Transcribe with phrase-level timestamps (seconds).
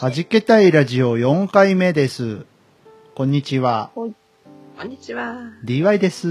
[0.00, 2.46] はじけたいラジオ4回目です。
[3.16, 3.90] こんにちは。
[3.96, 4.14] こん
[4.88, 5.34] にちは。
[5.64, 6.28] DY です。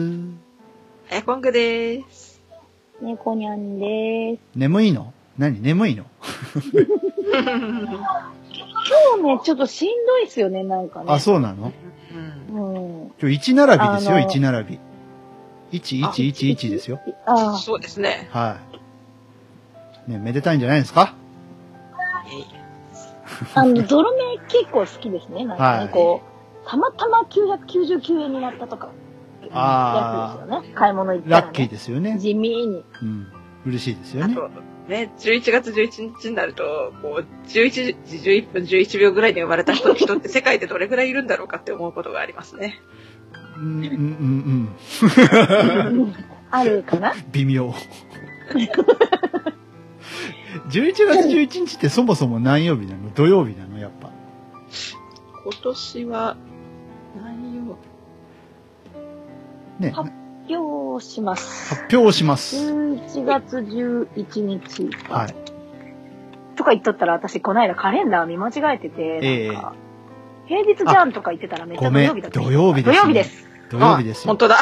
[1.12, 2.40] あやこんぐです。
[3.02, 4.42] 猫にゃんです。
[4.56, 5.12] 眠いの？
[5.38, 5.62] 何？
[5.62, 6.06] 眠いの？
[6.64, 6.86] 今
[9.18, 11.08] 日ね、ちょっとしんどいっすよね、なんかね。
[11.10, 11.74] あ、そうなの？
[12.50, 13.12] うんうん。
[13.22, 14.80] 今日1並びですよ、あの1並び。
[15.78, 17.02] 1111ですよ。
[17.26, 18.30] ああ、そうですね。
[18.32, 18.60] は
[20.08, 20.12] い。
[20.12, 21.16] ね、めでたいんじゃないですか？
[23.56, 25.46] あの、ゾロ目結構好きですね。
[25.46, 26.22] なんかね、はいこ
[26.66, 28.92] う、たまたま999円になったとか。
[29.52, 30.74] あやつですよね。
[30.76, 31.48] 買い物行ったら、ね。
[31.48, 32.18] ラッキーですよね。
[32.20, 32.86] 地味に。
[33.02, 33.28] うん。
[33.66, 34.34] 嬉しいですよね。
[34.34, 34.50] あと、
[34.90, 37.70] ね、11月11日になると、こう、11
[38.06, 42.80] 時11分11秒ぐらいに生まれた人人って世界でどれぐらいいるんだろうかって思うことがありますね。
[43.58, 44.76] うん、うん、うん、
[46.02, 46.16] うん。
[46.52, 47.14] あるかな？
[47.32, 47.74] 微妙。
[50.70, 53.10] 11月11日ってそもそも何曜日なの？
[53.14, 53.78] 土曜日なの？
[53.80, 54.12] やっぱ。
[55.44, 56.38] 今年は、
[57.16, 57.78] 何曜
[59.80, 60.10] ね、は
[60.50, 61.76] 表します。
[61.76, 62.56] 発表します。
[62.58, 64.90] 11月11日。
[65.10, 65.36] はい。
[66.56, 69.74] とか言っとったら、私、この間カレンダー見間違えてて、ええなんか、
[70.48, 72.40] 平日じゃんとか言ってたらめっちゃ土曜日だった。
[72.40, 73.48] 土曜日ですね土曜日です。
[73.70, 74.24] 土曜日ですよ。
[74.24, 74.58] あ本当だ。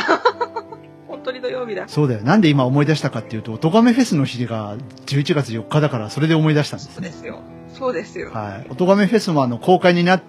[1.25, 1.87] 本当に土曜日だ。
[1.87, 2.21] そうだよ。
[2.21, 6.93] なんで今思い出したかっていうと、おとがめフェスの日が11月4日だから、それで思い出したんですね。
[6.93, 7.39] そうですよ。
[7.69, 8.31] そうですよ。
[8.31, 8.67] はい。
[8.69, 10.23] おとがめフェスもあの、公開になっ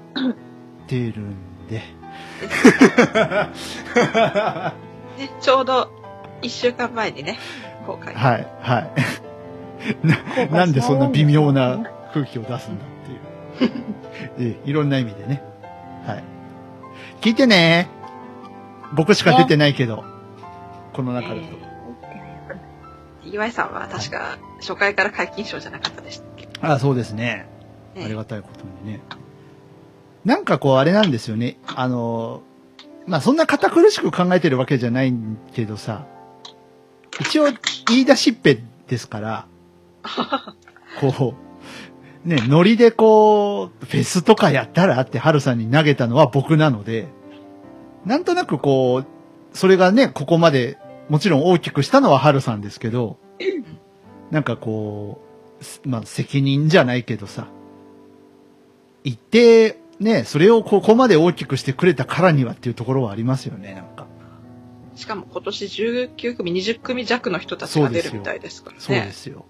[0.87, 1.37] ているん
[1.69, 1.83] で。
[5.19, 5.91] ね、ちょうど
[6.41, 7.39] 1週間前にね、
[7.87, 8.15] 公開。
[8.15, 8.91] はい、はい。
[10.51, 11.79] な、なんでそんな微妙な
[12.15, 12.85] 空気を出すんだ
[13.59, 13.73] っていう。
[14.57, 15.43] ええいろんな意味でね。
[16.07, 16.25] はい。
[17.21, 17.89] 聞いてね
[18.95, 20.16] 僕しか出てないけど。
[20.97, 21.43] この中だと。
[23.25, 27.47] 岩井さんは確か初回から解禁賞じゃなかったでしたっけ、あそうですね。
[27.95, 29.03] ねありがたいことにね。
[30.25, 31.59] なんかこう、あれなんですよね。
[31.67, 32.43] あの、
[33.07, 35.13] まあ、そんな堅苦しく考えてるわけじゃない
[35.53, 36.07] けどさ、
[37.21, 37.45] 一応、
[37.89, 38.59] 言い出しっぺ
[38.89, 39.47] ですから、
[41.01, 41.35] こ
[42.25, 47.07] う、ね、ノリでこう、フェスとかやったらってハルさんに投げたのは僕なので、
[48.05, 49.07] なんとなくこう、
[49.57, 53.19] それがね、ここまで、もちろん大きくしたのはハルさんですけど、
[54.31, 55.21] なんかこ
[55.61, 57.47] う、すまあ、責任じゃないけどさ、
[59.05, 64.07] 一定、ね、それをここまで大きくしてくれたからにはっていうところはありますよね、なんか。
[64.97, 68.83] しかも今年19組、20組弱の人たちが出るみたいですからね。
[68.83, 69.45] そうですよ。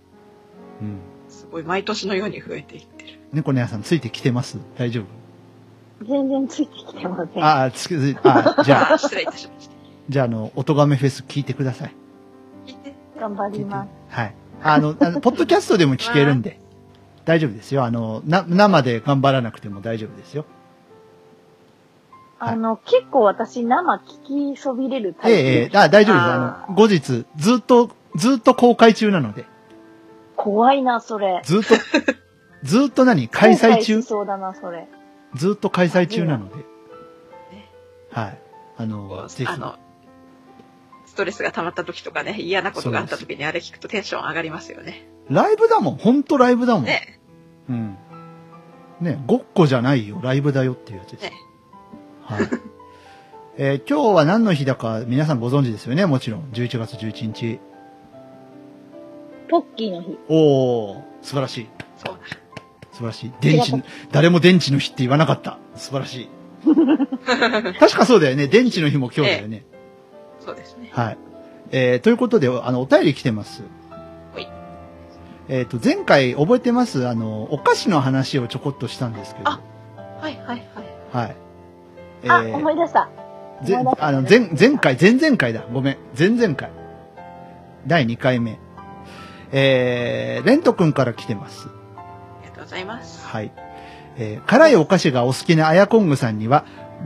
[0.82, 0.98] うん。
[1.28, 3.18] すごい毎年のように増えていってる。
[3.32, 4.58] 猫の屋さんついてきてます？
[4.76, 6.04] 大丈夫？
[6.04, 7.44] 全然ついてきてません。
[7.44, 9.75] ああ、つく、あじゃあ、あ、失礼いたしました。
[10.08, 11.94] じゃあ、あの、音亀フェス聞いてください。
[12.66, 12.94] 聞いて。
[13.18, 13.88] 頑張ります。
[14.08, 14.34] はい。
[14.62, 16.60] あの、あの、 ポッドキャストでも聞けるんで、
[17.24, 17.84] 大丈夫ですよ。
[17.84, 20.42] あの、な、生で頑張らなくても大丈夫ですよ。
[20.42, 20.56] はい
[22.38, 25.38] あの、結構私生聞きそびれるタイプ。
[25.38, 26.26] ええええあ、大丈夫です。
[26.26, 29.46] ああの、後日、ずっと、ずっと公開中なので、
[30.36, 31.40] 怖いな、それ。
[31.44, 31.74] ずっと、
[32.62, 33.28] ずっと何？
[33.28, 34.02] 開催中？
[34.02, 34.86] しそうだな、それ。
[35.34, 36.64] ずっと開催中なのでね。
[38.12, 38.38] はい。
[38.76, 39.46] あこの、うぜひ。
[39.50, 39.85] あの、ス
[41.16, 45.08] トレスが溜まった時とかね、嫌なことがあった時にあれ聞くとテンション上がりますよね。
[45.28, 45.96] ライブだもん。
[45.96, 46.84] ほんとライブだもん。
[46.84, 47.18] ね。
[47.68, 47.96] うん。
[49.00, 50.20] ね、ごっこじゃないよ。
[50.22, 51.22] ライブだよっていうやつです。
[51.24, 51.32] ね。
[52.22, 52.48] はい。
[53.58, 56.06] えー今日は何の日だか皆さんご存知ですよね？
[56.06, 56.50] もちろん。
[56.52, 57.58] 11月11日。
[59.48, 60.18] ポッキーの日。
[60.28, 61.68] おー、素晴らしい。
[61.96, 62.20] そうだ。
[62.92, 63.32] 素晴らしい。
[63.40, 65.58] 電池誰も電池の日って言わなかった。
[65.76, 66.28] 素晴らしい。
[67.78, 68.46] 確かそうだよね。
[68.48, 69.64] 電池の日も今日だよね。
[70.40, 70.75] そうですね。
[70.96, 71.18] はい。
[71.72, 73.62] えーということで、あの、お便り来てます。
[74.32, 74.48] ほい
[75.48, 77.06] えっ、と、前回覚えてます？
[77.06, 79.48] あの、お菓子の話をちょこっとしたんですけど。
[79.50, 79.60] あ
[80.20, 80.66] はいはいはい。
[81.12, 81.36] はい。
[82.24, 83.08] えあ、ー思い出した。
[83.62, 85.64] ぜあの、前、前回、前々回だ。
[85.72, 85.96] ごめん。
[86.18, 86.70] 前々回。
[87.86, 88.58] 第2回目。
[89.52, 91.68] えー、レント君から来てます。
[91.96, 92.00] あ
[92.42, 93.24] りがとうございます。
[93.26, 93.52] はい。
[94.18, 96.64] えー辛いお菓子がお好きなアヤコングさんには、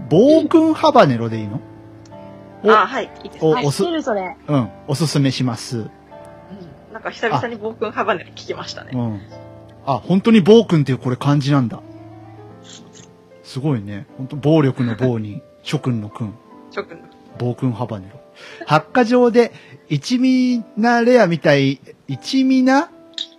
[0.08, 1.56] 暴君ハバネロでいいの？
[1.56, 1.60] お
[2.64, 3.62] あ、はい、いいですね。
[3.62, 4.36] おおするそれ。
[4.46, 5.78] うん、おすすめします。
[5.78, 5.90] うん
[6.92, 8.90] なんか久々に暴君ハバネロ聞きましたね。
[8.94, 9.20] うん。
[9.86, 11.80] あ、本当に暴君っていうこれ漢字なんだ。
[13.42, 14.06] すごいね。
[14.18, 16.34] 本当暴力の暴に、 諸君の君。
[16.70, 17.04] 諸君の。
[17.38, 18.20] 暴君ハバネロ。
[18.66, 19.52] 発火場で、
[19.88, 22.90] 一味なレアみたい、一味な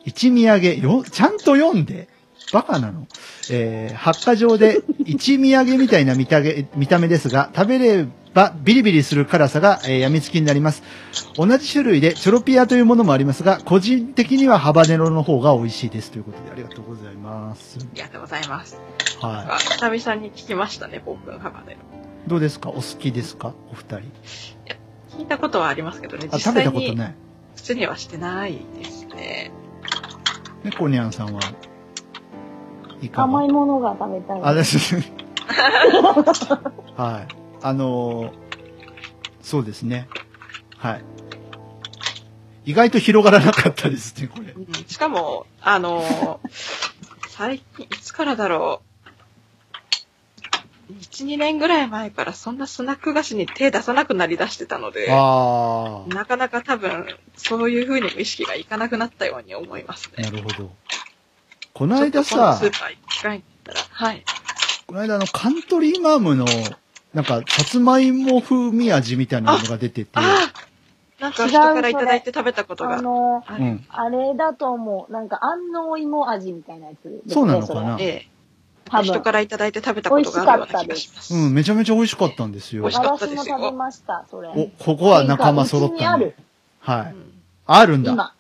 [0.04, 2.08] 一味上げ、よ、ちゃんと読んで。
[2.52, 3.08] バカなの
[3.50, 10.84] えー、発火場で、一味上げみたいな見たげ見た目ですが、食べればビリビリする辛さが、えー、病みつきになります。
[11.36, 16.12] 同じ種類でチョロピアというものもありますが、個人的にはハバネロの方が美味しいです。
[16.12, 17.78] ということで、ありがとうございます。
[17.80, 18.80] ありがとうございます。
[19.20, 21.74] はあ久々に聞きましたね、暴君ハバネロ。
[21.74, 21.78] い。
[22.28, 22.70] どうですか？
[22.70, 23.54] お好きですか？
[23.72, 24.12] お二人。
[25.18, 27.16] 聞いたことはありますけどね、あ、実食べ際にたことない。
[27.58, 29.52] 口にはしてないですね。
[30.64, 31.42] 猫ニャンさんは、
[33.02, 33.24] いかが？
[33.26, 34.42] 甘いものが食べたい。
[34.42, 34.96] あ、です。
[36.96, 37.41] はい。
[37.62, 38.52] あのー
[39.42, 40.08] そうですね。
[40.78, 41.04] はい。
[42.64, 44.52] 意外と広がらなかったですね、これ。
[44.52, 46.50] うんしかも、あのー
[47.30, 48.82] 最近、いつからだろ
[50.90, 50.94] う。
[50.94, 60.30] 1、2年ぐらい前からそんなスナック菓子に手出さなくなりだしてたので、あなかなか多分、そういう風にも意識がいかなくなったように思いますあ、ね。
[60.30, 60.72] なるほど。
[61.74, 64.24] この間さス、ーパー行く機会に行ったら、はい。
[64.86, 66.46] この間あの、カントリーマームの、
[67.14, 70.54] なんか、さつまいも風味味みたいなのが出てて、ああ
[71.22, 73.64] なんか人からいただいて食べたことがあの、ある。
[73.64, 73.86] うん。
[73.90, 75.12] あれだと思う。
[75.12, 77.98] なんか、安納芋味みたいなやつね、そうなのかな？
[78.00, 79.04] ええ。
[79.04, 81.34] 人からいただいて食べたことがあるような気がします。
[81.34, 82.96] うん、めちゃめちゃ美味しかったんですよ美味。
[82.96, 84.50] しかったですよ私も食べました、それ。
[84.50, 86.36] お、ここは仲間揃ったね。
[86.80, 87.14] はい。
[87.14, 87.32] うん
[87.68, 88.12] あるんだ。
[88.12, 88.34] 今。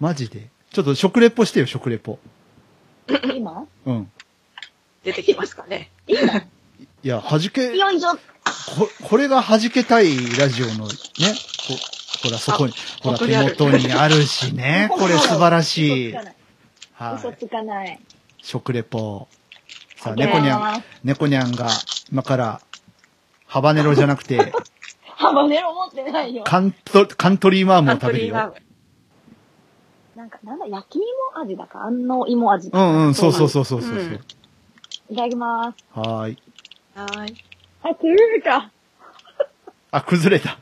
[0.00, 0.50] マジで？
[0.70, 2.18] ちょっと食レポしてよ、食レポ。
[3.34, 3.64] 今？
[3.86, 4.10] うん。
[5.02, 5.90] 出てきますかね。
[7.02, 8.12] いや、弾け、よいしょ。
[8.12, 8.18] こ、
[9.08, 10.90] これが弾けたいラジオのね、こ
[12.22, 14.90] ほら、そこに、ほら、手元にあるしね。
[14.92, 16.14] これ素晴らしい。
[16.14, 16.34] 嘘つかない。
[16.92, 17.14] はい。
[17.16, 18.00] 嘘つかない。
[18.42, 19.28] 食レポ。
[19.96, 21.68] さあ、猫にゃん、猫にゃんが、
[22.12, 22.60] 今から、
[23.46, 24.52] ハバネロじゃなくて、
[25.16, 26.44] ハバネロ持ってないよ。
[26.44, 28.54] カント、カントリーマームを食べるよ。
[30.16, 32.68] なんか、なんだ、焼き芋味だか、安納芋味。
[32.70, 33.92] うんうん、そうそうそうそうそう。
[33.92, 34.20] うん
[35.10, 35.84] いただきます。
[35.92, 36.38] はーい。
[37.00, 37.44] はーい。
[37.82, 38.70] あ、崩れた。
[39.90, 40.58] あ、崩れた。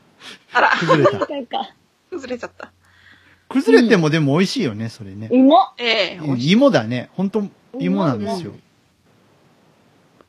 [0.53, 1.75] あら、崩れた。
[2.09, 2.71] 崩れちゃった。
[3.49, 5.27] 崩れてもでも美味しいよね、それね。
[5.31, 5.57] 芋？
[5.77, 7.09] ええうん芋だね。
[7.13, 7.43] ほんと、
[7.77, 8.53] 芋なんですよ。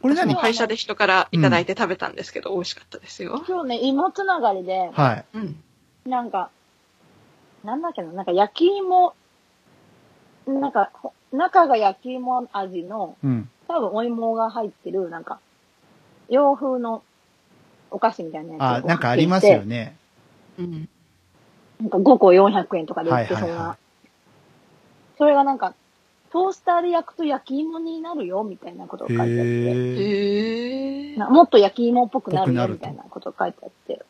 [0.02, 0.34] これ何？
[0.34, 3.44] 会社で人からいただいて食べたんですけど、美味しかったですよ。
[3.46, 5.24] 今日ね、芋つながりで、はい。
[5.34, 5.62] うん。
[6.06, 6.50] なんか、
[7.62, 9.14] なんだっけな、なんか焼き芋、
[10.46, 13.48] なんか、ほ中が焼き芋味の、うん。
[13.68, 15.38] 多分お芋が入ってる、なんか、
[16.30, 17.02] 洋風の
[17.90, 19.96] お菓子みたいなやつをあ、なんかありますよね。
[20.58, 20.88] うん。
[21.80, 23.46] なんか5個400円とかで売ってそうな。
[23.46, 23.78] はいはいは
[25.18, 25.74] それがなんか、
[26.32, 29.40] トースターで焼くと焼き芋になるよ、みたいなことが書いてあって。
[31.12, 34.04] へもっと焼き芋っぽくなるよ、みたいなことが書いてあって。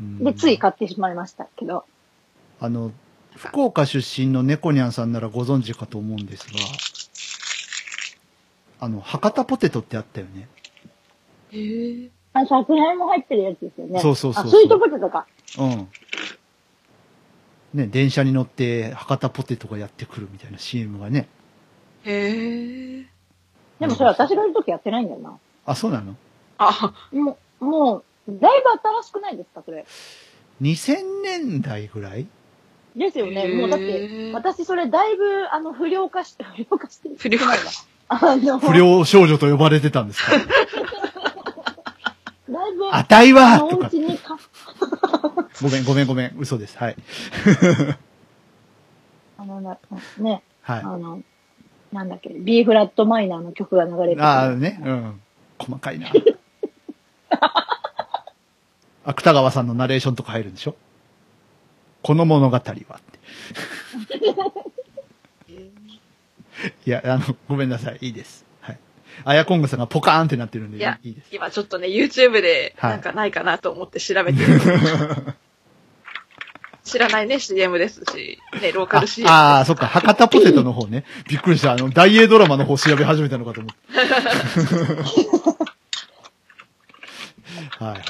[0.00, 1.84] うんで、つい買ってしまいましたけど。
[2.60, 2.90] あの、
[3.36, 6.44] 福岡出身の猫ニャンさんならご存知かと思うんです
[8.80, 10.48] が、あの、博多ポテトってあったよね。
[11.52, 12.10] へえ。
[12.34, 14.00] あ、さつまいも入ってるやつですよね。
[14.00, 15.26] そうそうそうそうあ、スイートポテトか。
[15.58, 15.88] うん。
[17.74, 21.28] ね、電車に乗って博多ポテトがやってくるみたいな CM がね。
[22.04, 23.06] へえ。
[23.80, 25.38] でもそれ私がいるときやってないんだよな。
[25.66, 26.16] あ、そうなの？
[26.58, 29.84] あ、もう、もう、だいぶ新しくないですか、それ。
[30.60, 32.26] ?2000 年代ぐらい？
[32.94, 33.48] ですよね。
[33.48, 37.16] もうだって、私それだいぶ、あの、不良化して、不良化してる。
[37.18, 37.46] 不良化。
[38.08, 40.32] あの、不良少女と呼ばれてたんですか？
[42.94, 43.90] あたいはとか
[45.62, 46.34] ごめん、ごめん、ごめん。
[46.38, 46.76] 嘘です。
[46.76, 46.96] はい。
[49.38, 49.78] あのな、
[50.18, 51.22] ね、あはの、
[51.90, 54.20] なんだっけ、B フラットマイナーの曲が流れて。
[54.20, 54.78] ああ、ね。
[54.84, 55.20] うん。
[55.58, 56.08] 細かいな。
[59.06, 60.76] 芥川さんのナレーションとか入るんでしょ？
[62.02, 62.78] この物語はって。
[66.84, 67.98] いや、あの、ごめんなさい。
[68.02, 68.44] いいです。
[69.24, 69.36] はい。
[69.36, 71.28] あやこんぐさんがポカーンってなってるんで、いやいいです。
[71.32, 74.60] 今ちょっとね、YouTube ではいなんかないかなと思って調べてる。
[76.84, 79.86] 知らないね、CM ですし、ね、ローカル CM ああー、そっか。
[79.86, 81.04] 博多ポテトの方ね。
[81.28, 81.72] びっくりした。
[81.72, 83.82] あの、大英ドラマの方調べ始めたのかと思って。
[87.84, 88.02] はいはい。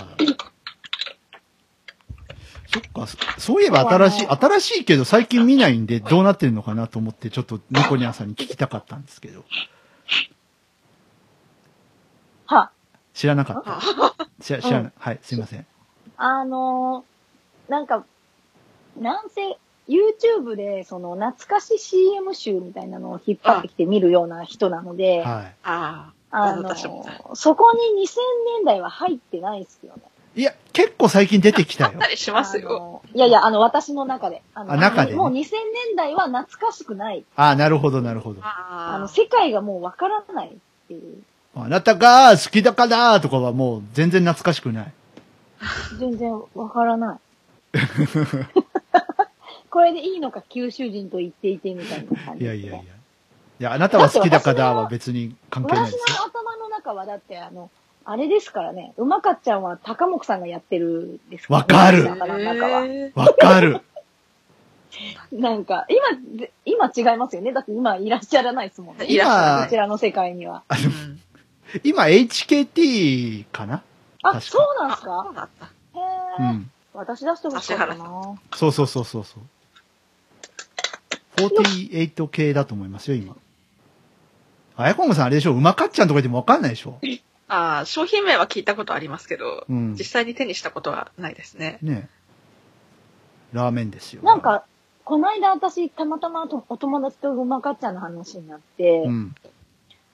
[2.73, 9.45] そっか、そそういえば新しい、新しいけど最近見ないんでどうなってるのかなと思ってちょっと猫ニャンさんに聞きたかったんですけど。
[12.47, 12.71] は、
[13.15, 13.79] 知らなかった。
[13.79, 13.81] あ
[14.41, 14.93] 知ら知らない。
[14.97, 15.67] はい、すいません。
[16.17, 17.13] あのー
[17.71, 18.05] なんか、
[18.99, 19.57] なんせ、
[19.89, 28.17] YouTube で、その、懐かし CM 集みたいなのを引っ張ってきて見るような人なので、はああの私もーそこに2000
[28.59, 30.03] 年代は入ってないですよね。
[30.35, 30.41] い。
[30.41, 32.09] いや、結構最近出てきたよあった。
[32.09, 32.69] りしますよ。
[32.69, 34.43] あのーいやいや、あの、私の中で。
[34.55, 35.51] あのあ中でねもう2000年
[35.97, 37.25] 代は懐かしくない。
[37.37, 38.41] ああ、なるほど、なるほど。
[38.43, 40.53] あの、あ世界がもうわからないっ
[40.89, 41.23] ていう。
[41.55, 44.93] あなたが好きだからとかはもう全然懐かしくない。
[45.99, 47.79] 全然わからない。
[49.71, 52.81] これでいいのか九州人と言っていてみたいな感じね、いやいやいや。
[52.83, 56.19] いや、あなたは好きだからは別に関係ない私ですよ。
[56.19, 57.71] の頭の中はだってあの、
[58.05, 62.85] あれですからね、うまかっちゃんは高木さんがやってるんですわかる頭の中は。
[62.85, 63.81] へーわかる。
[65.33, 67.53] なんか、今ぜ、今違いますよね。
[67.53, 69.07] だって今いらっしゃらないですもんね。
[69.07, 70.65] いらっしゃらないこちらの世界には。
[71.85, 73.83] 今 HKT かな？
[74.23, 75.67] あ、そうなんですあそかうだった。
[75.67, 75.69] へ
[76.41, 76.71] え、うん。
[76.95, 78.35] 私出してほしかった指な。
[78.55, 79.43] そうそうそうそうそう。
[81.37, 83.37] 48系だと思いますよ、今。
[84.77, 85.53] あやこんごさんあれでしょ？
[85.53, 86.99] うまかっちゃんとか言ってもわかんないでしょ？
[87.49, 90.05] ああ、商品名は聞いたことありますけど、うん実。
[90.05, 91.79] 際に手にしたことはないですね。
[91.83, 92.09] ね
[93.53, 94.23] ラーメンですよ。
[94.23, 94.65] なん、か、
[95.05, 99.35] この間私、たまたまとお友達とうまかっちゃんの話になって、うん。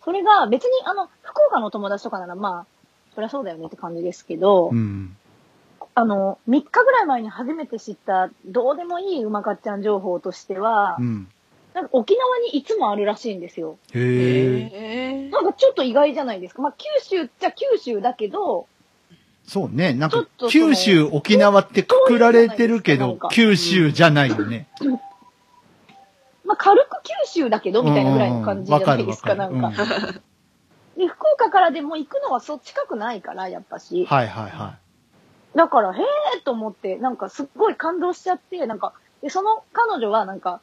[0.05, 2.67] それが別にあの、福岡の友達とかならまあ、
[3.15, 5.17] そりゃそうだよねって感じですけど、うん。
[5.95, 11.29] あの、3日ぐらい前に初めて知った、どうでもいいうまかっちゃん情報としては、うん。
[11.75, 13.79] なんか沖縄にいつもあるらしいんですよ。
[13.93, 15.29] へ。
[15.31, 16.63] なんかちょっと意外じゃないですか。
[16.63, 18.67] まあ、九州っちゃ九州だけど、
[19.49, 19.95] そうね。
[19.95, 24.69] なんかちょっと、その九州、沖縄ってくくられてるけど九州じゃないよね。
[26.49, 29.85] まあ、軽く九州だけど、みたいなぐらいの感じじゃないですか、うんうんうんわなんか。
[30.97, 34.07] で、福岡からでも行くのはそ近くないから、やっぱし。
[34.07, 34.79] はいはいは
[35.55, 36.01] だから、へ
[36.37, 40.63] えと思って、なんかすっごい感動しちゃって、なんか、で、その彼女はなんか、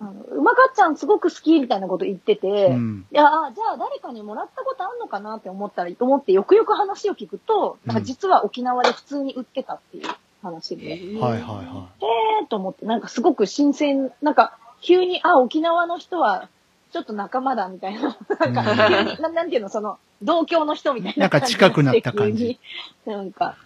[0.00, 2.66] あのうまかっちゃんすごく好きみたいなこと言ってて、い。
[2.68, 3.06] うん。
[3.12, 10.08] いや、あじゃあ誰かにもらったことあんのかなって思ったら、思ってよくよく話を聞くと、なんか実は沖縄で普通に売ってたっていう
[10.42, 16.48] 話で、へはいはいはえと思って、なんかすごく新鮮、なんか急に、あ、沖縄の人は
[16.92, 18.74] ちょっと仲間だみたいな、なんか
[19.22, 22.58] ななんていうの、その、同郷の人みたいななんか近くなった感じ。
[23.06, 23.56] なんか、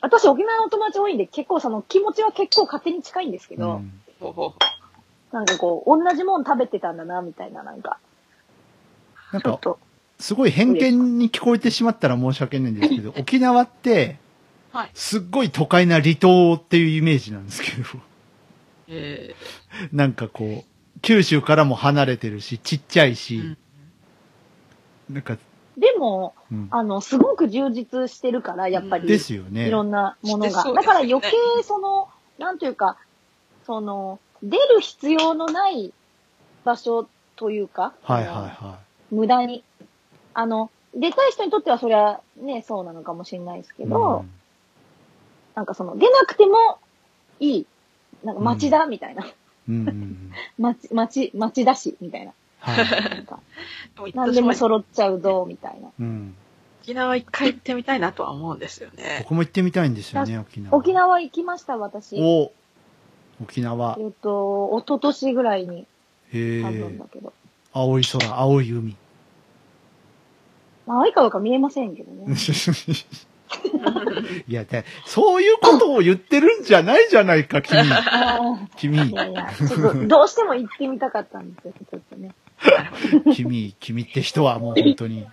[0.00, 3.58] 私沖縄の友達多いんで結構その気持ちは結構勝手に近いんですけい。
[3.58, 4.02] ど、うん。
[5.32, 7.98] なんかこう、同じもん食べてたんだな、みたいな、なんか、
[9.32, 9.60] なんか、
[10.18, 14.18] すごい偏見に聞こえてしまったら申し訳ないんですけど、 沖縄って、
[14.72, 14.90] はい。
[14.94, 17.84] すっごい都会な離島っていうイメージなんですけど、
[18.90, 19.34] え
[19.92, 23.58] なんかこう、九州からも離れてるし、ちっちゃいーしう、ん
[25.14, 25.38] なんか、
[25.76, 29.08] でも、うんあの、すごく充実してるから、やっぱり。
[29.08, 29.68] ですよね。
[29.68, 30.64] いろんなものが。
[30.64, 31.30] ねだから余計、
[31.62, 32.96] その、なんというか、
[33.64, 35.92] その、出る必要のない
[36.64, 38.78] 場所というか、はいはいは
[39.10, 39.64] 無駄に。
[40.34, 43.86] あの、出たい人にとってはそれはね、そうなのかもしれないですけい。
[43.86, 44.24] ど、
[45.54, 46.78] なんかその、出なくても
[47.38, 47.66] いい。
[48.24, 49.26] なんか街だ、みたいな。
[49.68, 49.74] うん。
[49.74, 50.32] うんうんうん。
[50.58, 52.32] 街、街、街だし、みたいな。
[52.60, 53.10] はい。
[53.10, 53.40] なんか、
[54.14, 55.88] 何でも揃っちゃうぞ、みたいな。
[55.98, 56.34] うん。
[56.82, 59.20] 沖縄一回行ってみたいなとは思うんですよね。
[59.22, 60.76] 僕も行ってみたいんですよね、沖縄。
[60.76, 62.16] 沖縄行きました、私。
[62.20, 62.52] お
[63.42, 63.96] 沖縄。
[64.00, 65.86] えっと、一昨年ぐらいに、
[66.32, 66.98] へえ多分。
[66.98, 67.32] だけど。
[67.72, 68.96] 青い空、青い海。
[70.86, 72.34] まあ、青いかどうか見えませんけどね。
[74.46, 77.80] いや、でそういうことを言ってるんじゃないじゃないか、君。
[77.90, 79.50] あ 君ーい、やいや、
[80.06, 82.34] どうしても行ってみたかったんですよ、ちょっとね。
[83.34, 85.26] 君、君って人はもう本当に。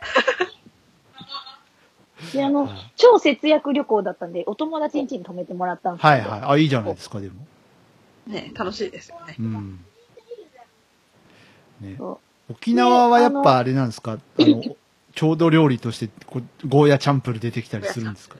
[2.33, 6.09] で、あの、超節約旅行だったんで、お友達ん家に泊めてもらったんですけど。
[6.09, 6.49] はいはい。
[6.51, 7.35] あ、いいじゃないですか、でも。
[8.27, 9.35] ね楽しいですよね。
[9.39, 9.79] うん。
[11.81, 12.19] ね、そ
[12.49, 14.63] 沖縄はやっぱあれなんですか、あの、
[15.17, 18.37] 郷土料理としてこう、ゴーヤチャンプル出てきたりするんですか？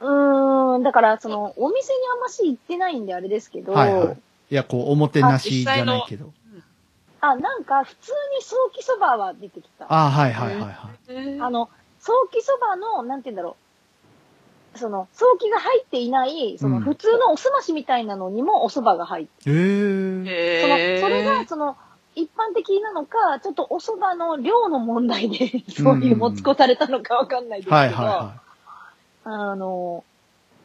[0.00, 0.06] う。
[0.06, 4.18] うーん、だから、その、お店にあんまし行ってないんであれですけど、はいはい。
[4.50, 6.32] いや、こう、おもてなしじゃないけど。
[7.20, 9.86] あ、なんか、普通にソーキそばは出てきた。
[9.86, 11.50] ああはいはいはいはい。
[11.50, 11.68] の、
[11.98, 13.56] ソーキそばの、なんて言うんだろ
[14.74, 14.78] う。
[14.78, 19.54] その、ソーキが入っていない、その、うん普通のおすましみたいなのにもお蕎麦が入ってへ
[20.26, 20.60] え。
[20.60, 21.76] その、それが、その、
[22.18, 28.42] 一般的なのか、ちょっとお蕎麦の量の問題で、そういう持ち越されたのかわかんないですけど、はいはいは
[29.24, 30.04] あの、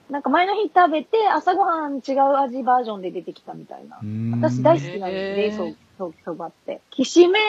[0.09, 3.99] なんか前の日食べて、朝ごはん違う味バージョンで出てきたみたいな。
[4.37, 6.81] 私大好きなんですね、そう、そうそばって。
[6.89, 7.43] きしめん、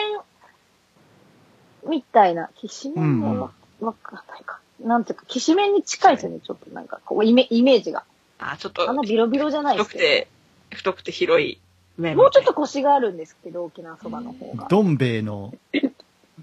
[1.89, 2.49] みたいな。
[2.55, 4.59] きしめんもわ、わかんないか。
[4.81, 8.03] なんていうか、きしめんに近いですよね、ちょっとなんか、こう、イメイメージが。
[8.39, 10.27] あ、ちょっとあんなビロビロじゃないですけ太くて、
[10.75, 11.59] 太くて広い
[11.97, 14.67] もうちょっととコシがあるんですけど、沖縄そばの方が。
[14.67, 15.53] どん兵衛の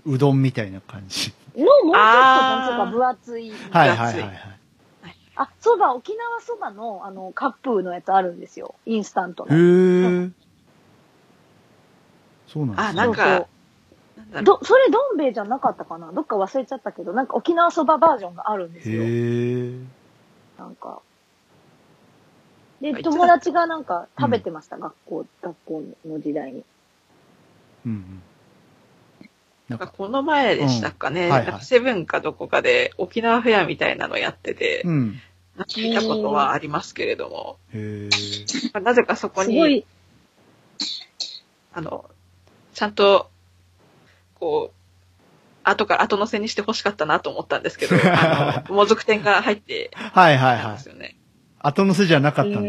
[0.06, 1.32] うどんみたいな感じ。
[1.56, 3.52] の、もうちょっと、あーなんていうか、分厚い。
[3.70, 4.36] はいはいはいはい。
[5.36, 8.74] あ、そば、沖縄そばの、あの、カップのやつあるんですよ。
[8.86, 9.56] インスタントへの。
[9.56, 10.30] え。
[12.46, 12.90] そうなんですね。
[12.90, 13.46] あなんか
[14.42, 16.12] ど、それどん兵衛じゃなかったかな？
[16.12, 19.02] どっか忘れちゃったけど、なんか沖縄そばバージョンがあるんですよ。
[19.02, 19.78] へえ。
[20.58, 21.00] なんか。
[22.82, 26.64] で、友達がなんか食べてました、学校、学校の時代に。
[27.86, 28.22] うんうん。
[29.68, 35.20] なんか、この前でしたかね、うんはいはいなんかセブンかどこかで沖縄フェアみたいなのやってて、うん。
[35.68, 38.46] 聞いたことはありますけれども、へえ。
[38.72, 39.86] まあなぜかそこに、すごい、
[41.72, 42.10] あの、
[42.74, 43.30] ちゃんと、
[44.40, 44.82] こう、
[45.62, 50.72] 後から後乗せにして欲しかったなと思ったんですけど、 あの、もずく店が入ってはいはいはい。
[50.72, 51.16] ですよね。
[51.62, 52.62] 後乗せじゃなかったん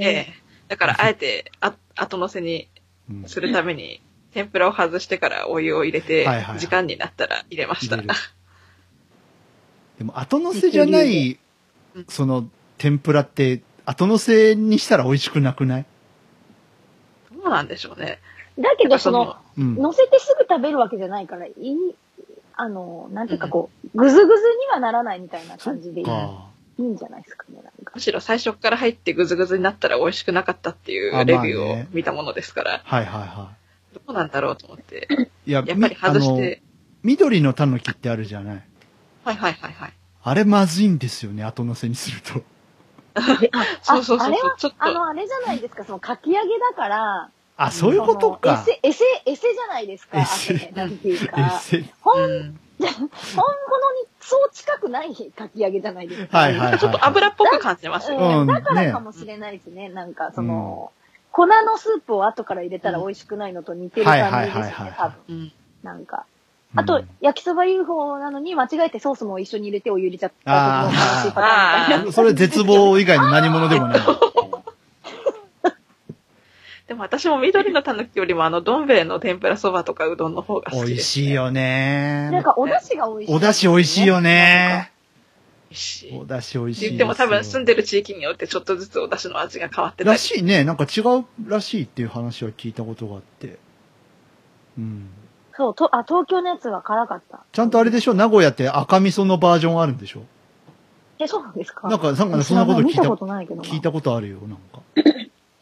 [0.00, 0.06] だ。
[0.06, 0.34] ええ
[0.68, 2.68] だから、あえて、あ後乗せに
[3.10, 4.00] うんするために、
[4.32, 7.96] 天ぷらを外してからお湯を入れてはいはいはい、時間になったら入れました。
[7.96, 8.14] 入れる
[9.98, 11.38] でも後乗せじゃない
[11.96, 15.86] うん、その、天ぷらって、後乗せにしたら美味しくなくない？
[17.32, 18.20] どうなんでしょうね。
[18.58, 19.74] だけど、その、うん。
[19.74, 21.76] 乗せてすぐ食べるわけじゃないから、いい、
[22.54, 26.49] あの、なんていうかこう、ぐずぐずにはならないみたいな感じでいいか。
[26.80, 27.92] いいんじゃないですかね、なんか。
[27.94, 33.52] むしろ最初から入ってグズグズになったら美味しくなかったっていあうレビューをまあね見たものですから、はいはいは
[33.92, 35.08] どうなんだろうと思って、
[35.46, 35.50] い。
[35.50, 36.62] いや、やっぱり外しみあのて、
[37.02, 38.62] 緑のタヌキってあるじゃない？
[39.24, 39.92] はいはいはいはい。
[40.22, 42.42] あれまずいんですよね、後乗せにすると。
[43.82, 44.36] そうそうそうああれ？
[44.38, 44.76] はちょっと。
[44.78, 48.64] あの、あれじゃないですか、その、かき揚げだから、あ、そういうことか。
[48.64, 50.72] エセ、エセ、エセじゃないですか、エセ。
[50.74, 51.58] なんていうえか。
[51.60, 52.60] せ本、うん。
[52.78, 56.38] 本物にそう近くないかき揚げじゃないですか。
[56.38, 56.78] はいはいはい。
[56.78, 58.36] ちょっと油っぽく感じますよね。
[58.36, 59.88] うんだからねかもしれないですね。
[59.88, 60.92] なんか、その、
[61.32, 65.16] 粉のスープを後から入れたら美味しくないのと似てる感じですはいはいはいはいね、多分。
[65.28, 65.52] うん
[65.82, 66.16] なんか。
[66.18, 66.40] うん
[66.72, 72.12] あと、焼きそば UFO なのに間違えてソースも一緒に入れてお湯入れちゃったあー時の悲しいパターンみたいな。
[72.12, 73.98] それ絶望以外の何者でもない。
[76.90, 81.30] でも私も緑のたぬきよりもあの、どん兵衛の天ぷらそばとかうどんの方が好きです、美味しい。
[81.32, 82.42] よなんね。
[82.42, 84.20] か、お出汁が美味しい、お出汁美味しいよ。
[84.20, 84.92] ね。
[85.70, 86.18] 美味しい。
[86.18, 90.18] お出汁美味しい言っても多分住んでる地域によってちょっとずつお出汁の味が変わってたらり。
[90.18, 90.64] しいね。
[90.64, 93.60] なんか違うらしいっていう話は聞いたことがあって。
[94.76, 95.10] うん。
[95.56, 97.44] そう、と、あ、東京のやつは辛かった。
[97.52, 98.14] ちゃんとあれでしょ？
[98.14, 100.22] 名古屋って赤味噌のバージョンあるんでしょ？
[101.20, 101.88] え、そうなんですか？
[101.88, 103.68] なんか、なんかそんなこと聞いた見たこ、とないけどな。
[103.68, 104.80] 聞いたことあるよ、なんか。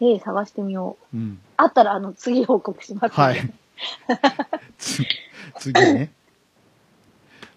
[0.00, 1.16] ええ、探してみよう。
[1.16, 1.40] うん。
[1.56, 3.52] あったら、あの、次報告します、はい。
[4.78, 5.02] つ
[5.58, 6.12] 次ね。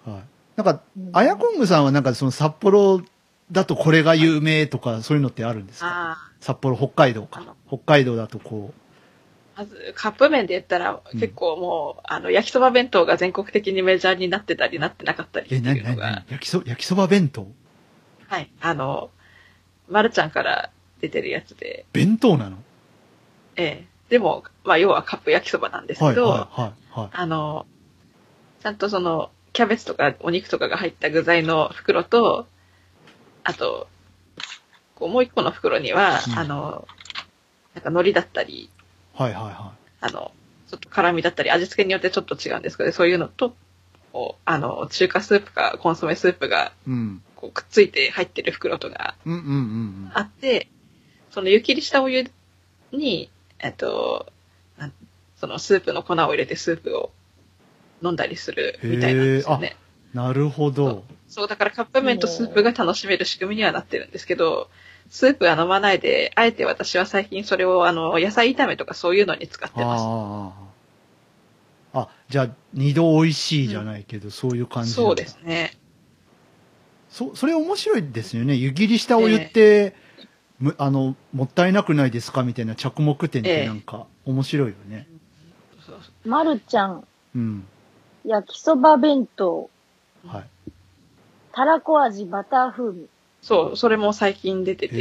[0.05, 0.21] はい。
[0.55, 3.01] なんか、うんあやこんぐさんはなんかその札幌
[3.51, 5.87] だとこれが有名とかそういうのってあるんですか？
[5.87, 6.31] ああ。
[6.39, 7.55] 札幌、北海道か。
[7.67, 8.73] 北海道だとこ
[9.55, 16.25] まず、カップ麺で言ったら、うん結構もう、あの、焼きそば弁当が全国的にメジャーになってたり、なってなかったりう、え、ってなになにいうのが、なに？
[16.31, 17.47] 焼きそ、焼きそば弁当？
[18.27, 18.49] はい。
[18.61, 19.11] あの、
[19.89, 22.57] まるちゃんから出てるやつで、弁当なの？
[23.55, 23.87] ええ。
[24.09, 27.09] でも、まあ、要はカップ焼きそばなんですはい、けど、はい、はい、はい。
[27.11, 27.65] あの、
[28.61, 32.47] ちゃんとその、キャベツとかお肉とかが入った具材の袋と、
[33.43, 33.87] あと、
[34.95, 36.87] こうもう一個の袋には、うんあの、
[37.73, 38.69] なんか海苔だったり、
[39.13, 40.31] はい、はい、はあの、
[40.69, 43.55] ちょっと辛味だったり、味付けによってちょっと違うんですけど、そういうのと、
[44.13, 46.89] こうあの、中華スープかコンソメスープがい。
[46.89, 47.23] うん。
[47.35, 50.11] こうくっついて入ってる袋とかうん、うん、うん。
[50.13, 50.67] あって、
[51.31, 52.29] その湯切りしたお湯
[52.91, 54.31] に、えっと、
[55.37, 57.11] そのスープの粉を入れてスープを
[58.03, 59.75] 飲んだりするみたいなんですよね。
[60.13, 61.03] なるほど。
[61.27, 64.69] そう、だからカップ麺とスープが楽しめる仕組みにはなってるんですけど、
[65.09, 70.03] スープは飲まないで、あえて私は最近それをあの、野菜炒めとかそういうのに使ってます。
[71.93, 75.73] あじゃあ、二度美味しいじゃないけど、そういう感じそうですね。
[77.09, 78.55] そ、それ面白いですよね。
[78.55, 79.95] 湯切りしたお湯って、
[80.61, 82.43] むあの、もったいなくないですか？
[82.43, 85.07] みたいな着目点ってなんか、面白いよね。
[86.23, 87.65] まるちゃん、うん。
[88.25, 89.69] 焼きそば弁当、
[90.25, 90.71] はい。
[91.51, 93.07] たらこ味バター風味。
[93.41, 94.99] そう、それも最近出てて、へ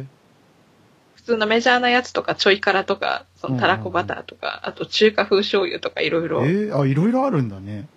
[0.00, 0.04] え。
[1.14, 7.88] 普通のメジャーなやつとかちょい辛とか、そのたらこバターとか、あと中華風醤油とかいろいえろ、ー、あ、いろいろあるんだね。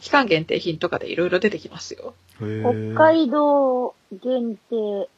[0.00, 2.14] 期間限定品とかでいろいろ出てきますよ。
[2.40, 2.94] へえ。
[2.94, 5.08] 北海道限定、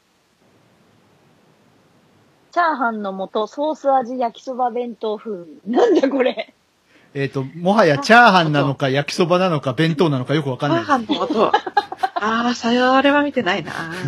[2.57, 5.59] チャーハンの素ソース味焼きそば弁当風味。
[5.67, 6.55] なんだこれ。
[7.13, 10.87] えっ、と、もはやチャーハンなのか焼きそばなのか弁当なのかよくわかんないです。
[10.87, 11.51] チャーハンの素、あ
[12.47, 12.71] あ、そ
[13.03, 13.73] れは見てないな。
[13.73, 13.99] なんだ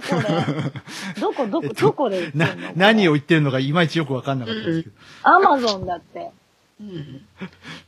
[0.00, 1.20] これ。
[1.20, 2.46] どこ、どこ、えっとどこで売ってんの？
[2.46, 4.94] な、何を言ってるのかいまいちよくわかんなかったですけど。
[5.22, 6.30] アマゾンだって。
[6.80, 7.26] うん。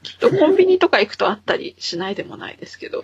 [0.02, 3.02] きっとコンビニとか行くとあったりしないでもないですけど。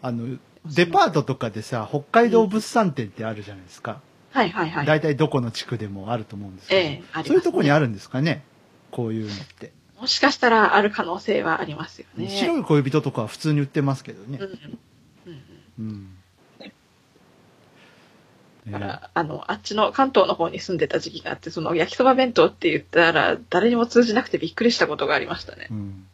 [0.00, 4.00] あの、デパートとかでさ、北海道物産展ってあるじゃないですか。
[4.34, 4.86] はいはいはい。
[4.86, 6.80] 大体どこの地区でもあると思うんですけど。
[6.80, 8.42] ええねそういうとこにあるんですかね？
[8.90, 9.72] こういうのって。
[10.00, 12.28] もしかしたらある可能性はありますよね。
[12.28, 14.46] 白い恋人とかは普通に売ってますけどねうん。
[14.46, 15.38] うん。
[15.78, 16.08] うんうん。
[18.66, 25.68] だから、あの、あっちの関東の方に住んでた時期があって、その焼きそば弁当って言ったら、誰にも通じなくてびっくりしたことがありましたね。
[25.70, 26.06] うん。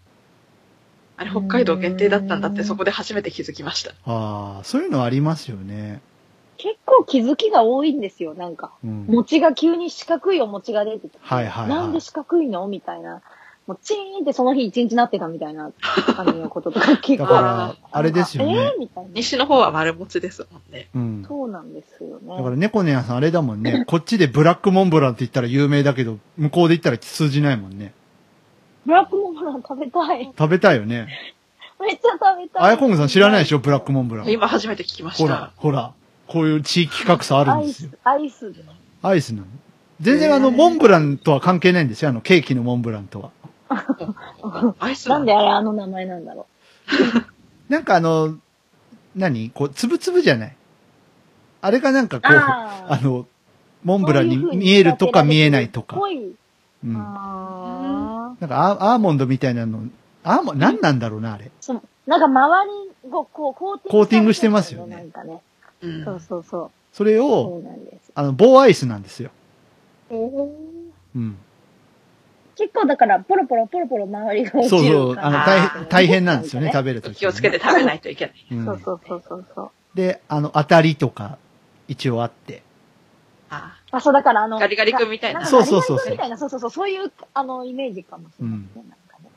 [1.17, 3.93] あれ北海道限定だったんだって、うんそこで初めて気づきました。
[4.05, 6.01] ああ、そういうのありますよね。
[6.63, 8.73] 結構気づきが多いんですよ、なんか。
[8.85, 9.07] うん。
[9.09, 11.19] 餅が急に四角いお餅が出てきて。
[11.23, 13.23] はいはいはいなんで四角いのみたいな。
[13.67, 15.71] もうチーンってその日一日なってたみたいな
[16.17, 17.25] 感じのこととか結構。
[17.25, 18.79] だから、あれですよねえー。
[18.79, 19.11] みたいな。
[19.15, 20.89] 西の方は丸餅ですもんね。
[20.95, 21.25] うん。
[21.27, 22.37] そうなんですよね。
[22.37, 23.85] だから猫ねやさんあれだもんね。
[23.89, 27.95] こっちでブラックモンブランって言ったら有名だけど、向こうで言ったら通じないもんね。
[28.85, 30.25] ブラックモンブラン食べたい。
[30.37, 31.07] 食べたいよね。
[31.81, 32.63] めっちゃ食べたい。
[32.63, 33.59] あやこんぐさん知らないでしょ？
[33.61, 34.29] ブラックモンブラン。
[34.29, 35.93] 今初めて聞きましたほら。、ほら。
[36.31, 37.91] こういう地域格差あるんですよ。
[38.05, 38.65] アイス、アイス。
[39.03, 39.47] アイスなの？
[40.01, 42.11] 全然あの、モンブランとは関係ないんですよ。
[42.11, 43.31] あの、ケーキのモンブランとは。
[44.79, 46.47] アイスなんであれあの名前なんだろ
[47.69, 48.37] なんかあの、
[49.17, 49.51] 何？
[49.51, 50.57] こう、つぶつぶじゃない？
[51.63, 52.21] あれがなんかう。
[52.21, 53.27] こう、あの、
[53.85, 55.97] モンブランに見えるとか見えないとか。
[55.97, 56.35] ぽい。
[56.85, 56.97] うん。
[56.97, 59.81] あーなんかアアーモンドみたいなの、
[60.25, 61.51] アーモンド、何なんだろうな、あれ。
[61.61, 62.73] そうなんか周
[63.05, 65.41] りをこうコーティングコーティングしてますよねなんかね。
[65.83, 66.71] うんそうそうそう。
[66.93, 68.13] それそを、うなんです。
[68.15, 69.31] あの、棒アイスなんですよ。
[70.11, 70.49] えー
[71.17, 71.37] うん。
[72.57, 77.59] 結構だから、ポロポロポロポロ周りが落ちるそうそう、あの、あ大ー変、大変なんですよね、食べるとき、気をつけて。
[77.59, 78.47] 食べないといけない。
[78.51, 79.63] うんそうそうそうそうそ
[79.95, 79.97] う。
[79.97, 81.39] で、あの、当たりとか、
[81.89, 82.63] 一応あって。
[83.49, 88.83] ああ、そうだからあの、ガリガリ君みたいなそうそうそうそうガリガリ君みたいな、そうそうそう、そういう、あの、イメージかもしれないですね。
[88.89, 89.31] なんかね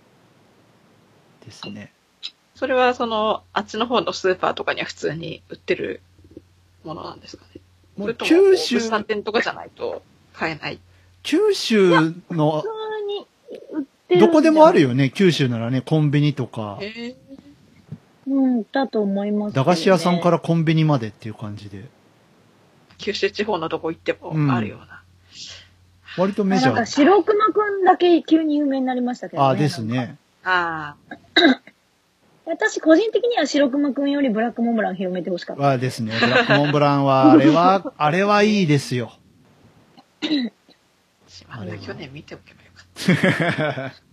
[1.46, 1.94] ですね。
[2.56, 6.02] それはその、あっちの方のスーパーとかには普通に売ってる
[6.84, 7.62] ものなんですかね。
[7.98, 10.80] もそうれとも九州物産展とかじゃないと買えない。
[11.24, 12.64] 九州の。
[14.20, 14.90] どこでもあるよ。
[14.90, 17.16] よね、九州ならね、コンビニとか、へえ。
[18.28, 19.56] うん、だと思います、。
[19.56, 21.86] 駄菓子屋さんかららコンビニまでっていう感じで、
[22.98, 25.02] 九州地方のどこ行ってもあるような。
[26.18, 26.86] 割とメジャなんか、ー。
[26.86, 29.50] 白熊くんだけ急に有名になりましたけどね。
[29.50, 30.18] あ、ですね。
[30.44, 31.16] ああ。
[32.46, 35.70] 私、個人的には白熊くんよりブラックモンブラン広めてほしかった。
[35.72, 36.14] あ、ですね。
[36.20, 39.14] ブラックモンブランは、あれは、 あれはいいですよ。
[41.28, 41.78] しまった。
[41.78, 44.04] 去年見ておけばよかっ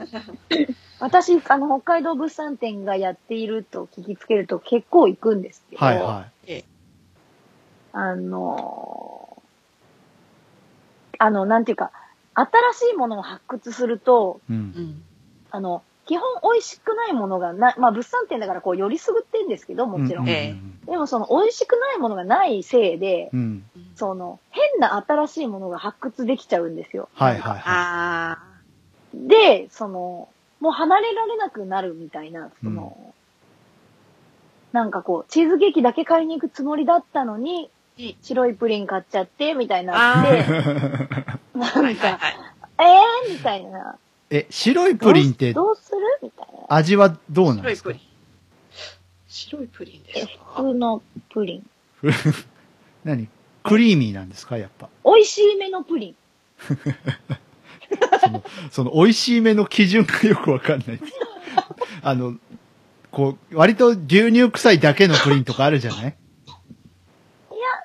[1.00, 6.26] 私、あの、北海道物産展がやっていると聞きつけると結構行くんですけど、はいは
[7.92, 9.40] あのー
[11.22, 11.92] あの、なんていうか、
[12.34, 12.48] 新
[12.88, 14.54] しいものを発掘すると、い。
[14.54, 14.56] う。
[14.56, 15.02] ん。
[15.50, 20.26] あの、基本美味しくないものがな、まあ物産展だからこう、よりすぐってんですけど、もちろん。
[20.26, 23.64] うえでもその美味しくないものがないせいで、うん。
[23.94, 27.08] その、変な新しいものが発掘できちゃうんですよ。
[27.14, 28.38] はいはいはああ。
[29.14, 33.14] で、その、もう離れられなくなるみたいな、その、
[34.72, 41.56] なんかこう、チーズケーキだけ買いに行くつもりだったのにいい、白いプリン買っちゃって、みたいになって、い。
[41.56, 42.36] なんか、はい。
[42.80, 43.96] えーみたいな。
[44.30, 45.98] え、白いプリンってどうする？
[46.22, 46.60] みたいな。
[46.68, 47.92] 味はどうなんですか？
[47.92, 48.10] 白いプリン。
[49.28, 50.32] 白いプリンでえすか？
[50.56, 51.66] 普通のプリン。
[53.04, 53.28] 何？
[53.64, 54.56] クリーミーなんですか？
[54.56, 54.88] やっぱ。
[55.04, 56.16] 美味しいめのプリン。
[58.20, 61.00] その、その美味しい目の基準がよくわかんない。
[62.02, 62.36] あの、
[63.10, 66.00] こう、割と牛乳臭いだけのプリンとかあるじゃない？
[66.02, 66.14] いや、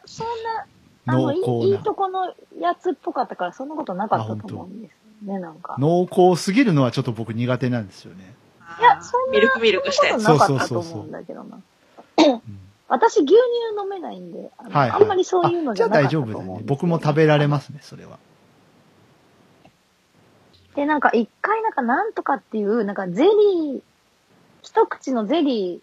[0.06, 0.68] そんな、
[1.08, 1.78] あの、いい濃厚な。
[1.78, 2.28] いいとこの
[2.60, 5.76] やつっぽかったから、そんなことなかったと思うんですよね、なんか。
[5.80, 8.34] 濃厚すぎるのはちょっと僕苦手なんですよね。
[8.80, 10.24] いや、そんな、ミルクミルクしたやつ。
[10.24, 11.58] そんなことなかったと思うんだけどな。
[11.58, 11.60] う
[12.38, 12.42] ん
[12.88, 13.36] 私、牛乳
[13.82, 15.02] 飲めないんで、あのはいはい。
[15.02, 16.64] あんまりそういうのじゃなかったとあじゃあ大丈夫だね。
[16.66, 18.20] 僕も食べられますね、それは。
[20.76, 23.82] で、なんか一回なんかなんとかっていう、なんかゼリー、
[24.62, 25.80] 一口のゼリー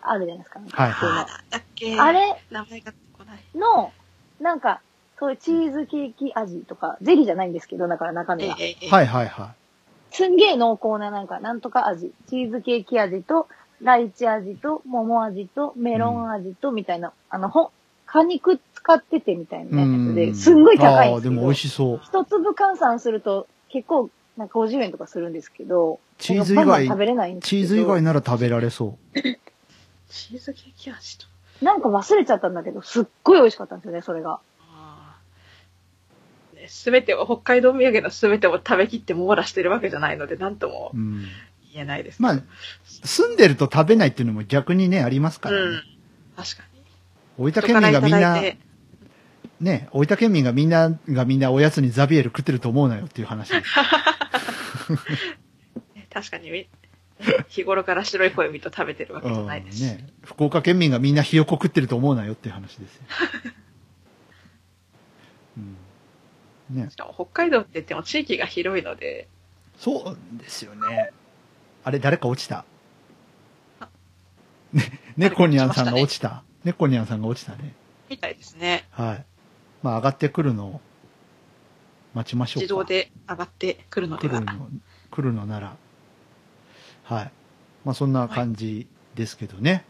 [0.00, 0.60] あるじゃないですか。
[0.70, 3.44] はいあれ名前が来ない。
[3.54, 3.92] の、
[4.40, 4.80] なんか、
[5.18, 8.56] そういうチーズケーキ味とか、ゼリーじゃないんですけど、だから中身は。
[8.60, 9.54] ええええはいはいは
[10.10, 12.12] すんげえ濃厚ななんか、なんとか味。
[12.28, 13.48] チーズケーキ味と、
[13.82, 17.72] ライチ味と、桃味と、メロン味と、みたいな、あの、ほ、
[18.06, 19.66] 果肉使っててみたいい。
[19.66, 21.34] なやつうで、すんごい高いんああ、ですけど。
[21.34, 22.00] でも美味しそう。
[22.02, 27.60] 一粒換算すると、結構、なんか50円とかするんですけど、チーズ以外食べれないんですけど。
[27.62, 28.98] チーズ以外なら食べられそ
[30.08, 31.26] チーズケーキ味と。
[31.62, 34.40] なんか忘れちゃったんだけど、すっごい美味しかったんですよね、それが。
[36.68, 41.26] すべてを、北海道土産のすべてを食べきって網羅してるわけじゃないので、なんともうん。
[41.72, 42.22] 言えないです。
[42.22, 42.42] まあ、
[42.84, 45.62] 住んでると食べないっていうのも逆にね、ありますからね。
[45.62, 45.82] うん。
[46.36, 46.80] 確かに。
[47.38, 48.40] 大分県民がみんな
[49.60, 53.78] ね、大分県民がみんながみんなおやつにザビエル食ってると思うなよっていう話です。
[55.94, 56.68] ね 確かにみ、
[57.48, 59.84] 日頃から白い恋人食べてるわけじゃないですし。
[59.84, 63.02] ね、福岡県民がみんなひよこ食ってると思うなよっていう話ですよ。
[65.56, 65.76] うん、
[66.70, 69.28] ねし、かも北海道って言っても地域が広いので、
[69.78, 71.12] そうですよね。
[71.84, 72.64] あれ、誰か落ちた？
[74.72, 74.82] ね、
[75.16, 76.42] 猫ニャンさんが落ちた？
[76.64, 77.74] 猫ニャンさんが落ちたね。
[78.08, 78.86] みたいですね。
[78.90, 79.24] はい。
[79.82, 80.80] まあ、上がってくるのを
[82.14, 82.62] 待ちましょうか。
[82.62, 84.40] 自動で上がってくるのでは。
[84.40, 84.68] 来るの、
[85.10, 85.76] 来るのなら。
[87.04, 87.30] はい。
[87.84, 89.84] まあそんな感じですけどね。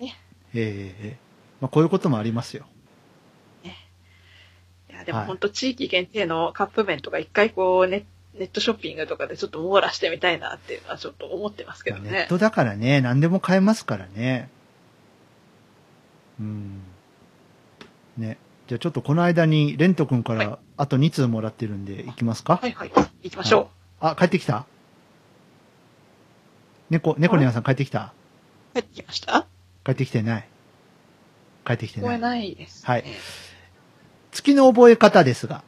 [0.00, 0.18] ね
[0.54, 1.16] ええええ
[1.60, 2.66] まあこういうこともありますよ。
[4.94, 8.04] いや、でもはい本当地域限定のカップ麺とか一回こうネ
[8.34, 12.10] ネットショッピングとかでちょっと網羅してみたいなっていうのはちょっと思ってますけどね。
[12.10, 14.48] ネットだからね、何でも買えますからね。
[16.40, 16.82] うん。
[18.16, 18.38] ね。
[18.66, 22.90] じゃあちょっとこの間に、レント君かはいらあと2通もらってるんで、行きますか、はいはい。
[23.22, 24.66] 行きましょあ、帰ってきた？
[26.90, 28.12] 猫、猫ニャンさん帰ってきた？
[28.74, 28.74] う。
[28.74, 29.46] 帰ってきました？
[29.84, 30.48] 帰ってきてない
[31.64, 32.40] 帰ってきて聞こえない。
[32.40, 32.88] ないです、ね。
[32.88, 33.04] はい
[34.34, 35.62] 月の覚え方ですが、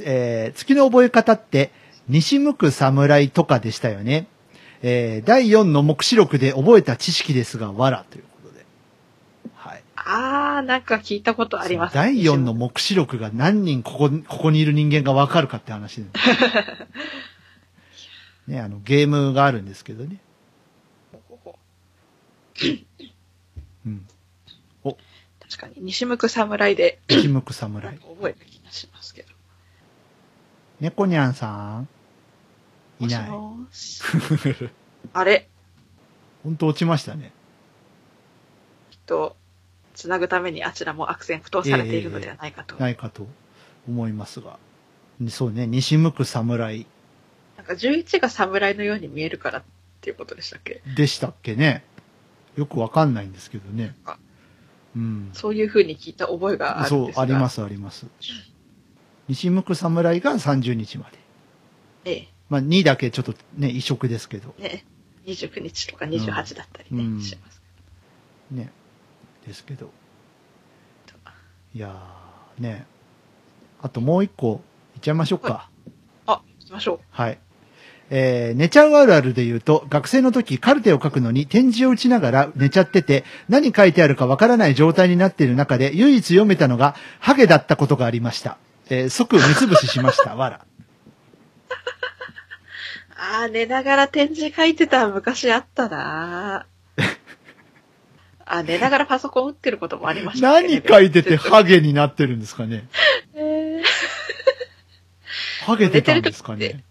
[0.00, 1.70] えー、月の覚え方って、
[2.08, 4.28] 西向く侍とかでしたよね。
[4.82, 8.64] えー、第4の目視録で覚えた知識ですが、わらということで。
[9.54, 9.82] はい。
[9.96, 11.94] あー、なんか聞いたことあります。
[11.94, 16.04] 第4の目視録が何人ここ、ここにいる人間がわかるかって話で。
[18.46, 20.18] ね、あの、ゲームがあるんですけどね。
[25.46, 25.50] うん。
[25.50, 28.06] 確かに、西向く侍で、西向く侍か。
[28.16, 29.28] 覚えた気がしますけど。
[30.80, 31.88] 猫ニャンさん
[33.00, 33.30] いない。
[33.30, 34.70] もしもーし
[35.12, 35.48] あれ？
[36.42, 37.32] 本当落ちましたね。
[38.90, 39.36] きっと、
[39.94, 42.76] つなぐためにあちらも悪戦苦闘されているのではないかと。
[42.76, 43.26] ないかと
[43.88, 44.58] 思いますが。
[45.30, 46.86] そうね、西向く侍
[47.56, 49.62] なんか11が侍のように見えるからっ
[50.02, 50.82] ていうことでしたっけ？
[50.94, 51.84] でしたっけね。
[52.56, 54.18] よくわかんないんですけどねあ。
[54.96, 55.30] うん。
[55.32, 57.22] そういう風に聞いた覚えがあるんそうで、すが。。
[57.22, 58.06] ありますすあります。
[59.28, 61.18] 西向く侍が30日まで。
[62.10, 64.54] えまあ2だけちょっとね、異色ですけど。
[64.58, 64.62] え。
[64.62, 64.84] ね。
[65.26, 67.60] 29日とか28だったりね、うんします。
[68.50, 68.70] ね。
[69.46, 69.90] ですけど。
[71.74, 72.86] いやー、ね。
[73.82, 74.62] あともう一個、
[74.94, 75.68] いっちゃいましょうか。
[76.26, 77.00] あ、行きましょう。
[77.10, 77.38] はい。
[78.10, 88.58] えー、寝ちゃうあるあるで言うと、学生の時カルテを書くのに点字を打ちながら寝ちゃってて、何書いてあるかわからない状態になっている中で、唯一読めたのが、ハゲだったことがありました。
[88.88, 90.36] えー即目つぶししました。
[90.36, 90.60] わら。
[93.18, 96.66] あー、寝ながら展示書いてた昔あったな
[98.44, 100.68] あ、寝ながらパソコン打ってることもありましたね。
[100.68, 102.86] 何書いててハゲになってるんですかね
[103.34, 103.82] えー
[105.64, 106.84] ハゲてたんですかねうん。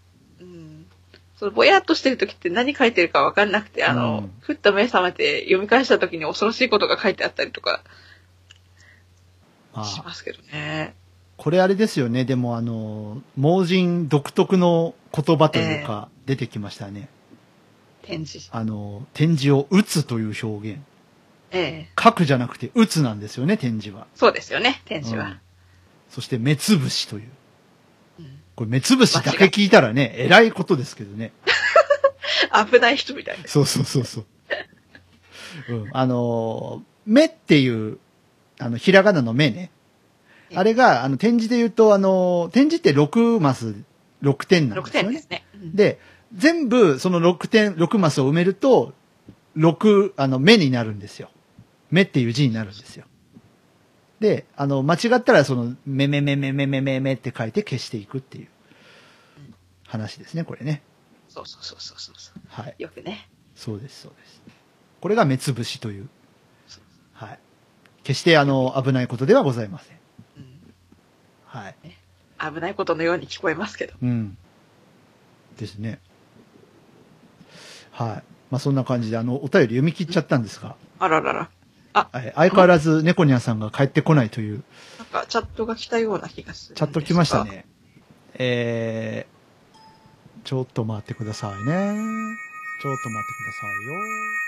[1.36, 7.82] そのぼやっとしてる時って何書いてるかわかんなくて、あの、うんふっと目覚めて読み返した時に恐ろしいことが書いてあったりとか
[9.84, 10.94] しますけどね。
[11.36, 12.24] これあれですよね。
[12.24, 17.08] でもあの、盲人独特の言葉というか、出てきましたね。
[18.02, 18.48] 展示。
[18.52, 20.80] あの、点字を打つという表現。
[21.52, 24.06] ええ書くじゃなくて打つなんですよね、点字は。
[24.14, 25.40] そうですよね、展示はうん。
[26.10, 27.28] そして目つぶしという。
[28.56, 31.32] うんこれ目つぶしだけ聞いたらね、偉いことですけどね。
[32.72, 33.52] 危ない人みたいです。
[33.52, 34.26] そうそうそうそう。
[35.68, 37.98] うん、あのー、目っていう、
[38.58, 39.70] あの、ひらがなの目ね。
[40.54, 43.74] あれが、あの、点字で言うと、あのー、点字って6マス、
[44.22, 45.30] 6点なん6ですよね点です。
[45.30, 45.44] ね。
[45.54, 45.98] うんで、
[46.34, 48.94] 全部その6点、6マスを埋めると、
[49.56, 51.30] 6、あの、目になるんですよ。
[51.90, 53.04] 目っていう字になるんですよ。
[54.20, 58.48] で、あの、間違ったらその、めめめめめめめめって書いて消していくっていう
[59.86, 60.82] 話ですね、これね。
[61.28, 62.40] そうそうそうそうそう。
[62.48, 62.74] はい。
[62.78, 63.28] よくね。
[63.54, 64.42] そうです、そうです。
[65.00, 66.08] これが目つぶしという。
[67.12, 67.38] はい。
[68.02, 69.98] 決してあの、危ないことではございません。
[70.38, 70.74] うん
[71.46, 71.76] はい。
[72.38, 73.94] 危ないことのように聞こえますけど。
[74.02, 74.36] うん。
[75.58, 76.00] ですね。
[77.90, 78.22] はい。
[78.50, 81.50] まあそんな感じで、あの、お便り読み切っちゃったんですが、あららら。
[81.96, 84.62] はい相変わらず猫ニャンさんが帰ってこないという、
[84.98, 86.76] なんかチャットが来たような気がする。
[86.76, 87.44] チャット来ました。
[87.44, 87.64] ね。
[88.34, 92.36] えー、ちょっと待ってくださいね。
[92.82, 94.45] ちょっと待ってくださいよ。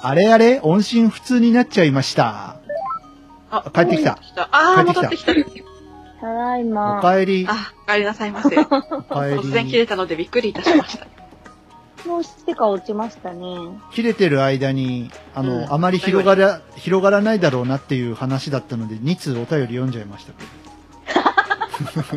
[0.00, 2.60] あれあれ音信不通になっちゃいました。
[3.50, 4.18] あ帰ってきた。
[4.36, 5.68] ああ、帰ってきた戻ってきた。
[6.20, 7.00] ただいおま。
[7.00, 7.46] かえり。
[7.48, 8.56] あ、お帰りなさいませ。
[8.56, 9.78] 突然切り。
[9.78, 11.06] れたのでびっくりいたしました。
[12.06, 13.46] もうしてか落ちましたね。
[13.92, 20.44] 切れてる間に、あの、うんあまり広がら、広がらないだろうなっていう話だったので、2通お便り読んじゃいましたけ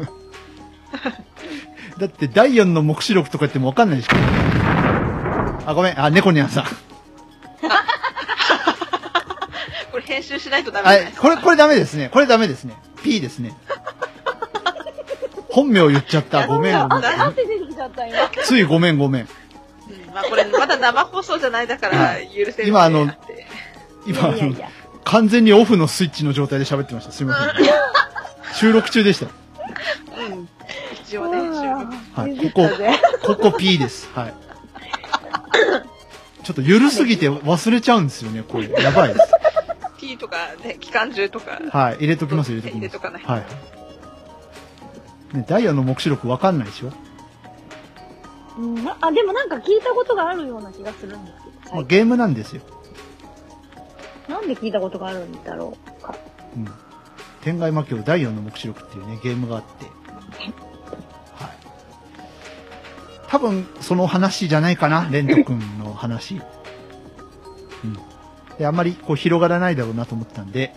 [0.05, 0.11] ど。
[1.97, 4.15] だって、第4の目視録とか言ってもわかんないでしょ。
[5.65, 5.99] あ、ごめん。
[5.99, 6.90] あ、猫ニャンさん。
[10.11, 11.29] 編集しないとダメはい、じゃないですか。
[11.29, 12.09] これ、これダメですね。
[12.09, 12.75] これダメですね。
[13.01, 13.55] P ですね。
[15.49, 16.47] 本名言っちゃった。
[16.47, 16.89] ごめん。
[16.89, 17.11] ごめん。
[18.43, 19.21] ついごめんごめん。
[19.21, 19.29] うん
[20.13, 23.09] まあこれまだ生放送じゃないだからはい許せる、今あの
[24.05, 24.69] 今、あのいや。
[25.03, 27.11] 完全にオフのスイッチの状態で喋ってました。
[27.11, 27.65] すいません。
[28.53, 29.27] 収録中でした。
[29.27, 29.29] う
[30.35, 30.47] ん。
[31.05, 31.93] 一応ね、収録。
[32.13, 34.09] はいビビったぜここ P です。
[34.13, 34.33] はい。
[36.43, 38.69] ちょっとゆるすぎて忘れちゃうんですよね、これ。
[38.69, 39.40] やばいです。
[40.17, 41.59] とかね、機関銃とか。
[41.71, 41.95] はい。
[41.95, 42.77] 入れときます、入れときます。
[42.77, 43.23] 入れとかない。
[43.23, 43.45] はい。
[45.33, 46.91] ね、ダイヤの目視録わかんないでしょ、
[48.57, 52.61] うんなあ、でもなんか聞いたことがあるような気がするんですけど、まあ、ゲームなんですよ。
[54.27, 56.15] なんで聞いたことがあるんだろうか。
[56.55, 56.67] うん。
[57.41, 59.85] 天外魔境第4の目視録っていうね、ゲームがあって。
[59.85, 61.53] はい。
[63.27, 66.41] 多分、その話じゃないかな、レント君の話。
[67.83, 67.97] うん。
[68.61, 70.71] で、あんまりこう広がらないだろうなと思ったんで、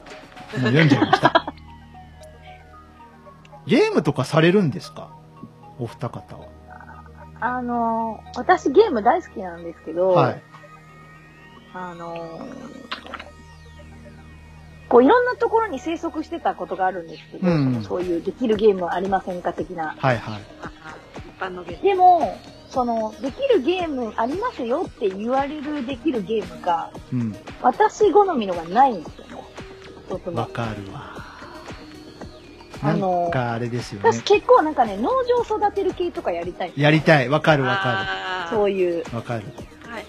[0.58, 1.44] もう読んじゃいました。
[3.68, 5.10] ゲームとかされるんですか？
[5.78, 6.46] お二方は。
[7.40, 10.42] あのー、私ゲーム大好きなんですけど、はい。
[11.74, 12.40] あのー、
[14.88, 19.94] こういろんなところに生息してたことがあるんですけど、うんそういうできるゲームはありませんか的な。
[19.98, 20.42] はいはい。
[20.62, 20.70] あ
[21.18, 21.82] 一般のゲーム。
[21.82, 22.38] でも、
[22.74, 27.34] その、できるゲームありますよって言われるできるゲームが、うん。
[27.62, 30.34] 私好みのがないんですよね。
[30.34, 31.22] わかるわ。
[32.82, 34.22] なあのんかあれですよね私。
[34.24, 36.72] 結構なんかね、農場育てる系とかやりたい。
[36.76, 37.28] やりたい。
[37.28, 39.04] わかるわかあーそういう。
[39.04, 39.16] る。
[39.16, 39.44] わかる。
[39.88, 40.04] はい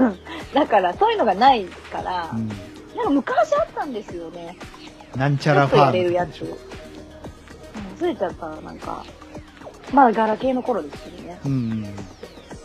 [0.00, 0.54] はい。
[0.54, 2.48] だから、そういうのがないから、うん。
[2.48, 4.56] なんか昔あったんですよね。
[5.16, 6.42] なんちゃらファームやれるやつ。
[6.42, 6.56] うん
[8.00, 9.04] 忘れちゃったな、なんか。
[9.92, 11.40] まあ、ガラケーの頃ですけどね。
[11.44, 11.82] うん。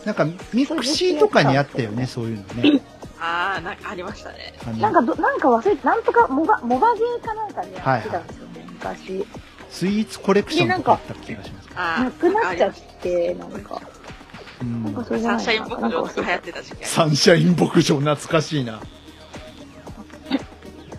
[0.04, 2.80] なんか、 mixi とかにあったよね、そういうのね。
[3.20, 4.54] ああ、なんかありましたね。
[4.78, 9.26] なんかど、なんか忘れて、なんとか、モバ、モバゲーかなんかでやってたんですよね、昔。
[9.70, 11.68] スイーツコレクションとかあった気がします。
[11.74, 13.80] なくなっちゃって、なんか。
[14.62, 15.74] うんなんかそれサンシャイン牧。
[15.74, 16.86] 場とか流行ってた時期。
[16.86, 18.80] サンシャイン牧場懐かしいな。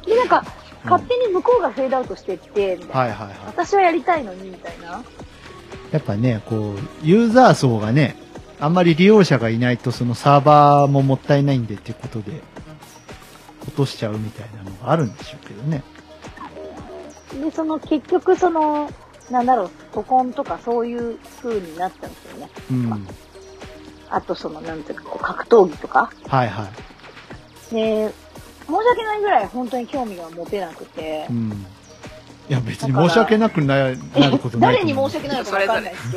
[0.05, 2.99] で、なんか、うん勝手に向こうがフェードアウトしてって、みたいな。
[2.99, 3.37] はいはいはい。
[3.47, 5.03] 私はやりたいのに、みたいな。
[5.91, 8.15] やっぱね、こう、ユーザー層がね、
[8.59, 12.41] あんまり利用者がいないとそのサーバーももったいないんでっていうことで、
[13.63, 15.83] 落としちゃうみたいなのがあるんでしょうけどね。
[17.33, 18.89] で、その、結局、その、
[19.29, 22.49] なんだろう、ココンとかそういう風になっちゃうんですよね。
[22.71, 23.07] うん。
[24.09, 26.11] あと、その、なんていうか、こう格闘技とか。
[26.27, 26.69] はいは
[27.71, 27.73] い。
[27.73, 28.13] で、
[28.65, 31.65] 申し訳ないぐらい本当に興味が持てなくてう、ん。
[32.47, 34.93] いや別に申し訳なくななることない誰に。
[34.93, 36.11] 申し訳ないのかわかんないです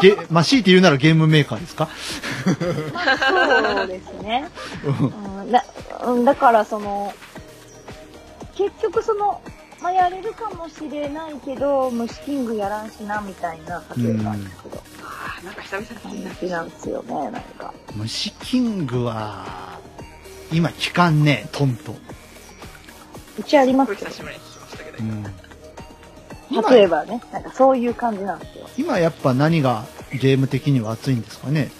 [0.00, 1.88] けど、まあ、強いて言うならゲームメーカーですか？
[2.92, 4.48] まあそうですね。
[4.84, 5.64] うんうんだ
[6.04, 7.12] うんだから、その、
[8.56, 9.40] 結局その、
[9.80, 17.74] まあ、やれるかもしれないけど、虫キングやらんしな、みたいな例えなんですけど、ああ、なんか久々に気にな感じなんですよね、なんか。
[17.94, 19.78] 虫キングは、
[20.52, 21.94] 今聞かんね、トンと。
[23.38, 25.24] うちありますよすごい久しぶりに聞きましたけど、うん。
[26.50, 28.68] 例えばね、なんかそういう感じなんですよ。
[28.76, 31.70] 今やっぱ何がゲーム的には熱いんですかね？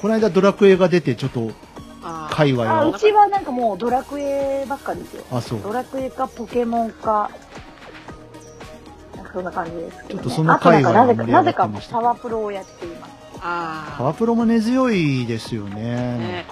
[0.00, 1.50] この間ドラクエが出てちょっと
[2.02, 5.24] あーあ、界隈をう、ちはなんかもうドラクエばっかりですよ。
[5.30, 5.60] あ、そう。
[5.62, 7.30] ドラクエかポケモンか、
[9.16, 10.14] なんかそんな感じですけど、ね。
[10.14, 13.12] ちょっとその界隈が盛り上がなぜかってましたパワプロをやっています。
[13.42, 16.18] あパワプロも根強いですよね。
[16.18, 16.46] ね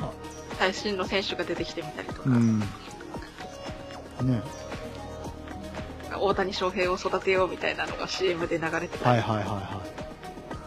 [0.59, 2.61] 最新の選手が出てきてみたりとか、うん。
[2.61, 2.67] ね。
[6.21, 9.83] 大谷翔平を育てようみたいなのが CM で流れてたり、はいはいはいは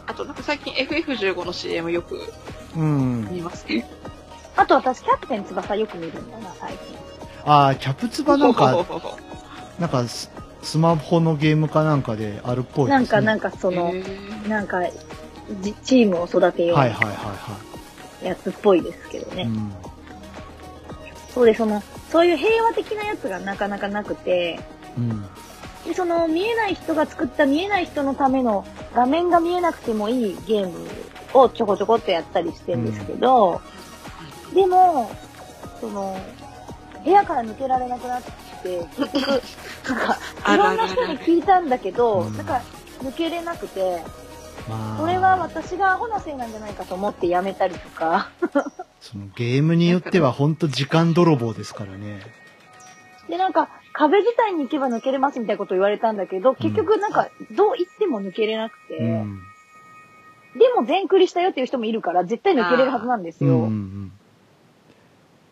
[0.08, 2.20] あとなんか最近 FF15 の CM よくい。
[2.76, 3.30] うん。
[3.32, 3.86] 見ますね。
[4.56, 6.80] あと私、キャプテン翼よく見るんだな、最近。
[7.46, 9.18] あー、キャプツバなんか、ほほほほ
[9.80, 10.30] なんかス、
[10.62, 12.96] スマホのゲームかなんかであるっぽいですね。
[12.96, 13.94] なんか、なんか、かその、
[14.48, 14.82] なんか、
[15.62, 17.58] じチームを育てようはいはいはいは
[18.24, 19.44] やつっぽいですけどね。
[19.44, 19.46] い。
[19.46, 19.74] うん。
[21.34, 21.82] そうで、その、
[22.12, 24.60] そういう平和的なやつがなかなかなくて、
[24.98, 25.26] うん。
[25.86, 30.88] で、その見えない人が作った見えない人のための画面が見えなくてもいいゲーム
[31.34, 33.62] をちょこちょこっとやったりしてるんですけど、
[34.54, 35.12] でも、
[35.80, 36.18] その、
[37.04, 39.28] 部屋から抜けられなくなって、結局、
[39.90, 42.38] なんか、いろんな人に聞いたんだけど、うん。
[42.38, 42.62] なんか、
[43.02, 44.04] 抜けれなくて、
[44.70, 48.30] まあ、これは私がアホなせいなんじゃないかと思ってやめたりとか、
[49.00, 52.22] そのゲームによっては本当時間泥棒ですからね。
[53.28, 59.42] で、なんか、壁自体に行けば抜けれますみたいなこと言われたんだけど、結局なんか、どう言っても抜けれなくて、うん。
[60.58, 63.52] でも全クリしたよっていう人もいるから、絶対抜けれるはずなんですよ。
[63.52, 64.12] うんうんうん。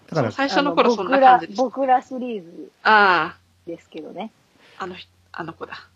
[0.09, 1.63] だから、最初の頃あそんな感じでした。
[1.63, 3.37] 僕ら、僕らシリーズあ
[3.67, 4.31] ですけどね。
[4.77, 5.87] あ、あの人、あの子だ。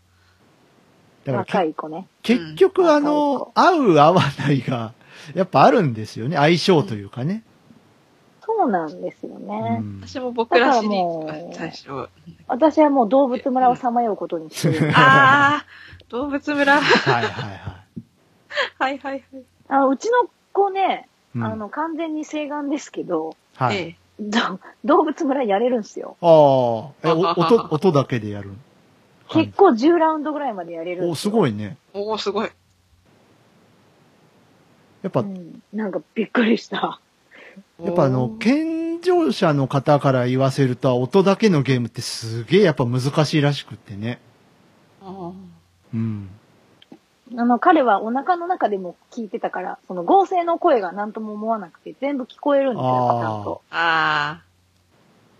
[1.25, 2.07] だからけ若い子ね。
[2.21, 4.93] 結局あの、合う合わないが、
[5.33, 6.35] やっぱあるんですよね。
[6.37, 7.43] 相性というかね。
[8.57, 9.79] そうなんですよね。
[9.81, 12.09] うん私も僕らシリーズだからもがう最初。
[12.47, 14.91] 私はもう動物村をさまようことにしてる。
[14.95, 15.65] ああ、
[16.09, 16.79] 動物村。
[16.79, 17.83] はいはいは
[18.77, 19.23] はいはいはい。
[19.69, 23.75] あのうちの子ね、あの、完全に晴眼ですけど、はい。
[23.75, 23.95] ええ。
[24.19, 26.15] ど動物村やれるんですよ。
[26.21, 28.51] ああ、え、お音、音だけでやる。
[29.29, 31.77] 結構10ラウンドぐらいまでやれるんお、ですごいね。
[31.93, 32.51] おおすごい。
[35.01, 35.63] やっぱ、うん。
[35.73, 36.99] なんかびっくりした。
[37.81, 44.19] やっぱあの、健常者の方から言わせると、音だけのゲームってすげえやっぱ難しいらしくってね。
[45.01, 45.33] あー
[45.93, 46.29] うん。
[47.35, 53.61] あの、彼はお腹の中でも聞いてたから、その合成の声が何とも思わなくて、全部聞こえるんですよ、ちゃんと。
[53.71, 54.41] あ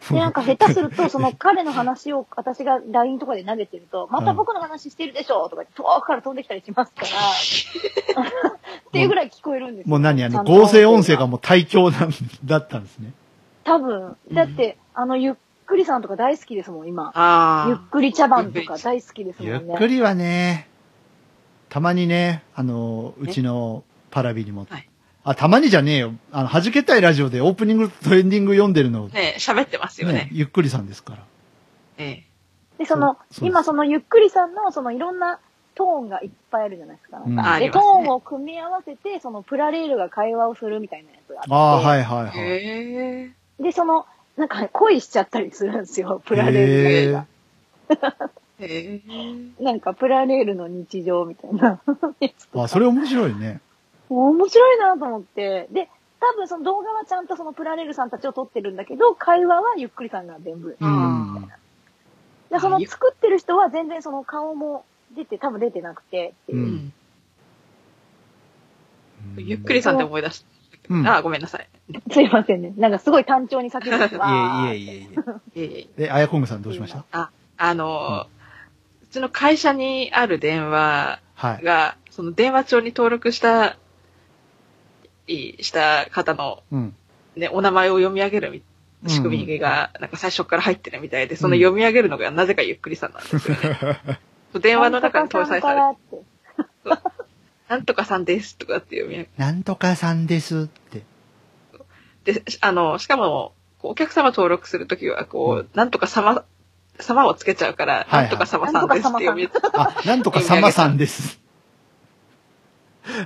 [0.10, 7.08] で、なんか下手すると、その 彼の話を私が LINE とかで投げてると、また僕の話してるでしょとか遠くから飛んできたりしますから、
[8.22, 9.90] っていうぐらい聞こえるんですよ。
[9.90, 12.12] もう何あの、合成音声がもう対響なん
[12.44, 13.12] だったんですね。
[13.64, 15.36] 多分、だって、あの、ゆっ
[15.66, 17.66] くりさんとか大好きですもん、今あ。。
[17.66, 19.74] あゆっくり茶番とか大好きですもんゆね。
[19.74, 20.68] っくりはね、
[21.70, 24.90] たまにね、あの、うちのパラビにも、はい
[25.24, 26.14] あ、たまにじゃねえよ。
[26.32, 30.14] あの、弾けたいラジオでオープニングとエンディング読んでるの、ね喋ってますよね。
[30.14, 31.24] ねゆっくりさんですから。
[31.98, 32.24] え
[32.78, 35.40] で、その、そ今そのゆっくりさんのそのいろんな
[35.76, 37.24] トーンがいっぱいあるじゃないですか。
[37.26, 41.50] うんああで、トりますねーンを組み合わせて、そのプラレールが会話をするみたいなやつがあって。
[41.52, 42.40] ああ、はいはいはい。
[42.40, 42.42] え。
[42.42, 43.64] へえ。
[43.64, 44.06] で、その、
[44.38, 47.26] なんか恋しちゃったりするんですよ、プラレールが。
[48.60, 49.64] へえ。
[49.64, 51.80] なんかプラレールの日常みたいな
[52.56, 53.62] あ、それ面白いね。
[54.10, 55.68] 面白いなと思って。
[55.72, 55.90] で、
[56.20, 60.78] 多分その動画はちゃんとそのプラレールさんたちを撮ってるんだけど、会話はゆっくりさんが全部。
[60.80, 61.50] うん。
[62.50, 64.86] で、その作ってる人は全然その顔も
[65.16, 66.62] 出て、多分出てなくてっていうう。
[66.62, 66.94] うんん。
[69.38, 70.46] ゆっくりさんで思い出した。
[70.90, 71.70] うんあ、ごめんなさい。
[72.12, 72.74] すいませんね。
[72.76, 73.88] なんかすごい単調に叫ぶ。
[73.88, 75.10] いえいえいえいい
[75.56, 76.12] えいえ。
[76.12, 77.32] あやこんぐさんどうしました？
[77.58, 78.28] あの、
[79.02, 81.64] うちの会社にある電話はい。
[81.64, 83.78] が、その電話帳に登録した、
[85.28, 86.96] いした方のうん。
[87.36, 88.62] ね、お名前を読み上げるみ
[89.10, 94.00] 仕組みが、なんか最初から入ってるみたいで、その読み上げるのがなぜかゆっくりさんなんですよね。
[94.62, 97.04] 電話の中に搭載されて、て。
[97.68, 101.04] なんとかさんですとかって読み上げなんとかさんですって。
[102.24, 106.46] で、あの、しかも、こうお客様登録するときは、こう、なんとか様、
[107.00, 111.40] 様をつけちゃうから、はいはいなんとか様さんですって読み、あ、なんとかさまさんです。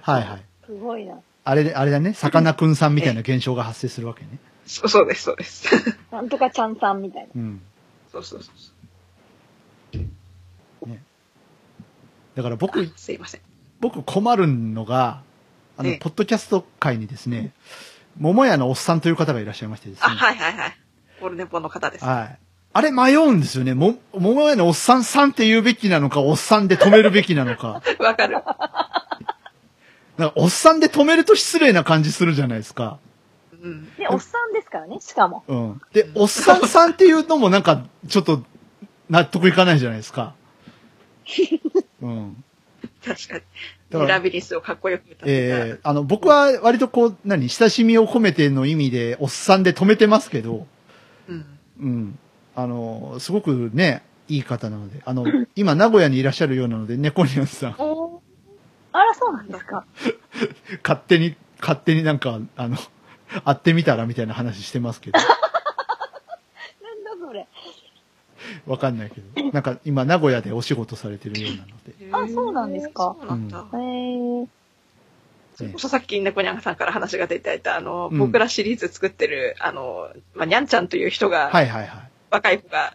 [0.01, 0.45] はいはい。
[0.65, 1.19] すごいな。
[1.49, 2.13] あれで、あれだね。
[2.13, 4.37] さかなクンさんみたいな現象が発生するわけね。
[4.65, 5.69] そうそうです、そうです。
[6.11, 7.29] なんとかちゃんさんみたいな。
[7.33, 7.61] うん。
[8.11, 8.77] そうそうそうそ
[12.35, 13.41] だから僕う。、すいません。
[13.79, 15.21] 僕困るのが、
[15.77, 17.53] あの、ええポッドキャスト界にですね、
[18.19, 20.15] 桃屋のおっさんという方がいらっしゃいましてですあ、ね。
[20.17, 20.77] はいはいはい。
[21.21, 22.03] オルネポの方です。
[22.03, 22.39] はい。
[22.73, 23.73] あれ迷うんですよね。
[23.73, 27.81] も、桃屋のおっさんさんって言うべきなのか、おっさんで止めるべきなのか。
[27.99, 28.37] わかる。
[30.17, 32.99] なんか、おっさんで止めると失礼な感じするじゃないですか。
[33.61, 33.95] うん。
[33.95, 35.43] で、おっさんですからね、しかも。
[35.47, 35.81] うん。
[35.93, 38.43] で、おっさんさんっていうのもなんか、ちょっと、
[39.09, 40.35] 納得いかないじゃないですか。
[42.01, 42.43] うん。
[43.05, 43.41] 確かに。
[43.89, 45.29] だからラビリスをかっこよく歌っ。
[45.29, 50.67] ええあの、僕は割とこう、何、親しみを込めての意味で、おっさんで止めてますけど、
[51.29, 51.45] うん。
[51.79, 52.19] うん。
[52.55, 57.75] あの、すごくね、いい方なので、あの、今名古屋にいらっしゃるようなので、猫ニャンさん、
[59.27, 59.85] そうなんですか？
[60.83, 62.77] 勝手に、勝手になんか、あの、
[63.43, 67.47] 会ってみたらみたいな話してますけど、 なんだそれ。
[68.65, 73.65] わかんないけど、なんか今名古屋でお仕事されてるようなので、あそうなんですかそうなんだ。
[73.73, 74.47] えー、
[75.55, 82.09] それこそさっき猫ニャンさんから話が出ていた、あの、うん僕らシリーズ作ってる、あの、まあ、ニャンちゃんという人が、はいはいはい。
[82.29, 82.93] 若い子が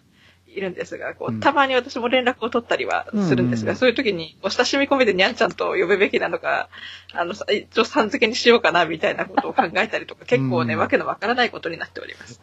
[0.55, 6.69] いるんですが、こうたまに私も連絡を取ったりはするんですが、うんそういう時に、お親しみ込みでにゃんちゃんと呼ぶべきなのか、
[7.13, 12.41] あの、さ一応さん付けにしようかな、みたいなことを考えたりとか、結構ね、うんわけのわからないことになっております。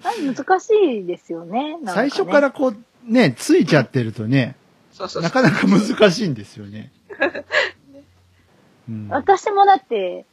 [0.00, 1.78] 難しいですよね。
[1.78, 4.56] ね最初からこう、ね、ついちゃってるとね、
[4.92, 5.22] そうそうそう。
[5.22, 6.90] なかなか難しいんですよね。
[8.88, 10.24] うん、私もだって、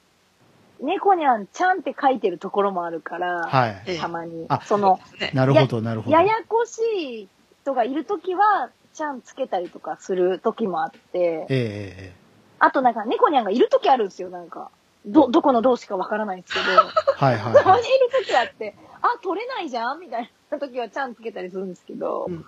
[0.82, 3.84] 猫にゃんちゃんって書いてるところもあるから、はい。
[3.86, 4.62] ええたまにあ。
[4.66, 5.00] その。
[5.34, 6.16] なるほど、なるほど。
[6.16, 6.80] ややこし
[7.24, 7.30] い
[7.62, 12.14] 人がいるときは、ちゃんつけたりとかするときもあって、えええ
[12.60, 14.70] あとなんか猫にゃんがいるときあるんですよ、なんか。
[15.06, 17.82] ど、どこの同士かわからないんですけど、えはいはいたまはい。
[17.82, 22.46] にいるときあって、あ、取れないじゃんみたいなときはちゃんつけたりするんですけど、うん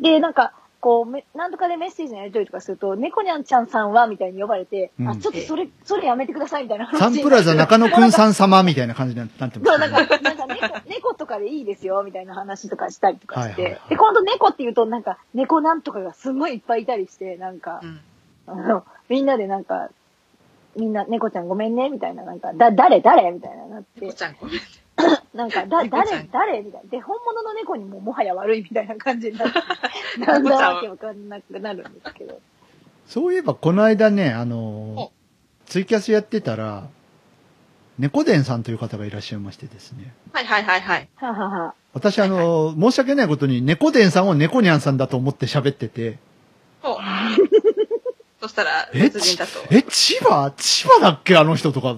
[0.00, 9.88] で、なんか、こうめ、なんとかでメッセージのやり取りとかすると、猫にゃんちゃんさんはみたいに呼ばれて、うんあ、ちょっとそれ、それやめてくださいみたいな話サンプラザ中野くんさん様みたいな感じになってまそう、すね。
[9.90, 13.62] なんか、なんか猫、猫とかでいいですよ、みたいな話とかしたりとかして。
[13.62, 18.00] はいはいはいで、今度猫って言うと、なんか、猫なんとかがすごいいっぱいいたりして、なんかう、ん。
[18.46, 19.88] あの、みんなでなんか、
[20.76, 23.32] みんな、猫ちゃんごめんね、みたいな、なんか、だ、誰誰？
[23.32, 24.60] みたいななって猫、ちゃんごめん。
[25.34, 26.90] なんか、 だ、誰誰みたいな。
[26.90, 29.58] で、本物の猫にももはや悪いみたいな感じになって、
[30.24, 32.40] だんだんわけわかんなくなるんですけど。
[33.06, 35.12] そういえば、この間ね、あのお
[35.66, 36.88] ツイキャスやってたら、
[37.98, 40.12] 猫伝さんという方がいらっしゃいましてですね。
[40.32, 41.08] はいはいはいはい。
[41.16, 41.74] ははは。
[41.94, 46.18] 私、あの申し訳ないことに、猫伝さんを猫にゃんさんだと思って喋ってて、
[46.80, 46.96] ほう。
[48.40, 49.58] そしたら、え、ち別人だと。
[49.70, 50.52] え、千葉？
[50.56, 51.36] 千葉だっけ？
[51.36, 51.96] あの人とか、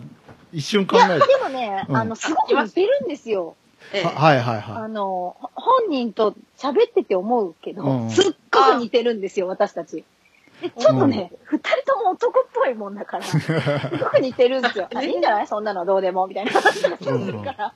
[0.52, 1.36] 一瞬考いや、えでて。
[1.42, 3.56] もね、うんあの、すごく似てるんですよ。
[3.92, 10.04] ええははいはいはあの、ほ本人と喋ってて思うけど、うんすっごく似てるんですよ、私たち。
[10.60, 13.38] で、ちょっとね、二、人とも男っぽいもんだから、 す
[13.98, 14.88] ごく似てるんですよ。
[14.94, 15.46] あいいんじゃない？
[15.46, 17.66] そんなのどうでも、みたいな話がするから。
[17.68, 17.72] い。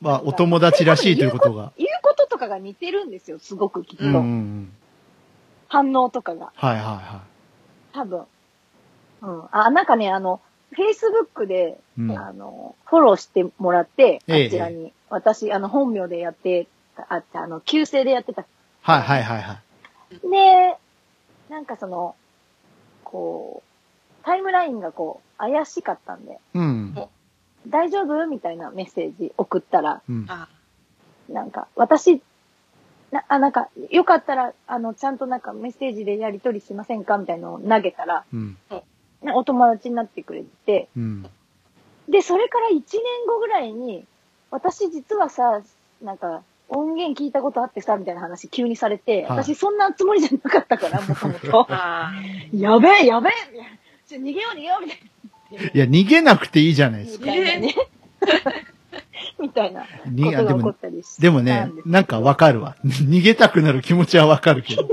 [0.00, 1.72] まあ、お友達らしいということが。
[1.78, 4.04] 言うこととかが似てるんですよ、すごくきっと。
[4.04, 4.72] うんうんうん。
[5.68, 7.22] 反応とかが、はいはいは
[7.94, 8.24] 多分。
[9.22, 9.44] うん。
[9.50, 10.40] あ、なんかね、あの、
[10.72, 12.02] Facebook で、い。
[12.02, 12.18] うん。
[12.18, 14.92] あの、フォローしてもらって、あええちらに。
[15.10, 16.66] 私、あの、本名でやって
[16.96, 18.44] た、ああの、旧姓でやってた
[18.82, 19.60] はいはいはいは
[20.24, 20.28] い。
[20.28, 20.76] で、
[21.48, 22.16] なんかその、
[23.04, 26.94] こう、タイムラインがこう、怪しかったんで、うん。
[27.68, 30.26] 大丈夫みたいなメッセージ送ったら、うん。
[30.28, 30.48] あ
[31.28, 32.22] なんか、私、
[33.10, 38.56] な、あ、なんか、よかったら、あの、ちゃんとなんかメッセージでやり取りしませんかみたいなのを投げたら、うん。
[39.22, 41.26] なお友達になってくれて、うん。
[42.08, 42.80] で、それから1年
[43.26, 44.04] 後ぐらいに、
[44.50, 45.62] 私実はさ、
[46.02, 51.66] なんか、音源聞いたことあってさ、みたいな話急にされて、はい私そんなつもりじゃなかったから、もともと。
[51.68, 52.12] あ
[52.54, 53.32] やべえ、やべえ
[54.16, 55.70] 逃げよう逃げようみたいな。
[55.74, 57.32] いや、逃げなくていいじゃないですみか。
[57.32, 57.74] たいなね。
[59.38, 61.22] みたいなこにあでとが起こっも、たりして。
[61.22, 62.76] でもね、なんかわかるわ。
[62.84, 64.88] 逃げたくなる気持ちはわかるけど。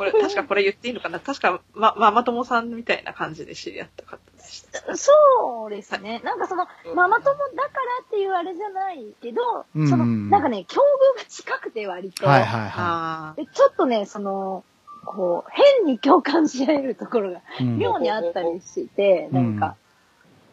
[0.00, 1.20] これ、確かこれ言っていいのかな？
[1.20, 4.96] 確か、ま、ママ友さんみたいな感じで知り合った方でした。
[4.96, 5.12] そ
[5.66, 6.22] うですね。
[6.24, 6.94] なんかその、うん。
[6.94, 7.50] ママ友だから
[8.06, 9.90] っていうあれじゃないけど、うん。
[9.90, 10.80] その、なんかね、境
[11.16, 12.26] 遇が近くて割と。
[12.26, 14.64] はいはいはあで、ちょっとね、その、
[15.04, 19.70] こう、変に共感し合えるところが妙にあったりして、うんなん。
[19.70, 19.76] か、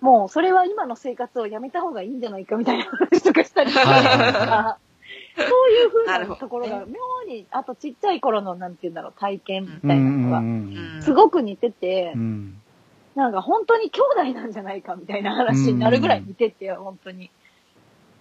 [0.01, 4.31] もうそれは今の生活をやめた方がいいんじゃないかみたいな話とかしたりして、はいはいはい。
[4.31, 4.77] なんか
[5.37, 6.95] そういう風ななところが妙
[7.27, 10.29] に、あとちっちゃい頃のなんて言うんだろう、体験みうたいなの
[10.97, 12.61] が、すごく似ててう、ん。
[13.15, 17.31] なんか本当に兄弟なんじゃないかみたいな話になるぐらい似てて、本当に。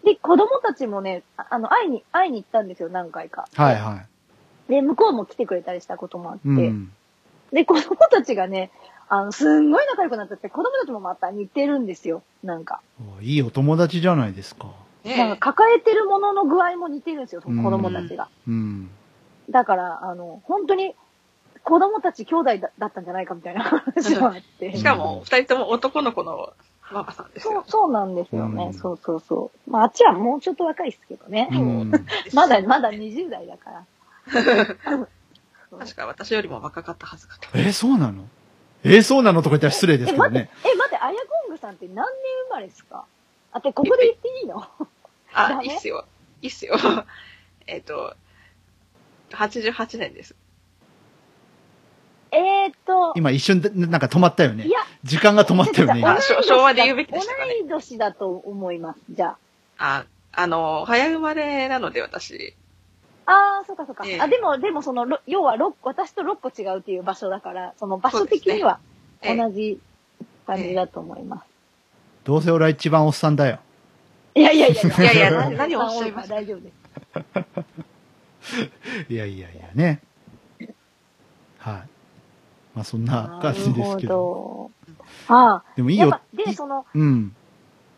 [0.04, 3.46] で、子供たちもね、ああの、会いに、会いに行ったんですよ、何回か。
[3.54, 4.04] はいは
[4.68, 6.72] で、向こうも来てくれたりしたこともあって。
[7.52, 8.70] で、子供たちがね、
[9.08, 12.80] あの、すんごい仲良くなっちゃって、子供たちもまた似てるんですよ、なんか。
[13.18, 14.72] おいいお友達じゃないですか。
[15.38, 18.28] 抱えてるものの具合も似てるんですよ、子供たちが。
[18.46, 18.90] うん。
[19.50, 20.94] だから、あの、本当に、
[21.62, 24.76] 子供たち兄弟だだったんじゃないかみたいな話もあって。
[24.76, 26.52] しかも、二人とも男の子の
[26.92, 28.66] ママさんですそうよ。、そうなんですよね。
[28.66, 29.70] うんそうそうそう。
[29.70, 31.48] まあ、あっちはもうちょっと若いですけどね。
[31.52, 31.92] うん。
[32.32, 33.86] まだ、まだ20代だから。
[35.78, 37.48] 確か私よりも若かったはずかと。
[37.58, 38.24] え、そうなの？
[38.84, 42.04] え、そうなのとか言ったら失礼ですけどね。、え、待って、アヤコングさんって何年
[42.48, 43.04] 生まれですか？
[43.50, 44.64] あ、て、ここで言っていいの？
[45.36, 46.06] あいいっすよ。
[46.40, 46.76] いいっすよ。
[47.66, 48.14] えっと、
[49.30, 50.34] 88年です。
[52.32, 54.70] えーっと、今一瞬で、なんか止まったよねい。
[54.70, 55.94] や、時間が止まったよね。
[55.94, 59.36] あ今昭昭和で言うべきでしたかね同い年だと思います、じゃ
[59.78, 62.54] あ、あの、早生まれなので私、
[63.26, 63.32] あ。
[63.32, 64.04] ああ、そうかそうか。
[64.06, 68.80] ええあ、でも、でもその、ろ要は6、私と6個違うっていう場所だから、その場所的には
[69.22, 69.80] ええ同じ
[70.46, 71.44] 感じだと思います。
[72.24, 73.60] どうせ俺は一番おっさんだよ。
[74.36, 76.76] いやいやいやいやいや何何をおっしゃいます大丈夫です。
[79.08, 80.02] いやいやいやね。
[81.58, 81.88] はい。
[82.74, 83.80] まあそんな感じですけど。
[83.80, 84.70] なるほ
[85.28, 85.34] ど。
[85.34, 85.64] ああ。
[85.74, 86.44] でもいいよやっぱ。
[86.44, 87.34] で、その、うん。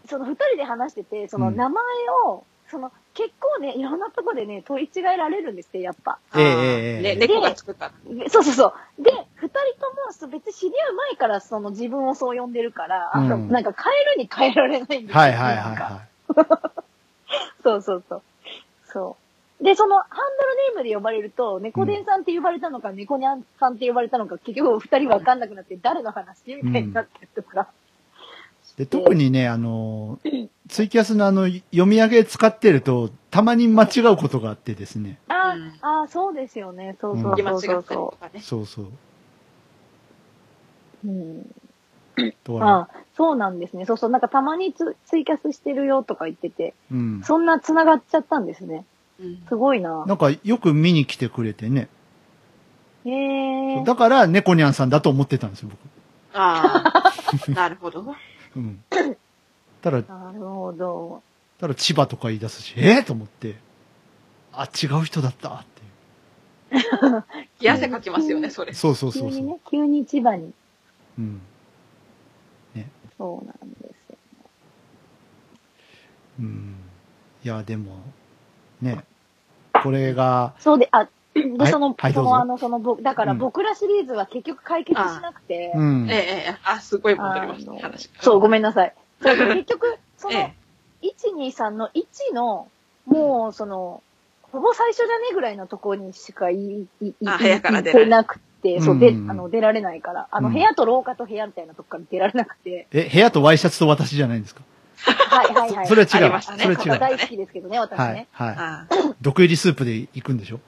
[0.06, 1.84] その二人で話してて、そのうん名前
[2.26, 6.18] を、その、結構ね、いろんなとこでね、取り違えられるんですって、やっぱ。
[6.36, 8.14] ええあーええね、猫がつくから。
[8.14, 9.02] でそうそうそう。
[9.02, 15.20] で、二人ともそう別に知り合う前からその自分をそう呼んでるから、あのうんなんか変えるに変えられないんですよ。
[15.20, 16.08] はいはいはいなんかは
[17.62, 18.22] そうそうそう。
[18.92, 19.16] そ
[19.60, 19.64] う。
[19.64, 26.54] で、その、ハンドルネームで呼ばれると、猫伝さんって呼ばれたのか、猫ニャンさんって呼ばれたのか、結局二人わかんなくなって、誰の話？
[26.54, 27.62] みたいになってるとか。
[27.62, 27.66] い。
[28.78, 30.20] で、特にね、あの、
[30.68, 35.18] ツイキャスのあの、読み上げ使ってると、たまに間違うことがあってですね。
[35.28, 36.96] ああー、そうですよね。
[37.00, 38.40] そうそうそうそかね。
[38.40, 38.84] そうそう。
[38.84, 38.90] う。
[41.08, 41.50] うん。
[42.60, 43.84] あそうなんですね。
[43.84, 44.10] そうそう。
[44.10, 47.22] なんかたまにツツイキャスしてるよとか言ってて、うん。
[47.24, 48.84] そんな繋がっちゃったんですね。
[49.20, 50.04] うんすごいな。
[50.06, 51.88] なんかよく見に来てくれてね。
[53.04, 53.84] へえ。
[53.84, 55.78] だから、猫ニャンさんだと思ってたんですよ、僕。
[56.34, 57.12] ああ、
[57.52, 58.14] なるほど。
[58.56, 58.82] うん。
[59.82, 61.22] ただ、なるほど。
[61.58, 63.56] ただ千葉とか言い出すし、ええと思って、
[64.52, 65.64] あ、違う人だったっ
[66.70, 67.22] てい冷
[67.60, 68.74] や 汗かきますよね、それう。。
[68.74, 69.30] そうそうそうそう。
[69.32, 70.52] 急にね、急に千葉に。
[71.18, 71.40] うん。
[73.18, 74.18] そうなんですよ。
[76.40, 76.76] うん。
[77.44, 77.96] いや、でも、
[78.80, 79.04] ね。
[79.82, 86.06] これが、そうで、あ、で、はいその、はいその、あの、その、僕、だからうん僕らシリーズは結局解決しなくて、うん。
[86.10, 87.72] ええ、ええ、あ、すごい戻りました。
[88.22, 88.94] そう、ごめんなさい。
[89.20, 90.54] そ う結局、その、え
[91.02, 92.68] え、123の1の、
[93.06, 94.02] もう、その、
[94.42, 98.47] ほぼ最初じゃねえぐらいのところにしかい、い、い、あ部屋から出出られなくて、
[98.80, 104.62] そう、で、うんあの、出られないから、あの、うん部屋と廊下と部屋みたいなとこから出られなくて、え、部屋とワイシャツと私じゃないんですか？
[105.04, 105.86] はいはいはい。
[105.86, 106.24] そ れは違う。
[106.24, 106.98] ありましたねそれは違う。
[106.98, 108.28] 大好きですけどね、私はいね。。
[108.32, 108.54] はい。
[108.58, 108.86] あ
[109.20, 110.60] 毒入りスープで行くんでしょ？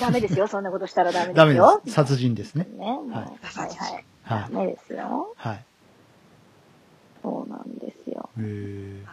[0.00, 1.36] ダメですよ、そんなことしたらダメですよ。
[1.36, 1.94] ダメです。
[1.94, 2.66] 殺人ですね。
[2.76, 4.04] ね、ははいいはい。
[4.24, 4.52] はい。
[4.52, 5.32] ダメですよ。
[5.36, 5.64] はい。
[7.22, 8.28] そうなんですよ。
[8.38, 9.04] へー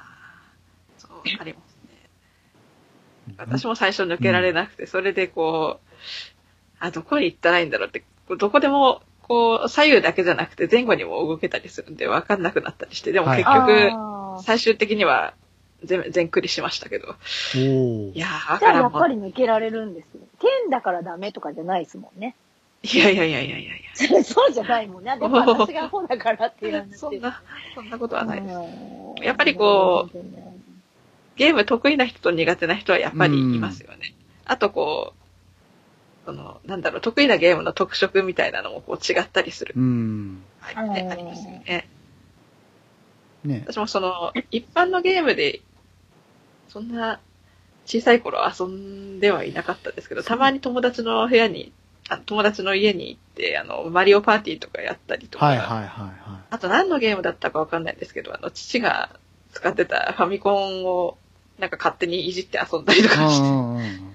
[0.97, 3.36] そう、ありますね。
[3.38, 5.88] 私も最初抜けられなくて、それでこう、
[6.86, 8.03] あ、どこに行ったらいいんだろうって、
[8.38, 15.33] どこでも、こう、左右だけじゃなくて前後にも動けたりするんで分かんなくなったりして、でもはい結局、最終的には
[15.83, 17.15] 全、全クリしましたけど。
[17.55, 19.01] いやー、わじゃあやっからんもん。
[19.01, 20.21] ぱり抜けられるんですよ。
[20.39, 22.36] 剣だからダメとかじゃないですもんね。
[22.83, 23.81] いやいやいやいやいやい
[24.11, 24.23] や。
[24.23, 25.17] そうじゃないもんね。
[25.17, 27.41] でも私が方だからっていう話そんな、
[27.73, 28.55] そんなことはないです。
[28.55, 30.17] うんやっぱりこう、
[31.38, 34.13] ゲーム得意な人と苦手な人はやっぱりいますよね。
[34.43, 35.24] あとこう、
[36.26, 39.73] その、なんだろう、得意なゲームの特色みたいなのもこう違ったりする。
[39.78, 40.43] うん。
[40.59, 41.88] はいねありますよね。
[43.43, 43.63] ね。
[43.67, 45.61] 私もその、一般のゲームで、
[46.69, 47.19] そんな、
[47.86, 51.71] 小さい頃遊んではいなかったですけど、たまに友達の部屋に、
[52.09, 59.19] あ友達の家に行って、あの、マリオパーティーとかやったりとか、はいはいはいはあと何のゲームだったかわかんないんですけど、あの、父が
[59.53, 61.17] 使ってたファミコンを、
[61.59, 63.09] なんか勝手にいじって遊んだりとい。
[63.09, 64.14] かして、うんうんうん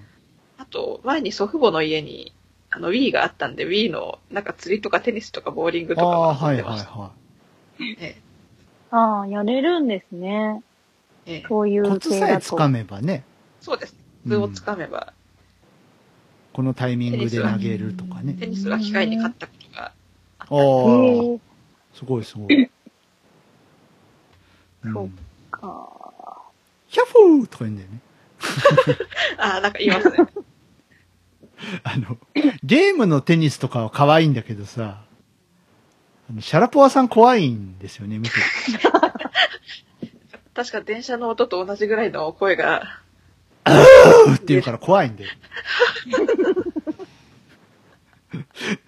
[0.71, 2.33] と、前に祖父母の家に、
[2.71, 6.91] あの、Wii があったんで、Wii の、なんか釣りとかテニスとかボーリングとかああ、も遊はいんでました。
[6.91, 7.11] は
[7.79, 8.21] いはね
[8.91, 10.61] ああ、やれるんですね。
[11.25, 11.81] ええそういい。
[11.81, 12.31] コうツ系だと。
[12.31, 13.23] さえつかめばね、
[13.61, 13.95] そうです。
[14.25, 15.13] 図をつかめば、
[16.53, 18.33] このタイミングで投げるとかね。
[18.33, 19.93] テニスは機械に勝ったことが
[20.39, 21.39] あったあり
[21.93, 22.69] あ、すごいすごい。
[24.83, 25.09] うんそう
[25.51, 26.41] か。
[26.87, 27.99] ヒャフーとか言うんだよね。
[29.37, 30.17] ああ、なんか言いますね。
[31.83, 32.17] あの、
[32.63, 35.01] ゲームのテニスとかは可愛いんだけどさ、
[36.29, 38.41] あのシャラポワさん怖いんですよね、見てて。
[40.53, 43.01] 確か電車の音と同じぐらいの声が、
[43.65, 45.29] うって言うから怖いんだよ。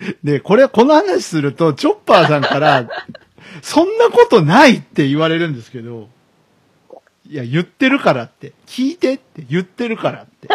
[0.23, 2.89] で、これ、この話すると、チョッパーさんから、
[3.61, 6.09] そんなことないって言われるんですけど、
[7.29, 10.49] いや、言ってるからって、聞いてって言ってるからって。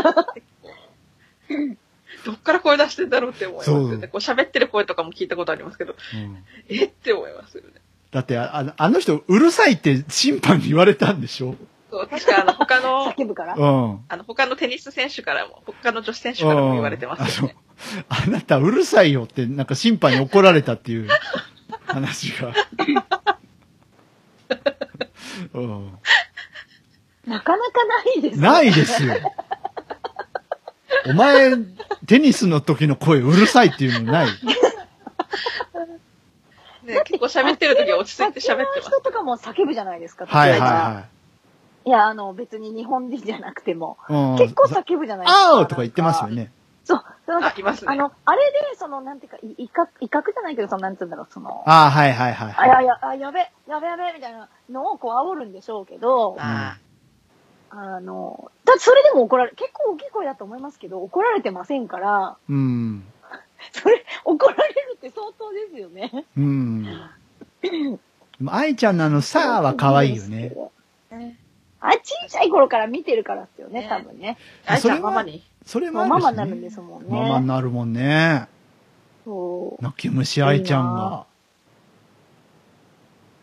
[2.25, 4.09] どっから声出してんだろうって思いますよね。
[4.09, 6.85] こう喋ってる声とかも聞いたことありますけど、うんえ？
[6.85, 7.71] って思いますよね。
[8.11, 11.55] だってあ、あのあの人、うるさいって審判に言われたんでしょ？
[11.91, 14.01] そう、確かあの、他の、 叫ぶからうん。
[14.09, 17.57] あの、他のテニス選手からも、他の女子選手からも言われてますよね。
[18.09, 21.09] あなたうるさいよって、なんか審判に怒られたっていう
[21.87, 22.53] 話が。
[25.55, 25.93] うん、
[27.27, 28.43] なかなかないですね。
[28.43, 29.14] ないですよ。
[31.07, 31.57] お前、
[32.07, 34.26] テニスの時の声うるさいっていうのない？
[36.84, 38.90] ね結構喋ってる時は落ち着いて喋ってます。
[38.90, 40.26] 人とかも叫ぶじゃないですか。
[40.26, 41.05] はいはいは
[41.84, 45.59] いや、あの、別に日本人じゃなくても、うん結構叫ぶじゃないですか。
[45.61, 46.53] あーとか言ってますよね。
[46.84, 47.05] そう。
[47.26, 47.92] なんかあ、いますね。
[47.92, 52.55] あの、あれで、その、なんていうか、い威嚇、威嚇じゃないけど、その、なんていうんだろう、その、ああ、はいはいはい。
[52.57, 56.76] あ、や、や、あ、やべ、やべやべ、みたいなのをこう煽るんでしょうけど、あ
[57.71, 63.05] あの、だってそれでも怒られ、結構大きい声だと思いますけど、怒られてませんから、うん。
[63.73, 66.25] それ、怒られるって相当ですよね。
[66.37, 66.85] うん。
[66.85, 66.91] で
[68.41, 70.53] も愛ちゃんのあの、さあは可愛いよね。
[71.81, 71.93] あ。
[72.03, 74.39] 小さい頃から見てるからですよね、ね多分ね。
[74.66, 75.45] あいちゃんそれはママに。
[75.66, 76.31] それももうあるし、ね。
[76.31, 77.09] ママになるんですもんね。
[77.11, 78.49] ママになるもんね。
[79.25, 79.83] そう。
[79.83, 81.27] 泣き虫愛ちゃんいいが。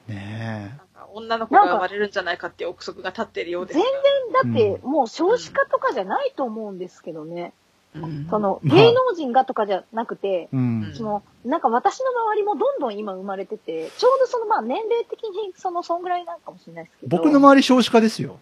[0.07, 0.84] ねなんか
[1.15, 3.85] 女の子が生まれるんじゃないかっていう憶測が立ってるようです全
[4.43, 4.51] が。
[4.51, 7.53] 然、だって、もう少子化とかじゃないと思うんですけどね。
[7.95, 10.49] うんその、まあ芸能人がとかじゃなくて、え。
[10.51, 10.93] うん。
[10.93, 17.17] その、なんか私の周りもどんどん今生まれてて、ちょうどそのまあ年齢的にその、そんぐらいなんかもしれないですけど。
[17.17, 18.37] 僕の周り少子化ですよ。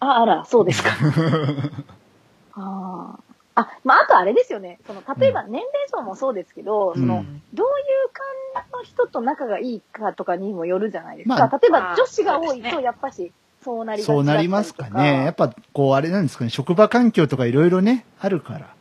[0.00, 0.90] あ、あら、そうですか。
[2.54, 4.78] あーあ、まあ、あとあれですよね。
[4.86, 7.24] その、例えば年齢層もそうですけど、うんその、
[7.54, 8.10] どういう
[8.54, 11.36] 感じの人と仲がいいかとかにもよるじゃないですか。
[11.36, 13.32] まあ例えば女子が多いと、やっぱし、
[13.62, 15.24] そうなりがちそうなりますかね。
[15.24, 16.50] やっぱ、こう、あれなんですかね。
[16.50, 18.74] 職場環境とかいろいろね、あるから。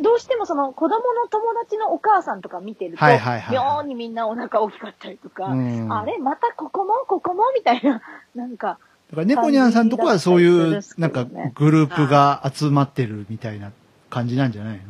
[0.00, 5.92] どうしてもその子供の友達のお母さんとか見てると、はいはいはい妙にみんなお腹大きかったりとか、うん。
[5.92, 8.02] あれまたここもここもみたいな、
[8.34, 8.78] なんか、
[9.10, 13.70] だから、猫ニャンさんとこはそういう、なんかグループが集まってるみたいな
[14.10, 14.80] 感じなんじゃない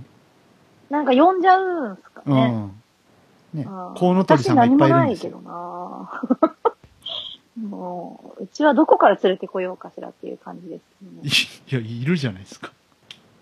[0.91, 2.73] なんか呼んじゃうんすかのね。
[3.55, 3.61] うん。
[3.61, 3.65] ね
[3.97, 5.33] コウノトリさんがいっぱいいるんですよ。
[5.33, 6.57] 私何もないけどな
[7.69, 10.79] もう、うちはどこから連れてこようかしらっていう感じで
[11.31, 12.71] す、 いや、いるじゃないですか。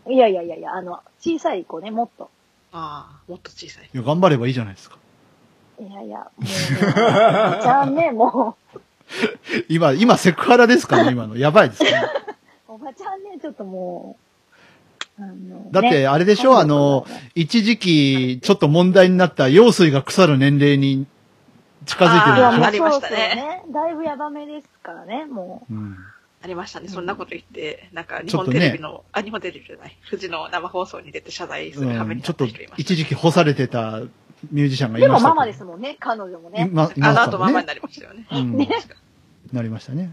[0.07, 0.15] ね。
[0.15, 2.31] いやいやいやいや、あの、小さい子ね、もっと。
[2.73, 3.91] ああ、もっと小さい。
[3.93, 4.99] いや、頑張ればいいじゃないですか。
[5.81, 6.51] いやいや、もうね、
[7.63, 8.57] ちゃんね、も
[9.69, 11.37] 今、今、セクハラですかね、今の。
[11.37, 11.91] やばいですね。
[12.69, 14.24] う、おばちゃんね、ちょっともう、あの
[15.71, 21.07] だって、ねあれでしょ、あの、一時期、ちょっと問題になった用水が腐る年齢に
[21.87, 22.67] 近づいてるでしょ？
[22.67, 23.63] ありましたねね。
[23.73, 25.97] だいぶヤバめですからね、もうん。
[26.43, 26.89] ありましたね。
[26.89, 29.97] そんなこと言って、なんか日本テレビの、あ、日本テレビじゃない。
[30.11, 32.47] 富士の生放送に出て謝罪する羽目うん、にちょっと。
[32.77, 34.01] 一時期干されてた
[34.51, 35.01] ミュージシャンがう。
[35.01, 35.35] でもいましたけど。
[35.37, 36.69] ママですもんね、彼女もね。
[36.73, 37.23] まあの。
[37.23, 38.27] 後ママになりましたよね。
[38.33, 38.95] うん確か
[39.53, 40.13] なりましたね。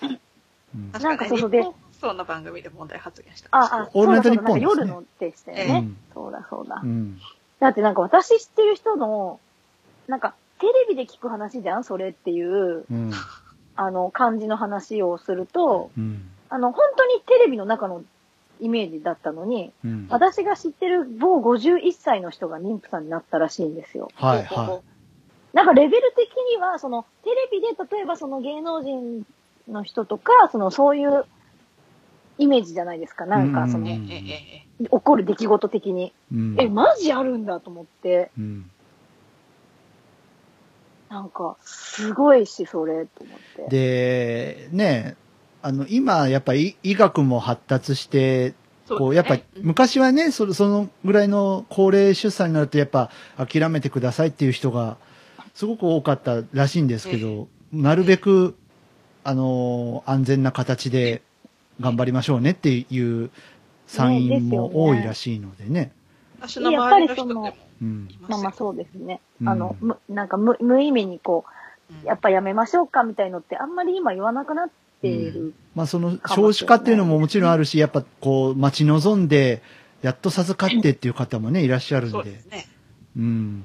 [0.00, 0.06] う
[0.78, 1.64] ん確なんかそうで
[2.02, 3.48] ね、日本放送の番組で問題発言した。
[3.52, 5.78] あ、あ、オールナイトニッそうだそうだ夜のでしたよえね。
[5.78, 6.86] うんそうだそうだう。
[6.86, 7.18] ん。
[7.60, 9.40] だってなんか私知ってる人の、
[10.08, 13.10] なんかテレビで聞く話じゃんそれっていう、うん。
[13.74, 16.28] あの、感じの話をすると、うん。
[16.50, 18.04] あの、本当にテレビの中の
[18.60, 20.06] イメージだったのに、うん。
[20.10, 24.10] 私が知ってる某51歳の人が妊婦さんになったらしいんですよ。
[24.14, 24.80] はい、は
[25.52, 29.24] なんかレベル的には、その、テレビで例えばその芸能人
[29.68, 31.24] の人とか、その、そういう
[32.38, 33.26] イメージじゃないですか。
[33.26, 36.06] なんか、その、起こる出来事的に。
[36.06, 36.12] い。
[36.34, 36.56] うん。
[36.58, 38.70] え、マジあるんだと思って、うん。
[41.08, 44.68] なんか、すごいし、それ、と思って。
[44.68, 45.16] で、ね、
[45.60, 48.54] あの、今、やっぱり医学も発達して、
[48.88, 54.96] こう、やっぱ昔はね、そそのぐらいの高齢出産になると、やっぱ、諦めてくださいっていう人が、
[55.54, 58.56] すごく多かったらしいんですけど、なるべく、
[59.22, 61.22] あの、安全な形で
[61.80, 63.30] 頑張りましょうねっていう
[63.86, 65.92] 産院も多いらしいのでね。
[66.40, 68.08] 私の周りの人でもうん。
[68.10, 69.20] いまあまあそうですね。
[69.40, 71.44] うんあの、むなんか無無意味にこ
[71.90, 74.70] うんう、やっぱやめましょうかみたいのってあんまり今言わなくなっ
[75.00, 75.54] ている。
[75.74, 79.62] まあその少子化っていうのももちろんあるし、やっぱこう待ち望んで、
[80.02, 82.46] やっと授かってっていう方もね、いらっしゃるんでそうです。
[82.46, 82.66] ね。
[83.16, 83.64] うん。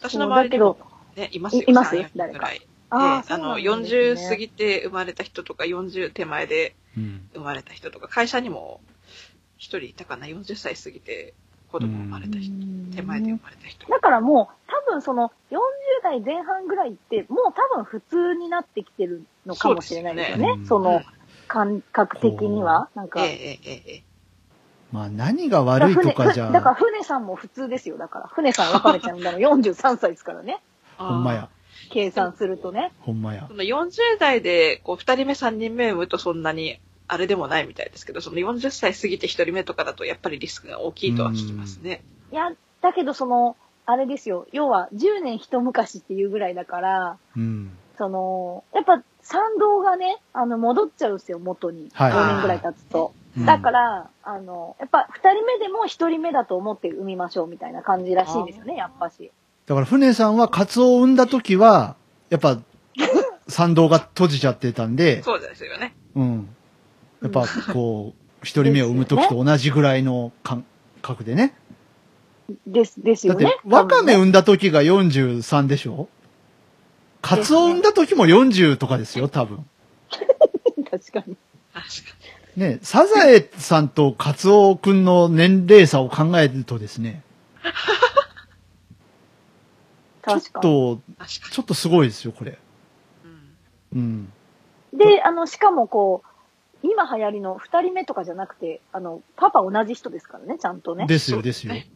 [0.00, 0.86] 私の周りにもそ
[1.16, 1.62] うね、いますよ。
[1.66, 2.50] いいます3 4誰か
[2.90, 7.28] ああの、ね40過ぎて生まれた人とか、40手前でうん。
[7.34, 8.80] 生まれた人とか、会社にも
[9.58, 11.34] 一人いたかな、40歳過ぎて
[11.70, 12.52] 子供生まれた人、
[12.94, 13.86] 手前で生まれた人。
[13.86, 15.58] だからもう、多分その、40
[16.02, 20.48] 代前半ぐらいって、もう多分普通になってきてるのかもしれないですよね。
[20.62, 21.02] そその、
[21.46, 22.88] 感覚的には。
[22.94, 24.02] なんか、ええええええ
[24.92, 27.98] まあ何が悪いとかじゃ、だから船さんも普通ですよ。
[27.98, 30.60] だから、船さん別れちゃうんだの43歳ですからね。
[30.96, 31.48] ほんまや。
[31.88, 32.92] 計算するとね。
[33.00, 33.54] ほんまやそ。
[33.54, 42.02] の40代で、こう、二人目、三人目産むとそんなに、あれでもないみたいですけど、その40歳過ぎて一人目とかだと、やっぱりリスクが大きいとは聞きますね。
[42.32, 44.46] いや、だけどその、あれですよ。
[44.52, 47.70] 要は、10年一昔っていうぐらいだから、うん。
[47.96, 51.88] その、やっぱ賛同がね、あの、戻っちゃうんですよ、元に。
[51.92, 53.12] はい5年ぐらい経つと。
[53.14, 59.30] うんだから、あの、やっぱ二人目でも一人目だと思って産みましょうみたいな感じらしいんですよね、やっぱし。
[59.68, 61.96] だから船さんはカツオを産んだ時は、
[62.30, 62.58] やっぱ、
[63.48, 65.94] 参道が閉じちゃってたんで、そうですよね。
[67.22, 70.64] やっぱこう、一人目を産む時と同じぐらいの感
[71.02, 71.54] 覚でね。
[72.66, 76.08] です、ですだってよね。、ワカメ多分ね産んだ時が43でしょ？
[77.20, 79.66] カツオ産んだ時も40とかですよ、多分。
[80.90, 81.36] 確かに。
[81.74, 82.16] 確か
[82.56, 87.22] ね、サザエさんとカツオくんの年齢差を考えるとですね、
[90.28, 90.62] ちょっ確かに。
[90.62, 91.00] と、
[91.50, 92.52] ちょっとすごいですよ、これ。
[92.52, 92.56] に。
[93.94, 94.32] うん
[94.92, 94.98] うん。
[94.98, 96.28] で、あの、しかもこう、
[96.82, 101.06] 今流行りの二人目とかじゃなくて、あの、パパ同じ人ですからね、ちゃんとね。
[101.06, 101.72] ですよ、ですよ。
[101.72, 101.88] ね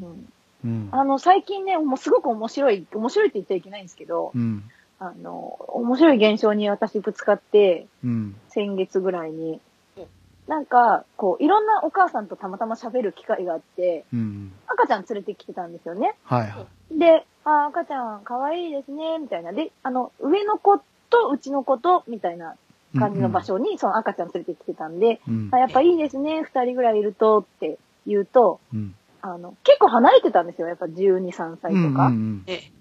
[0.00, 0.32] んうん
[0.64, 0.88] うん。
[0.92, 4.64] あの、最近ね、もうすごく面白い、面白いって言っちゃいけないんですけど、うん。
[4.98, 8.36] あの、面白い現象に私ぶつかって、うん。
[8.48, 9.60] 先月ぐらいに
[9.96, 10.06] うん。
[10.48, 14.52] なんか、こう、いろんなお母さんとたまたま喋る機会があって、うん。
[14.66, 16.16] 赤ちゃん連れてきてたんですよね。
[16.24, 16.98] はいはい。
[16.98, 19.52] で、あー赤ちゃん可愛いですね、みたいな。
[19.52, 20.78] で、あの、上の子
[21.10, 22.56] とうちの子と、みたいな
[22.96, 25.48] 感じの場所に、その赤ちゃん連れてきてたんで、うん。
[25.52, 28.94] あやっぱいいですね、二人ぐらいいるとって言うと、うん。
[29.22, 31.92] あの、結構離れてたんですよ、やっぱ12、3歳うん。
[31.92, 32.12] とか。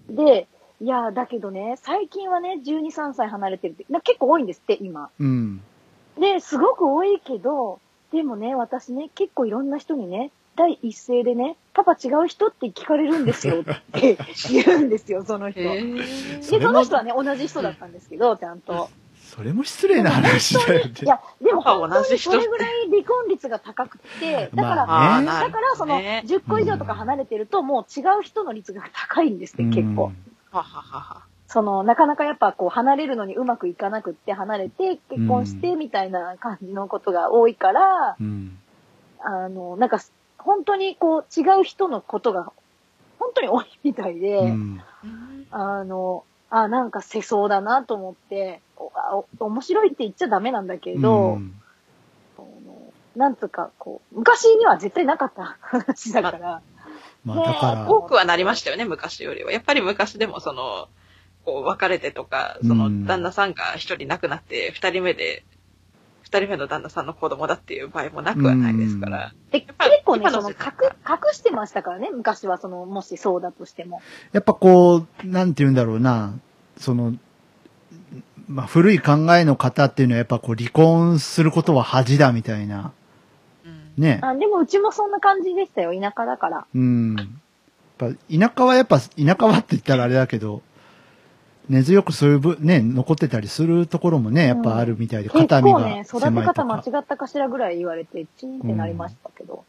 [0.09, 0.47] で、
[0.79, 5.09] いやー、だけどね、最近はね、12、3歳離れてるって、な結構多いんですって、今。
[5.19, 5.61] うん。
[6.19, 7.79] で、すごく多いけど、
[8.11, 12.47] でもね、私ね、結構いろんな人にね、第一声でね、パパ違う人？
[12.47, 14.17] って聞かれるんですよ って
[14.49, 15.61] 言うんですよ、その人。
[15.61, 15.95] で、え
[16.39, 18.89] えその人はね、同じ人だったんですけど、ちゃんと。
[19.27, 20.93] それも失礼な話だよね。
[21.01, 30.11] いや、でもそれぐらい離婚率が高くて、だから、まあねだからその、ね10個以上とか離れてると、もう違う人の率が高いんですって、結構。
[30.51, 31.21] はははは。
[31.47, 38.57] その、なかなかやっぱこう、離れるのにうまくいかなくって、離れて、結婚して、みたいな感じのことが多いから、うん。
[39.19, 39.99] あの、なんか、
[40.47, 42.53] 本当にこう、違う人のことが、
[43.19, 44.81] 本当に多いみたいで、うん。
[45.03, 51.53] うんあの、あ、なんか世相だなと思って、おあお面白いって言っちゃダメなんだけど、うん
[52.37, 56.61] あのなんとかこう、昔には絶対なかった話だから、
[57.25, 59.51] まあだから、多くはなりましたよね、昔よりは。
[59.51, 60.87] やっぱり昔でもその、
[61.43, 65.43] こう、別れてとか、そうんの、旦那さんが一人亡くなって、二人目で、
[66.27, 69.33] 二人目の旦那さんの子供だっていう場合もなくはないですから。
[69.49, 69.73] で結
[70.03, 70.55] 構ね、その、隠、
[71.07, 74.01] 隠してましたからね、昔はその、もしそうだとしても。
[74.33, 76.33] やっぱこう、なんて言うんだろうな、
[76.77, 77.13] その、
[78.49, 82.91] まあ古い考えの方っていうのはやっぱこう離婚することは恥だみたいな。
[83.65, 84.19] うんね。
[84.21, 86.67] あでもうちもそんな感じでしたよ、田舎だから。
[86.75, 87.15] うん。
[87.15, 87.27] やっ
[87.97, 89.07] ぱ田舎はやっぱ、田
[89.39, 90.61] 舎はって言ったらあれだけど、
[91.69, 97.01] 根強くそういうぶ、ね、残ってたりするところもね、やっぱあるみたいで、結肩身が構ね、育て方間か違。
[97.01, 99.65] ったかしらぐらい言われて、チンってなりましたけど。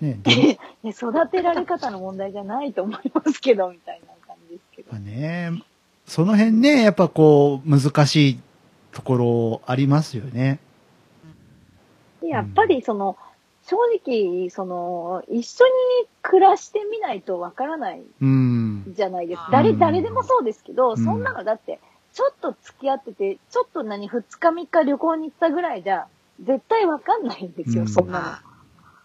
[0.00, 4.90] ね、 でもやっね、育てられ方の問題じゃないと思いますけど、みたいな感じですけど。
[4.92, 5.52] ぱね、
[6.06, 8.40] その辺ね、やっぱこう、難しい
[8.92, 10.58] ところありますよね。
[12.20, 13.16] でやっぱりその、
[13.68, 15.72] 正直、その、一緒に
[16.22, 18.84] 暮らしてみないとわからないうん。
[18.96, 19.46] じゃないですか。
[19.46, 21.80] うん誰、誰でもそうですけど、んそんなのだって、
[22.12, 26.06] ちょっと付き合ってて、ちょっと何、二日三日旅行に行ったぐらいじゃ、
[26.42, 28.24] 絶対わかんないんですよ、うんそんなの。
[28.24, 28.42] まあ、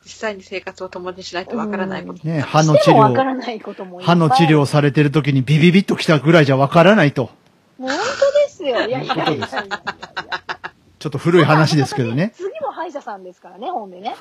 [0.04, 2.28] 実際に生活を共にしないとわからないこと。
[2.28, 7.30] ね、歯の治してもわか療、らないことも歯の治療されてる時にビビビッと来たぐらいじゃわからないと。
[7.78, 8.04] もう本当
[8.48, 8.70] ですよ。
[8.70, 9.48] いやいやいやいやいや
[11.00, 12.32] ちょっと古い話ですけどね。
[12.36, 14.16] 次も歯医者さんですからね、ほんでね。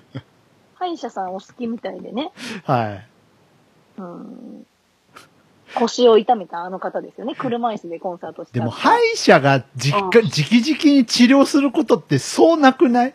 [0.76, 2.32] 歯医者さんお好きみたいでね。
[2.64, 3.06] はい。
[3.98, 4.66] うん
[5.74, 7.34] 腰を痛めたあの方ですよね。
[7.34, 8.58] 車椅子でコンサートした。
[8.58, 13.14] でも、歯医者が実家、直々に治療することってそうなくない？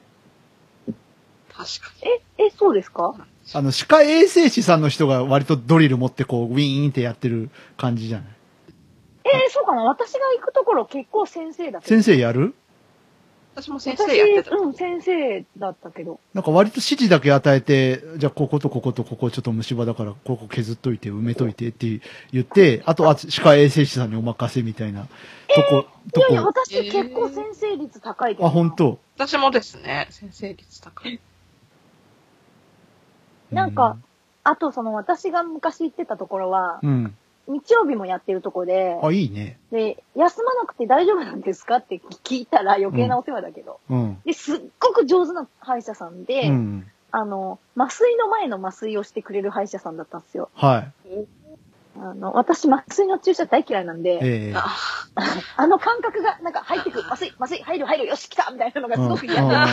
[1.53, 1.91] 確か
[2.37, 3.15] え、え、そうですか？
[3.53, 8.27] あの、歯科衛生士さんの人が割とドリル持ってこう、ウィーンってやってる感じじゃない？
[9.25, 11.87] えーそうかな私が行くところ結構先生だけど。
[11.89, 12.41] 先生やる？
[12.47, 12.53] に。
[13.59, 14.55] 私も先生やってた。
[14.55, 16.19] 私うん、先生だったけど。
[16.35, 21.99] なんか割と指示だけ与えて、じゃあこことこことここちょっと虫歯だから、ここ削っといて、埋めといてって
[22.31, 25.09] 言って、あとは歯科衛生士さんにお任せみたいな、と
[25.71, 26.53] こ、といやいや、こ。
[26.55, 28.47] 私結構先生率高いけど。
[28.47, 28.99] あ、本当？
[29.15, 31.19] 私もですね、先生率高い。
[33.51, 33.97] なんか、
[34.43, 37.17] あとその私が昔行ってたところは、うん。
[37.47, 39.59] 日曜日もやってるとこで、あ、いいね。
[39.71, 43.79] で、休まなくて大丈夫なんですかって聞いたら余計なお世話だけど。
[43.89, 44.21] うん。
[44.25, 46.87] で、すっごく上手な歯医者さんで、うん。
[47.11, 50.49] あの、麻酔の前の麻酔をしてくれる歯医者さんだったんですよ。
[50.53, 51.27] はい。
[51.99, 54.67] あの、私麻酔の注射大嫌いなんで、ええあ
[55.55, 59.65] あの感覚が、なんか入ってく、麻酔、麻酔、入る入る、よし来たみたいなのがすうんごく嫌で、うんうんなん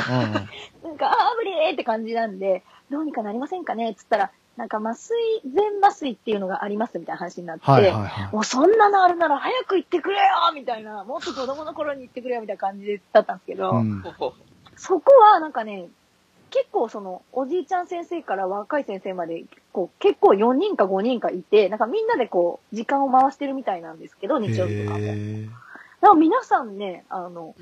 [0.96, 8.32] か、あー、無理ーって感じなんで、どうにかなりませんかねつったら、なんか麻酔、全麻酔っていうのがありますみたいな話になって、はいはいはい。
[8.32, 10.22] もうそんなのあるなら早く行ってくれよ
[10.54, 14.04] みたいな、 もっと子供の頃に行ってくれよみたいな感じだったんですけど、うん
[14.76, 15.88] そこはなんかね、
[16.50, 25.04] 結構その、おじいちゃん先生から若い先生まで、こう、結構4人か5人かいて、なんかみんなでこう、時間を回してるみたいなんですけど、日曜日とかも。
[25.04, 25.48] だかへ
[26.02, 27.54] ら皆さんね、あの、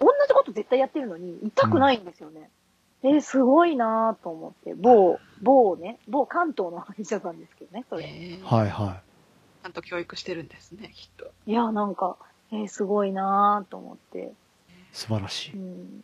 [0.00, 2.50] 同じこと絶対やってるのに、痛くないんですよね。
[3.02, 8.04] えーすごいなぁと思って、某、某ね、某関東の歯医者さんですけどね、それ。
[8.04, 9.00] えーーはいは
[9.62, 11.30] ちゃんと教育してるんですね、きっと。
[11.46, 12.16] いや、なんか、
[12.52, 14.18] えーすごいなぁと思って。
[14.18, 14.28] い。
[14.92, 15.52] 素晴らしい。
[15.54, 16.02] うん。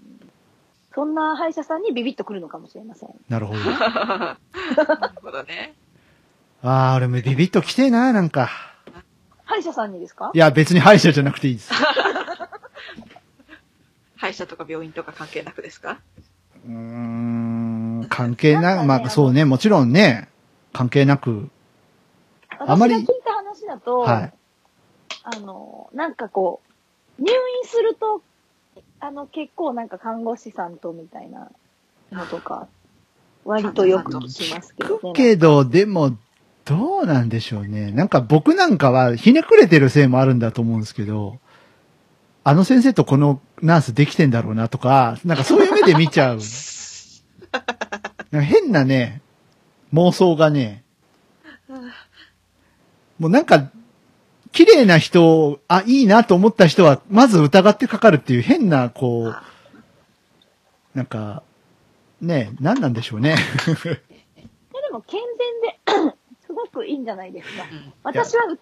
[0.95, 3.11] そんな歯医者さんにビビッとくるのかもしれません。
[3.28, 3.61] なるほど。
[3.64, 5.74] なるほどね。
[6.62, 8.51] あー、俺もビビッと来てえな、なんか。
[9.45, 10.30] 歯医者さんにですか？
[10.34, 11.72] いや、別に歯医者じゃなくていいです。
[14.16, 15.99] 歯医者とか病院とか関係なくですか？
[16.66, 20.28] うーん、関係な、まあそうね、もちろんね、
[20.72, 21.48] 関係なく、
[22.58, 24.32] あまり聞いた話だと、はい
[25.24, 26.60] あの、なんかこ
[27.18, 28.22] う、入院すると、
[29.00, 31.50] あの、結構なんか看護師さんとみたいな
[32.10, 32.68] のとか、
[33.44, 35.12] 割とよく聞きますけどね。
[35.14, 36.16] けど、でも、
[36.64, 37.90] どうなんでしょうね。
[37.90, 41.38] なんか僕なんかはひねくれてるせいもあるんだと思うんですけど、
[42.45, 46.40] あの先生とこのナースできてんだろうなとか、なんかそういう目で見ちゃう。
[48.32, 49.22] な変なね、
[49.93, 50.82] 妄想がね、
[53.18, 53.70] もうなんか、
[54.51, 59.36] 綺麗な人を、あ、いいなと思った人は、まず疑ってかかるっていう変な、こう、
[60.95, 61.43] なんか、
[62.20, 63.30] ね、何なんでしょうね。
[63.30, 65.20] いやでも健
[65.97, 66.16] 全で、
[66.47, 67.62] すごくいいんじゃないですか。
[67.62, 67.93] うん。
[68.03, 68.55] 私は疑う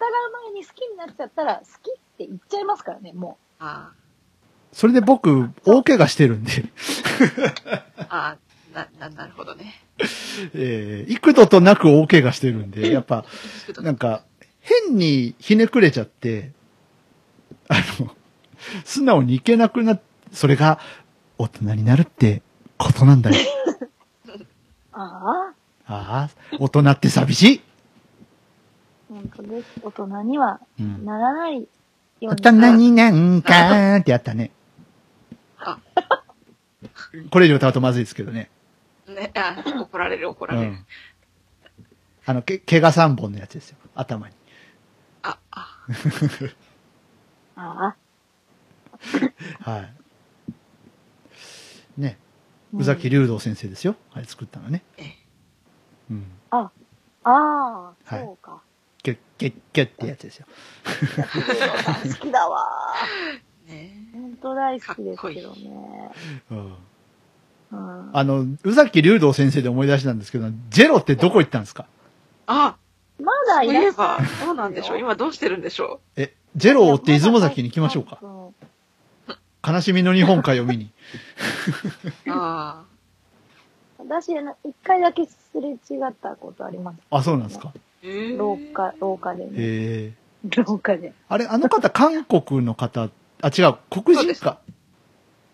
[0.45, 3.92] 前に好きになっちゃったら、好きって言っちゃいますからね、もあ
[4.72, 6.64] それで僕、大怪我してるんで、
[7.98, 8.36] あ、あ
[8.74, 9.82] あ、な、な、なるほどね。
[10.54, 13.24] えー、幾度となく大怪我してるんで、やっぱ、
[13.82, 14.22] なんか、
[14.61, 16.52] 変にひねくれちゃって、
[17.68, 18.14] あの、
[18.84, 20.00] 素直にいけなくなっ、
[20.32, 20.78] それが、
[21.36, 22.42] 大人になるって、
[22.78, 23.36] ことなんだよ。
[23.36, 24.46] う。
[24.92, 25.52] あ
[25.86, 27.61] あ、ああ、大人って寂しい。
[29.08, 29.80] 本当です。
[29.82, 31.04] 大人にはうん。
[31.04, 31.66] ならない。
[32.21, 34.51] 大人になんかってやったね。
[35.59, 35.79] あ、
[37.31, 38.51] これ以上歌うとまずいですけどね。
[39.07, 40.71] ね、あ、怒られる怒うられる。
[40.73, 40.87] ん。
[42.27, 43.79] あの、け、毛が3本のやつですよ。
[43.95, 44.35] 頭に。
[45.23, 45.79] あ、あ、
[47.57, 47.97] あ
[49.64, 49.71] あ。
[49.71, 49.95] はい。
[52.01, 52.18] ね。
[52.73, 53.97] うん宇崎竜道先生ですよ。
[54.12, 54.85] はい、作ったのね。
[54.97, 55.16] ええ。
[56.12, 56.31] うん。
[56.51, 56.71] あ
[57.25, 58.62] あ、はいそうか。
[59.03, 60.46] キュッキュッキュッってやつですよ。
[62.09, 62.68] 好きだわ。
[63.66, 66.11] ね本当大好きですけどね。
[66.51, 66.74] うん。
[67.72, 71.86] うん、あの、宇崎竜道先生で思い出したんですけど、ジェロってどこ行ったんですか？
[72.46, 72.76] あ、
[73.20, 78.18] まだそういえいらっしゃばる。、どうなんでしょう今どうしてるんでしょえ、ジェロを追って出雲崎に行きましょうか。
[78.22, 78.55] うん
[79.62, 80.90] 悲しみの日本海を見に。
[82.26, 82.82] うあ
[83.98, 85.76] 私、あの一回だけすれ違
[86.09, 86.98] ったことあります。
[87.11, 87.70] あ、そうなんですか。
[88.03, 89.51] 廊下、廊下でね。
[89.57, 90.20] ええ
[90.62, 91.12] 廊下で。
[91.28, 93.11] あれ、あの方、 韓国の方、
[93.42, 94.59] あ、違う、黒人か。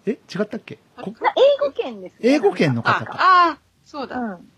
[0.07, 0.78] え違ったっけ？
[1.03, 2.18] こな英語圏ですね。
[2.22, 3.16] 英語圏のあ方、か。
[3.18, 4.16] あ、そうだ。
[4.18, 4.49] うん。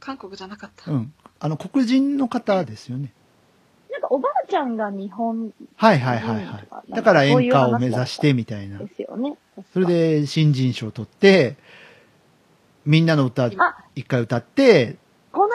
[0.00, 0.90] 韓国じゃなかった。
[0.90, 1.12] うん。
[1.38, 3.12] あの、黒人の方ですよね。
[3.92, 6.58] なんかおばあちゃんが日本はいはいはいは
[6.88, 6.92] い。
[6.92, 8.88] だから演歌を目指してみたいなで。
[8.94, 9.36] すよね。
[9.72, 11.56] それで新人賞を取って、
[12.84, 14.96] みんなの歌あ、一回歌って、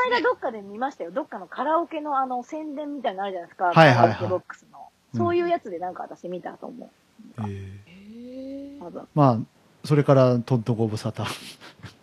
[0.09, 1.11] 間どっかで見ましたよ。
[1.11, 3.65] どっかのカラオケのあの宣伝みたいなのあるじゃないですか。
[3.65, 4.79] はいはいはいカラオケボックスの。
[4.79, 4.85] うん
[5.15, 6.89] そういうやつでなんか私見たと思う。
[7.37, 7.45] えー
[7.87, 9.07] ええ多分。
[9.15, 9.39] まあ、
[9.87, 11.23] それからトントご無沙汰。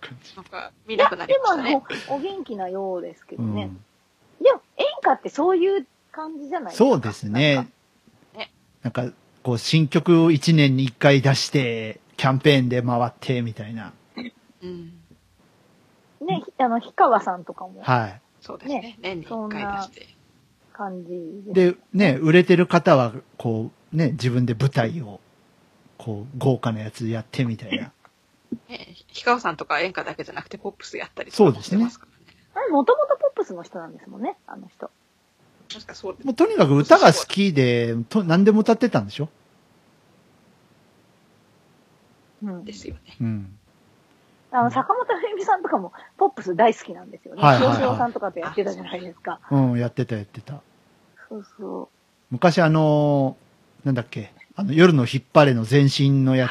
[0.01, 3.65] 感 じなんか、見なくなりでもあましたねの。、お元気なようですけどね。
[3.65, 6.85] うん、でも演歌ってそういう感じじゃないですか。
[6.91, 7.71] そうですねなんか。
[8.83, 13.93] なんか、こう、新曲を1年に1回出して、キャンペーンで回って、みたいな。
[14.63, 15.02] うん。
[16.27, 18.99] ね、ひ あの、氷川さんとかもはそうですね。
[19.01, 20.07] 年に一回出して。
[20.73, 21.53] 感じい。
[21.53, 21.73] で。
[21.73, 25.21] で、ね、売れてる方は、こう、ね、自分で舞台を、
[25.99, 27.93] こう、豪華なやつやってみたいな。
[28.69, 32.37] ね、氷川さんとか演歌だけじゃなくてポップスやったりとかもそうですねしてますからね。
[32.55, 34.91] あれ、もともとポップスの人なんですもんね、あの人。
[35.73, 36.27] 確かそうです。
[36.27, 39.29] もうとにかく歌が好きで、と何でも歌ってたんでしょ？
[42.43, 42.73] うんで。
[42.73, 43.17] すよね。
[43.21, 43.59] うん。
[44.53, 47.43] あの、坂本冬美さんとかも、ポップス大好きなんですよね。
[47.43, 49.41] はいはいはい清志郎さんとかとやってたじゃないですか。
[49.51, 50.61] うん、やってたやってた。
[51.29, 51.89] そうそ
[52.31, 56.51] 昔あのーなんだっけ、あの、夜の引っ張れの前身のやつ。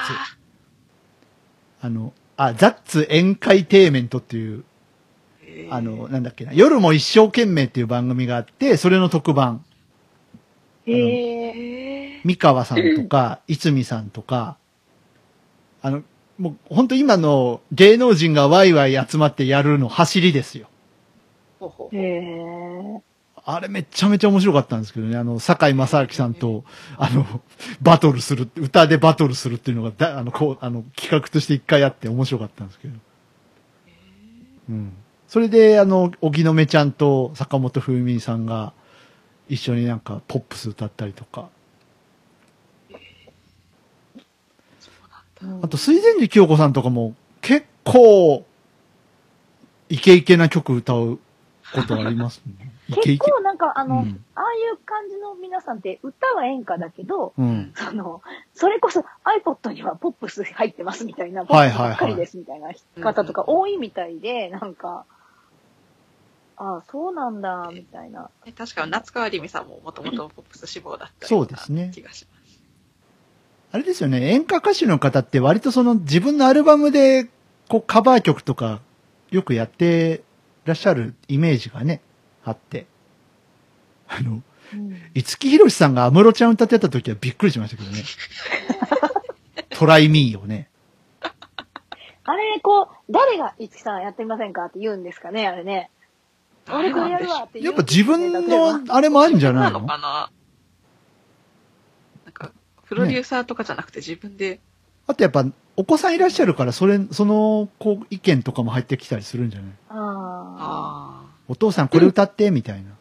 [1.84, 4.64] あの、あ、ザッツ宴会テーメントっていう、
[5.70, 9.64] あの、なんだっけな、夜も一生懸命っていう番組があって、それの特番。
[10.86, 12.22] へえ。
[12.26, 14.58] 三河さんとか、いつみさんとか、
[15.82, 16.04] あの、
[16.42, 20.68] もう本当今の芸能人がワイワイ集まってやるの走りですよ。
[21.60, 23.02] ほうほうへえ。
[23.44, 26.64] あれめっちゃめちゃ面白かったんですけどね、あの、坂井正明さんと、
[26.98, 27.26] あの、
[27.82, 32.96] バトルする、歌でバトルするっていうのが、だあの、こう、あの、企画として一回あって面白かったんですけど。
[34.70, 34.94] うん。
[35.28, 38.74] それで、あの、荻野目ちゃんと坂本冬美さんが、
[39.48, 41.50] 一緒になんか、ポップス歌ったりとか。
[45.62, 48.46] あと、水前寺清子さんとかも、結構、
[49.90, 51.20] イケイケな曲歌う
[51.74, 52.72] ことありますね。
[52.90, 53.26] イケイケ。
[53.26, 57.74] 結構なんかあの、うんああいう感じの皆さんって歌は演歌だけど、うん。
[57.76, 58.22] その、
[58.56, 62.72] それこそ iPod にはポップス入ってますみたいな、ポはいはいはいップスばっかりですみたいな
[63.04, 65.06] 方とか多いみたいで、なんか、
[66.58, 68.30] ああ、そうなんだ、みたいな。
[68.46, 72.31] え確か夏川りみさんももともとポップス志望だったそうですね気がします。
[73.72, 77.30] あれですよね、演歌歌手の方って割とその自分のアルバムで、
[77.70, 78.82] こうカバー曲とか
[79.30, 80.24] よくやって
[80.66, 82.02] らっしゃるイメージがね、
[82.44, 82.86] あって。
[84.08, 84.32] あの、
[84.74, 88.04] うん五木ひろしさんが安室ちゃん歌ってた時はびっくりしましたけどね。
[89.70, 90.70] トライミーをね。
[92.24, 95.90] あれ、こう、誰が五木さんやってみませんかって言うんですかね、あれね。
[96.70, 100.32] 俺これやるわって言やうっぱ自分のあれもあるんじゃないなののかな
[102.92, 104.60] プロデューサーとかじゃなくて自分で、
[105.08, 105.46] あとやっぱ、
[105.78, 109.72] お子さんいらっしゃるから、それ、その、こう、意見とかも入ってきたりするんじゃない？
[109.88, 112.92] ああお父さんこれ歌って、みたいな。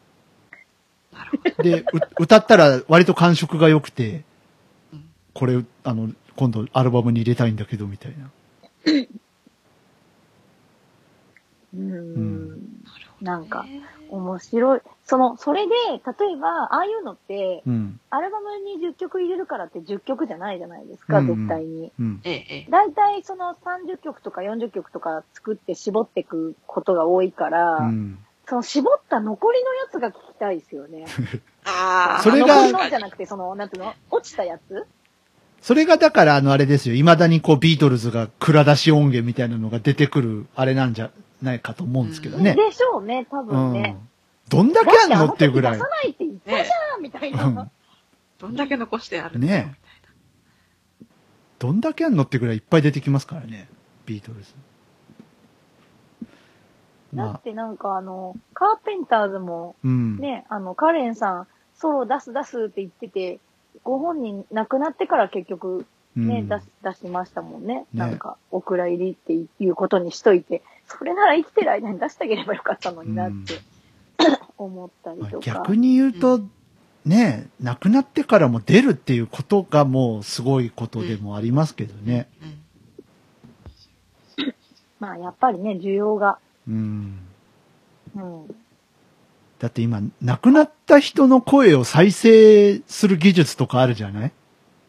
[1.12, 1.68] あ、 なるほど。
[1.68, 1.84] で、う
[2.20, 4.22] 歌ったら割と感触が良くて
[4.92, 8.30] うん、これ、あの、今度アルバムに入れたいんだけど、みたいな。
[8.86, 9.08] ー
[11.74, 12.52] うん。
[12.52, 12.58] ん
[13.20, 13.66] なんか、
[14.10, 14.80] 面白い。
[15.04, 18.00] その、それで、例えば、ああいうのって、うん。
[18.10, 21.92] アルバムに10曲入れるからって10曲じゃないじゃないですか、うんうん絶対に。
[21.98, 22.20] うん。
[22.24, 22.70] ええ、ええ。
[22.70, 28.18] だいたいその30曲とか40曲とか作って絞っていくことが多いから、うん。
[28.48, 31.06] その絞った残りのやつが聞きたいですよね。
[31.64, 33.94] ああ、それが残りのじゃなくて、その、なんていうの？
[34.10, 34.86] 落ちたやつ？
[35.60, 36.96] それがだから、あの、あれですよ。
[36.96, 41.10] 未だにこう、ビートルズが蔵出し音源みたいなのが出てくる、あれなんじゃ
[41.42, 42.54] ないかと思うんですけどね。
[42.54, 43.96] でしょうね、多うん分ね。。
[44.48, 47.44] どんだけあんのっていうぐらい出さないって言ったじゃん、みたいな。
[47.44, 47.70] うん
[48.40, 49.74] どんだけ残してあるね
[51.58, 53.68] どんだけあんのってぐらいいっぱい出てきますからね。
[54.06, 54.54] ビートルズ。
[57.12, 60.16] まあ、だってなんかあの、カーペンターズもうん。
[60.16, 63.40] ね、あの、カレンさん、ソロ出す出すって言ってて、
[63.84, 65.84] ご本人亡くなってから結局
[66.16, 67.74] ね、うん出し、出しましたもんね。
[67.74, 70.62] ねなんか、お蔵入りっていうことにしといて、
[70.98, 73.60] それなら生きてる間に出してあげればよかったのになって、
[74.58, 75.46] 思ったりまあとか。
[75.46, 76.40] 逆に言うと、
[77.04, 82.28] ね、亡くなってからも出るっていうことがもうすごいことでもありますけどね。
[84.38, 84.54] うん。
[84.98, 86.38] まあ、やっぱりね、需要が。
[86.68, 87.18] うん。
[88.14, 88.46] うん。
[89.58, 94.32] だって今、亡くなった人の声を再生する技術とかあるじゃない？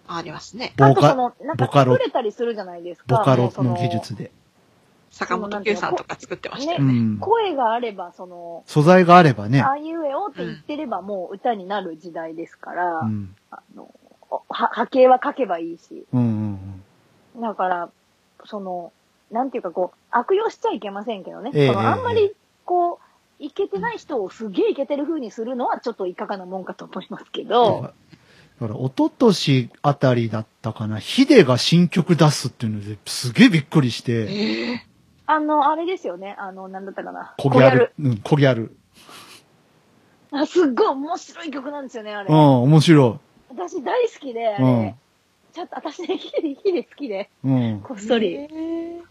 [0.07, 0.73] ありますね。
[0.75, 3.17] ボカあとその、なんかボカロ作れたりするじゃないですか。
[3.17, 4.31] ボカロの技術で。
[5.11, 6.93] 坂本九さんとか作ってましたようね。
[6.93, 7.17] ん。
[7.19, 9.61] 声があれば、その、素材があればね。
[9.61, 13.35] ああいうえおって言ってればもう歌になる時代ですから、うん。
[13.51, 13.93] あの、
[14.29, 16.05] は波形は書けばいいし。
[16.13, 16.81] うんうん
[17.35, 17.41] うん。
[17.41, 17.89] だから、
[18.45, 18.93] その、
[19.31, 21.51] なんていうかこう、悪用しちゃいけませんけどね。
[21.53, 22.35] ええそのあんまええり、
[22.65, 22.99] こ
[23.39, 27.81] う、いけてない人をすげえいけてる風にするのはちょっといかがなもんかと思いますけど、
[28.61, 34.90] だから、一昨年あたりだったかな、ヒデが新曲出すっていうのですげえびっくりして、ええ
[35.31, 36.35] あの、あれですよね。
[36.37, 37.33] あの、なんだったかな。
[37.37, 37.93] コギャル。
[37.99, 38.75] うん、コギャル。
[40.33, 42.27] あすっごい面白い曲なんですよね、あれ。
[42.29, 44.63] うん、面白私大好きで、あれ。
[44.63, 44.95] うん
[45.53, 47.47] ちょっと私ね、ヒデ、ヒデ好きで、い。
[47.47, 47.81] うん。
[47.81, 48.35] こっそり。
[48.35, 49.01] ええ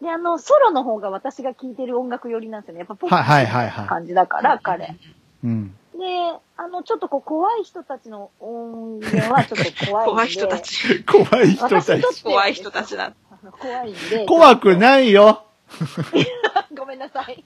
[0.00, 2.78] で、あの、ソロの方が私が聴いてる音楽寄りなんですよね。
[2.80, 4.96] やっぱポップはいはいはいはい感じだから、彼。
[5.44, 5.74] うん。
[5.92, 10.06] で、あの、ちょっとこう、怖い人たちの音源はちょっと怖い。
[10.06, 10.60] 怖い人た。
[10.60, 11.04] ち。
[11.04, 13.12] 怖い人たち 怖い人たちだ。
[13.52, 14.26] 怖いんで。
[14.26, 15.44] 怖くないよ。
[16.76, 17.44] ごめんなさい。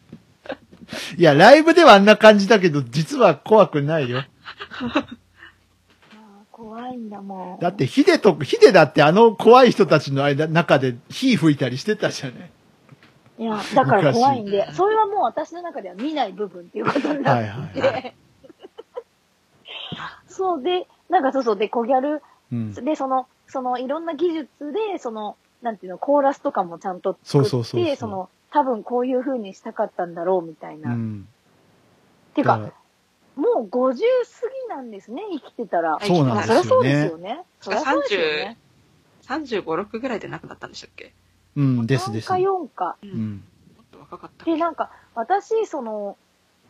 [1.17, 4.25] いや、ライブではあんな感じだけど、実は怖くないよ。
[6.51, 7.59] 怖いんだもん。
[7.61, 12.51] だって、ヒデと、ヒデだってあの怖い人たちの間、中で火吹いたりしてたじゃない。
[13.39, 18.13] いや、だから怖いんで、昔それはもう私の中では見ない部分っていうことになって、はいはいは
[20.29, 22.23] そうで、なんかそうそう、で、コギャル、
[22.53, 22.75] うん。
[22.75, 30.91] で、その、その、いろんな技術で、その、なんていうの、コーラスとかもちゃんと作って、そうそうそうその、多分こういう風にしたかったんだろうみたいな。
[30.91, 31.29] っうん。
[32.35, 32.59] ていうか、
[33.35, 35.99] もう50過ぎなんですね、生きてたら。
[36.03, 37.45] そうなんですよねまあそりゃそうですよね。
[37.63, 38.59] そりゃそうですよね。
[39.23, 41.15] 35、6ぐらいで亡くなったんでしたっけ？
[41.57, 42.27] うん、ですです。
[42.27, 42.97] 3か4か。
[43.03, 43.07] う。
[43.07, 43.45] うんん。
[43.77, 46.19] もっと若かったっで、けなんか、私、その、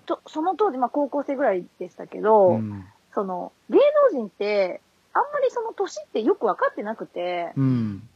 [0.06, 2.84] とその当時、まあ高校生ぐらいでしたけど、うん。
[3.12, 3.78] その、芸
[4.12, 4.80] 能人って、
[5.12, 8.08] あんまりその年ってよくわかってなくて、うん。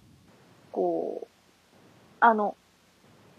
[0.78, 1.26] こう、
[2.20, 2.55] あの、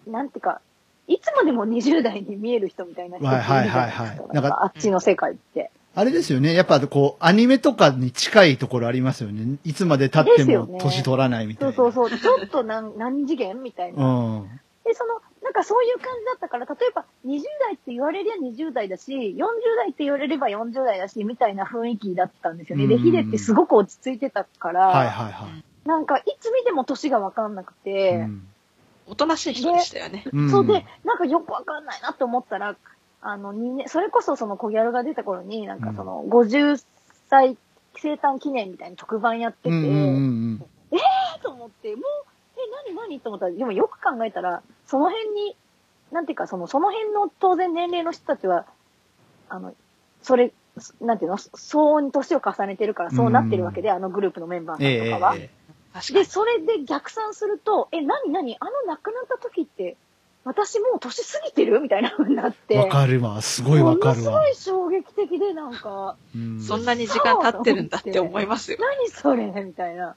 [0.05, 0.59] なんていうか、
[1.07, 3.77] いつまでも20代に見える人みたいな人っているじゃないですか。
[3.77, 5.71] はいはいはいはいなんかあっちの世界って。
[5.95, 6.53] あれですよね。
[6.53, 9.57] やっぱこう、アニメとかに近いところありますよね。
[9.63, 11.73] いつまで経っても年取らないみたいな。
[11.73, 12.19] そうそうそう。
[12.19, 14.05] ちょっと何、 何次元みたいな。
[14.05, 14.59] うん。
[14.83, 19.45] で、その、なんかそういう感じだったから、例えば20代って言われりゃ20代だし、40
[19.77, 22.87] 代って言われれば40代だし、みたいな雰囲気だったんですよね。
[22.87, 25.63] で、うんヒデってすごく落ち着いてたから、はいはいはい。
[25.89, 28.47] なんかいつ見ても年がわかんなくて、うん
[29.11, 30.23] おとなしい人でしたよね。
[30.31, 32.75] うんそうで、なんかよくわかんないなって思ったら、
[33.21, 36.79] あの、二年、それこそその小ギャルが出た頃に、なんかその、50
[37.27, 37.57] 歳
[37.95, 39.95] 生誕記念みたいな特番やってて、うんうんう
[40.57, 42.01] んえーと思って、もう、
[42.55, 45.55] え、何何と思ったら、でもよく考えたら、その辺に、
[46.11, 48.67] なんていうか、その、その辺の当然年齢の人たちは、
[49.49, 49.73] あの、
[50.21, 50.53] それ、
[51.01, 54.83] なんていうの、相応に年を重ねてるからそうなってるわけで、あのグループのメンバうん。
[54.83, 55.35] ええーさんとかは。
[55.35, 55.59] ええ
[56.13, 56.23] で。
[56.25, 59.97] それで逆算すると、え、なになにあの亡くなった時って、
[60.45, 61.79] 私もう年過ぎてる？
[61.81, 62.77] みたいな風になって。
[62.77, 63.41] わかるわ。
[63.41, 64.53] すごいわかるわもの。
[64.53, 68.77] すごい衝撃的で、なんか、うんそんなに時間経ってるんだって思いますよ。
[68.79, 69.45] 何それ？
[69.63, 70.15] みたいな。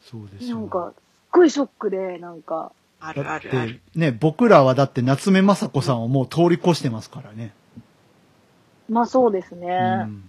[0.00, 7.52] そうですよなんか、すっごいショックで、なんか、あるだっあるあるて。、ね、僕らはだって夏目雅子さんをもう通り越してますからね。
[8.88, 9.76] まあそうですうね。
[10.04, 10.28] ん。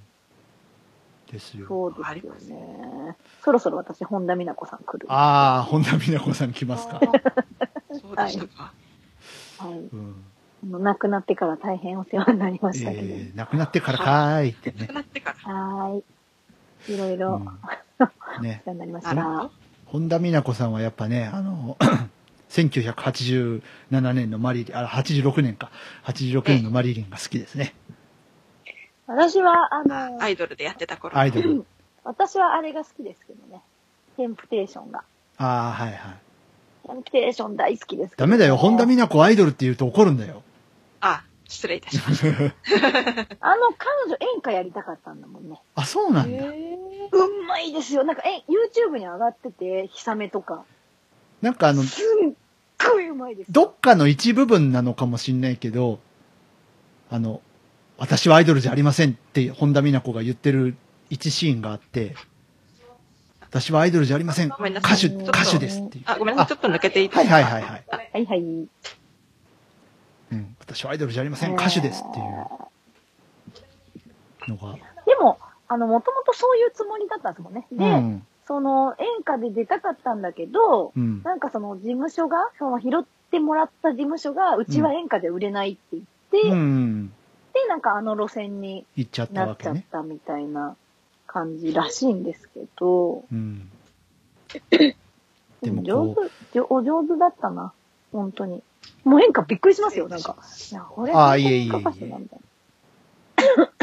[1.31, 1.67] ですよ。
[1.67, 3.15] そうですよね。
[3.43, 5.07] そろそろ私、本田美奈子さん来る。
[5.07, 6.99] はああ、本田美奈子さん来ますか。
[7.91, 8.73] そうでしたか。
[9.61, 9.63] い。
[9.63, 10.15] うん。
[10.63, 13.03] あの亡くなってから大変お世話になりましたけど。
[13.03, 14.93] えー、亡くなってからかーいってね亡く。
[14.93, 15.53] なってから。
[15.53, 16.03] はーい。
[16.93, 17.45] いろいろ、うん
[18.41, 19.49] ねお世話になりました。
[19.85, 21.77] 本田美奈子さんはやっぱね、あの、
[22.49, 23.61] 1987
[24.13, 25.71] 年のマリリン、あ、86年か。
[26.05, 27.73] 86年のマリリンが好きですね。
[29.07, 31.17] 私は、あの、アイドルでやってた頃。
[31.17, 31.65] アイドル。
[32.03, 33.61] 私はあれが好きですけどね。
[34.17, 35.03] テンプテーションが。
[35.37, 35.97] ああ、はいはい。
[36.87, 38.57] テンプテーション大好きですけどダメだよ。
[38.57, 40.43] 本田美奈子アイドルって言うと怒るんだよ。
[41.01, 42.27] あ、失礼いたしました。
[43.41, 45.61] あの、彼女演歌やりたかったんだもんね。
[45.75, 46.45] あ、そうなんだ。
[46.45, 48.03] うんまいですよ。
[48.03, 50.63] なんか、え、YouTube に上がってて、ヒサメとか。
[51.41, 52.33] なんかあの、すっ
[52.91, 53.53] ごいうまいですよ。
[53.53, 55.99] どっかの一部分なのかもしんないけど、
[57.11, 57.41] あの、
[57.97, 60.75] 私はアイドルじゃありませんって本田美奈子が言ってる
[61.09, 62.15] 一シーンがあって、
[63.41, 64.47] 私はアイドルじゃありません。
[64.47, 66.03] 歌手、歌手ですっていう。
[66.07, 66.57] あ、ごめんなさい。
[66.57, 67.83] ちょっと抜けていいですはいかはいはいはい。
[68.11, 68.39] はいはい。
[68.41, 70.55] うん。
[70.59, 71.53] 私はアイドルじゃありません。
[71.53, 72.25] 歌手ですっていう
[74.49, 74.75] のが。
[75.05, 75.39] でも、
[75.69, 77.65] あの、もともとそういうつもりだったんですもんね。
[77.71, 78.27] で、うん。
[78.45, 81.21] その、演歌で出たかったんだけど、うん。
[81.23, 87.13] なんかその事務所が、その拾ってもらった事務所が、うちは演歌で売れないって言って、うん。
[87.55, 89.81] で、なんかあの路線に行っちゃったなっちゃっ。
[89.89, 90.75] たみたいな
[91.25, 93.71] 感じらしいんですけど、うん。
[94.69, 94.95] で
[95.61, 97.71] でもも上こ手、じょお上手だったな。
[98.11, 98.61] 本当に。
[99.05, 100.35] もう演歌びっくりしますよ、なんか。
[100.71, 102.37] いや、これ、あーいえいえいえ本当に歌手なんだ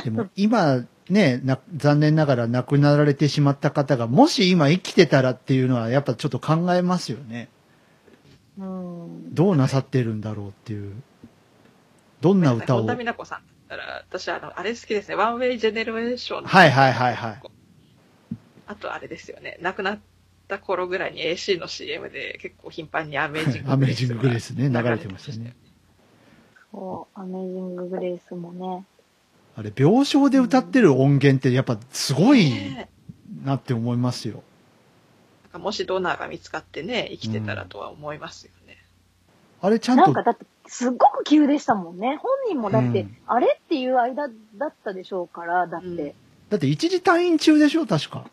[0.04, 7.48] でも今ねな、残念ながら亡くなられてしまった方が、もし今生きてたらっていうのはやっぱちょっと考えますよね。
[8.58, 9.34] うん。
[9.34, 10.94] どうなさってるんだろうっていう。
[12.20, 12.78] どんな歌を。
[12.78, 15.14] 本田はい美奈子さんだったら、私あの、あれ好きですね。
[15.14, 16.44] ワンウェイジェネレーション。
[16.44, 17.42] はいはいはい。
[18.66, 19.58] あとあれですよね。
[19.60, 20.00] 亡くなっ
[20.48, 25.54] た頃ぐらいに AC の CM で結構頻繁にアメージングアメージンググレースね、流れてましたね。。
[26.70, 28.84] そう、アメージング・グレースもね。
[29.56, 32.88] あれ、病床で歌ってる音源ってやっぱすごいね
[33.44, 34.42] なって思いますよ。
[35.44, 38.78] なんかもしドナーが見つかってね、生きてたらとは思いますよね。
[39.60, 42.16] あれちゃんとなんか、だって、すっごく急でしたもんね。
[42.16, 45.86] 本人もだって、うんあれっていう間だったでしょうから、だって。
[45.86, 46.12] うん
[46.50, 47.86] だって一時退院中でしょ？
[47.86, 48.26] 確か。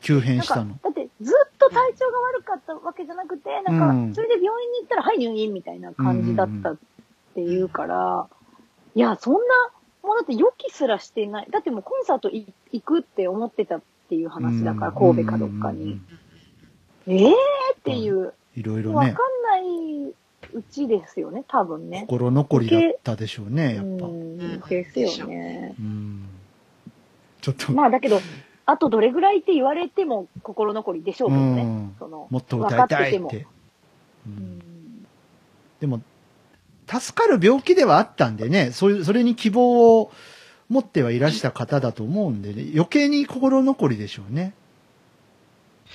[0.00, 6.76] 急変なんかしたの。、だってずっと体調が悪かったわけじゃなくて、なんか、うんそれで病院に行ったら、はい、入院みたいな感じだったっ
[7.34, 8.28] ていうから、
[8.94, 9.40] いや、そんな、
[10.02, 11.48] もうだって予期すらしてない。
[11.50, 16.00] だってもうコンサートい行くって思ってたっていう話だから、神戸かどっかにうんうん
[17.08, 17.20] うん。
[17.20, 17.32] ええー
[17.76, 20.14] っていう、いろいろねわかん、ない
[20.52, 22.04] うちですよね、多分ね。
[22.08, 24.06] 心残りだったでしょうね、やっぱ。
[24.06, 25.74] うん、ですよね。
[25.78, 26.28] うん。
[27.40, 28.20] ちょっと、まあだけど、
[28.66, 31.62] あとどれぐらいって言われても心残りでしょうけどね。
[31.62, 33.28] うんそのもっと歌いたいって。
[33.28, 33.46] てう
[34.26, 35.06] うんん
[35.80, 36.02] でも、
[36.86, 40.12] 助かる病気ではあったんでね、そういう、それに希望を
[40.68, 44.54] 持ってはいらした方だと思うんでね、余計に心残りでしょうね。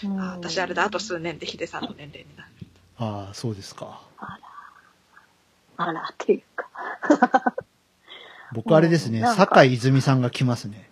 [0.04, 2.50] うんあ私あれだ、あと数年でヒデさんの年齢になる。
[2.98, 4.02] ああ、そうですか。
[5.78, 6.70] あら、っていうか。
[8.54, 10.90] 僕あれですね、うんなんか坂井泉さんが来ますね。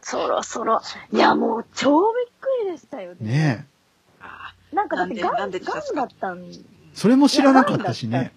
[0.00, 0.80] そろそろ。
[1.12, 3.16] いや、もう超びっくりでしたよね。
[3.20, 3.66] ね
[4.20, 5.58] あなんかだってガン、だ
[6.04, 6.44] ったん。
[6.44, 6.52] え。
[6.94, 8.32] それも知らなかったしね。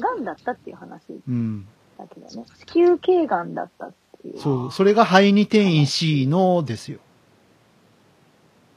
[0.00, 1.66] ガンだったっていう話うん。
[1.96, 2.44] だけどね。
[2.66, 4.40] 子宮頸がんだったっていう。
[4.40, 6.98] そう、それが肺に転移しのですよ。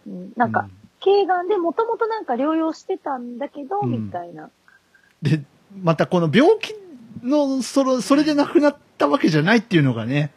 [0.05, 0.69] うんなんか、
[1.05, 4.49] うん頸がんでもともとなんか療養してたんだけど、うんみたいな。
[5.21, 5.43] で、
[5.81, 6.73] またこの病気
[7.23, 10.31] の、それ、それで亡くなったわけじゃないっていうのがね、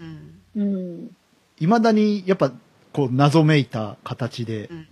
[0.00, 0.62] うん。
[0.62, 1.10] うん。
[1.58, 2.52] 未だにやっぱ、
[2.92, 4.88] こう、謎めいた形で、うん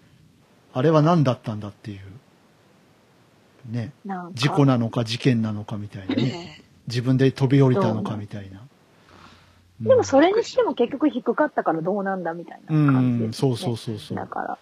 [0.73, 3.73] あれは何だったんだっていう。
[3.73, 3.95] ね。
[4.05, 4.33] なんか。
[4.35, 6.23] 事故なのか事件なのかみたいなね。
[6.23, 8.61] ね自分で飛び降りたのかみたいな。
[8.61, 8.67] うん
[9.81, 13.27] でもそれにしても結局低かったからどうなんだみたいな感じです、ね。
[13.27, 14.59] うんそうそうそうそうだから、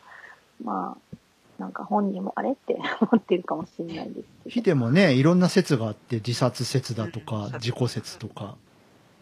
[0.62, 1.16] まあ、
[1.59, 4.64] なんか本人もあれって 思ってるかもしれないですけヒど。
[4.66, 8.56] デもね、いろんな説があって、自殺説だとかう、ん自己説とか。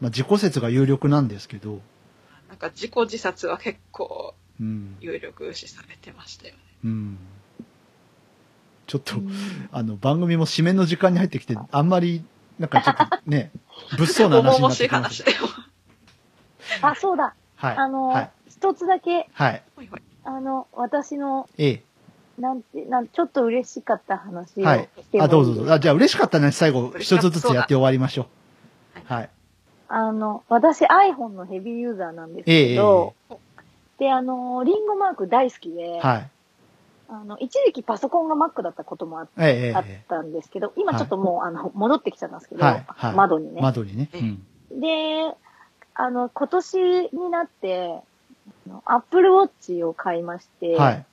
[0.01, 1.81] まあ、自己説が有力なんですけど、
[2.49, 4.97] なんか自己自殺は結構うん。
[5.01, 6.61] 有力視されてましたよね。
[6.85, 7.19] うん。
[8.87, 12.25] ちょっと、うんあの、番組も締めの時間に入ってきて、あんまり、
[12.59, 13.51] なんかちょっとね、
[13.97, 15.39] 物騒な話になってきまし話だよ。
[16.83, 17.35] あ、そうだ。
[17.61, 17.69] た。
[17.69, 17.77] はい。
[17.77, 18.31] あの、はい。
[18.49, 19.63] 一つだけ、はい。
[20.25, 21.83] あの、私の、ええ。
[22.39, 25.75] なんて、なんちょっと嬉しかった話をはいしてもいいあ、どうぞどうぞ。
[25.75, 26.51] あ、じゃあ嬉しかったね。
[26.53, 29.13] 最後、一つずつやって終わりましょう。
[29.13, 29.31] はい。
[29.89, 33.15] あの、私 iPhone のヘビーユーザーなんですけど、
[33.99, 36.31] で、あの、リンゴマーク大好きで、はい。
[37.09, 43.17] あの、一時期パソコンが Mac だったこともあっええええあっえたんですけど、今ちょっともう、あの、戻ってきちゃったんですけど、はいはいえ。
[43.17, 43.61] 窓にね。
[43.61, 44.09] 窓にね。
[44.15, 44.81] えうん。
[44.81, 45.37] で、
[45.95, 46.79] あの、今年
[47.13, 48.01] になって、
[48.67, 51.07] あの Apple Watch を買いまして、はい。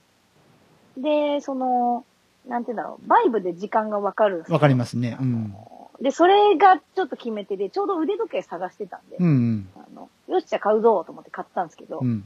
[0.97, 2.05] で、その、
[2.47, 5.17] なんて言うんだろう、バイブで時間がわかるんですよわかりますね。
[5.19, 5.55] うん。
[6.01, 9.69] で、それがちょっと決め手で、ちょうど腕時計探してたんで、うんうん。
[9.75, 12.21] あのよし、じゃあ買うぞと思って買ったんですけど、うん。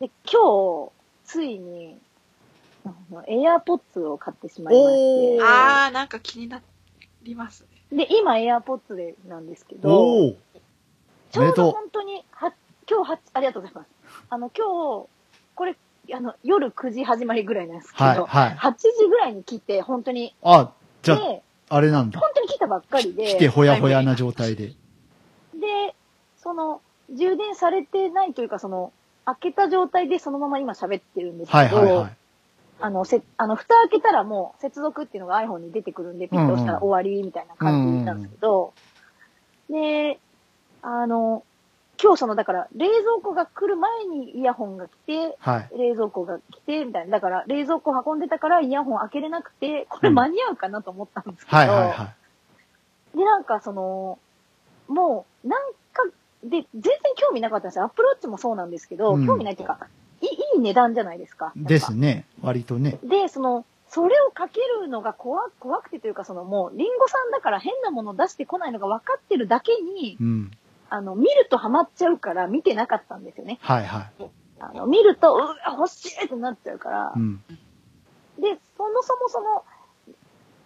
[0.00, 0.90] で、今日、
[1.24, 1.96] ついに、
[3.26, 6.62] エアポッツを買ってしまいましあー、なんか気にな
[7.22, 7.68] りますね。
[7.90, 10.36] て、で、今エアポッツでなんですけど、
[11.32, 12.52] ちょうど本当に、は、
[12.88, 13.88] 今日は、ありがとうございます。
[14.30, 14.66] あの、今
[15.04, 15.08] 日、
[15.54, 15.76] これ、
[16.14, 18.56] あの、夜9時始まりぐらいなんですけど、はい、はい。
[18.56, 20.72] 8時ぐらいに来て、本当に、あ、
[21.02, 22.18] じゃあ、で、あれなんだ。
[22.20, 24.68] 本当に来たばっかりで、来てほやほやな状態で。
[24.68, 24.74] で、
[26.42, 26.80] その、
[27.10, 28.92] 充電されてないというか、その、
[29.24, 32.16] 開けた状態でそのまま今喋ってるんですけど、はいはいはい。
[32.80, 38.72] あの、せ、あの、蓋開けたらもう接続っていうのが iPhone に出てくるんで、ピッと押したら終わりみたいな感じなんですけど、
[39.68, 40.18] で、
[40.82, 41.42] あの、
[42.00, 45.78] 今日その、だから、冷蔵庫が来る前にイヤホンが来て、はい。
[45.78, 47.12] 冷蔵庫が来て、みたいな。
[47.12, 52.14] だから、冷蔵庫運んでたからイヤホン開けれなくて、これ間に合うかなと思ったんですけど、はいはいは
[53.14, 53.18] い。
[53.18, 54.18] で、なんかその、
[54.86, 56.04] もう、なんか、
[56.44, 57.84] で、全然興味なかったんですよ。
[57.84, 59.78] アップローチもそうなんですけど、うん興味ないっていうか、
[60.20, 61.52] いいいい値段じゃないですか。
[61.56, 62.26] ですね。
[62.42, 62.98] 割とね。
[63.02, 70.50] で、その、それをかけるのが怖怖くてというか、そのもう、リンゴさんだから変なもの出してこないのが分かってるだけに、うん。
[70.90, 73.58] あの、見るとハマっちゃうから見てなかったんですよね。
[73.60, 74.30] はいはい。
[74.60, 77.18] あの、見ると、うわ、欲しいってなっちゃうからう。
[77.18, 77.42] ん。
[78.38, 79.64] で、そもそもその、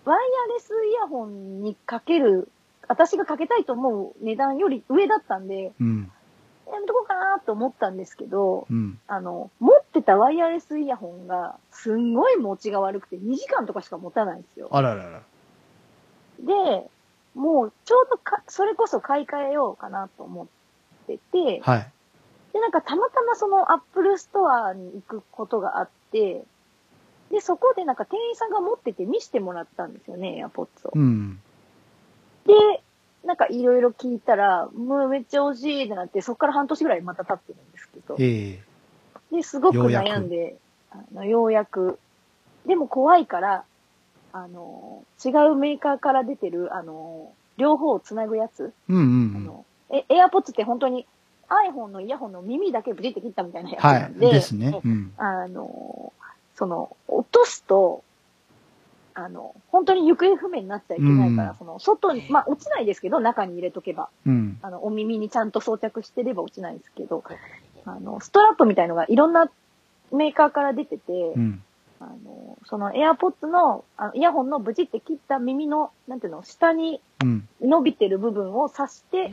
[0.04, 0.18] ワイ
[0.48, 2.50] ヤレスイヤホンにかける、
[2.88, 6.10] 私がかけたいと思う値段より上だったんで、うん。
[6.72, 8.98] やめとこうかなと思ったんですけど、うん。
[9.06, 14.68] あの、持ってたワイヤレスイヤホンが、すんごい持ちが悪くて、2時間とかしか持たないんですよ。
[14.70, 15.22] あららら。
[16.40, 16.90] で、
[17.34, 20.46] もう、ちょうどか、それこそ買い替えようかなと思っ
[21.06, 21.92] てて、はい。
[22.52, 26.44] で、なんかたまたまその Apple Store に行くことがあって、
[27.30, 30.92] で、そこでなんか店員さんが持ってて見せてもらったんですよね、エアポッツを。
[30.94, 31.40] うん。
[32.46, 32.52] で、
[33.24, 38.16] なんかいろいろ聞いたら、もうめっちゃ欲しいってなって、そこから半年ぐらいまた経ってるんですけど。
[38.18, 38.62] ええ
[39.34, 40.56] で、すごくようやく悩んで、
[40.90, 41.98] あの、ようやく。
[42.66, 43.64] でも怖いから、
[44.32, 48.72] あの、違うメーカーから出てる、あの、両方をつなぐやつ。
[48.88, 49.36] うんうんうん。
[49.36, 51.06] あの、え、エアポッツって本当に
[51.48, 54.00] iPhone のイヤホンの耳だけブチって切ったみたいなやつはい。
[54.00, 54.80] なんで、ですね。
[54.82, 55.12] うん。
[55.18, 56.12] あの、
[56.54, 58.02] その、落とすと、
[59.14, 64.58] あの、本当に行方不明になっちゃいけないから、うんその、外に、まあ、落ちないですけど、中に入れとけば、うん。
[64.62, 67.22] あの、お耳にちゃんと装着してれば落ちないですけど、
[67.84, 69.50] あの、ストラップみたいのがいろんな
[70.12, 71.62] メーカーから出てて、うん。
[72.04, 77.48] あの、その AirPods の、あのイヤホンのブチって切った耳の、なんていうの、下にうん。
[77.60, 79.32] 伸びてる部分を刺して、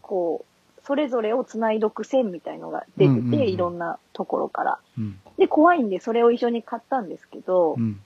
[0.00, 4.78] こう、それぞれを繋いどく線みたいのが出てて、うんうんうんいろんなところから。
[4.96, 5.18] うん。
[5.36, 8.00] で、怖いんで、それを一緒に買ったんですけど、うん。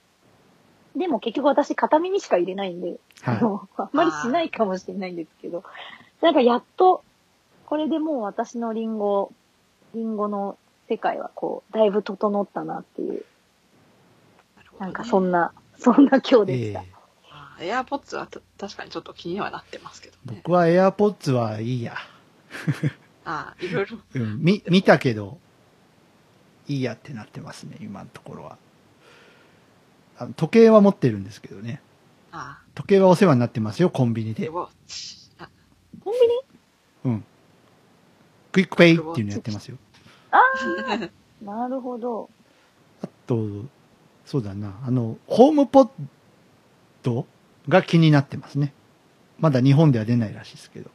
[0.96, 5.62] でも結局私片耳しか入れないんで、あはの、あんまりしないかもしれないんですけど、
[6.20, 7.04] なんかやっと、
[7.66, 9.30] これでもう私のリンゴ、
[9.94, 10.58] リンゴの
[10.88, 13.24] 世界はこう、だいぶ整ったなっていう、
[14.80, 16.58] なんかそんな、そんな今日い。
[16.58, 16.80] でした。
[16.80, 17.00] ええ
[17.62, 20.40] エアポッツはた確かにちょっと気にはなってますけどね。
[20.44, 21.94] 僕は AirPods はいいや。
[23.26, 23.98] ああ、いろいろ。
[24.14, 24.38] うん。
[24.42, 25.38] み、見たけど、
[26.66, 28.56] いいやってなってますね、今のところは。
[30.18, 31.82] あの時計は持ってるんですけどね。
[32.32, 35.30] あ時計はお世話になってますよ、コンビニあ、でウォッチ。
[35.38, 35.50] あ
[36.02, 37.12] コンビニ？
[37.12, 37.24] うん。
[38.52, 39.76] QUICPay っていうのやってますよ。
[41.42, 42.30] なるほど。
[43.02, 43.64] あと、
[44.30, 47.26] そうだな、あの、 HomePod
[47.68, 48.72] が気になってますね。
[49.40, 50.90] まだ日本では出ないらしいですけど。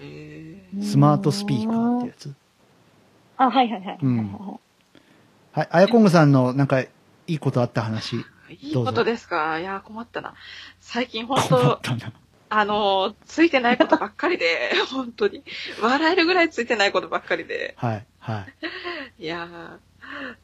[0.00, 2.34] えスマートスピーカーってやつ。
[3.36, 3.98] あ、はいはいはい。
[4.00, 4.32] うん
[5.52, 6.88] はいあやこんぐさんのなんかい
[7.26, 8.24] いことあった話。
[8.48, 9.58] えいいことですか？
[9.60, 10.32] いや、困ったな。
[10.80, 12.12] 最近本困っ当たな。
[12.48, 15.44] あの、ついてないことばっかりで、 本当に。
[15.82, 17.74] 笑えるぐらいついてないことばっかりで。
[17.76, 18.46] はい、は
[19.18, 19.20] い。
[19.24, 19.91] いやー、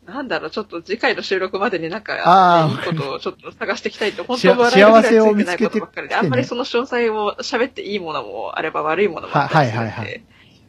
[0.06, 10.24] なんだろう、ちょっと次回の収録までになんか、いいことをちょっと探していきたいと、本しあ当笑えるぐらいつ幸せをいてないことばっかりで、見つけてきてねあんまりその詳細を喋っていいものもあれば悪いものもあったりするんで、はいはいはいはい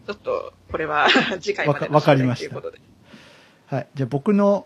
[0.09, 1.07] ちょっと、これは
[1.39, 2.81] 次回までのわかりましたということで。
[3.67, 3.87] はい。
[3.93, 4.65] じゃあ僕の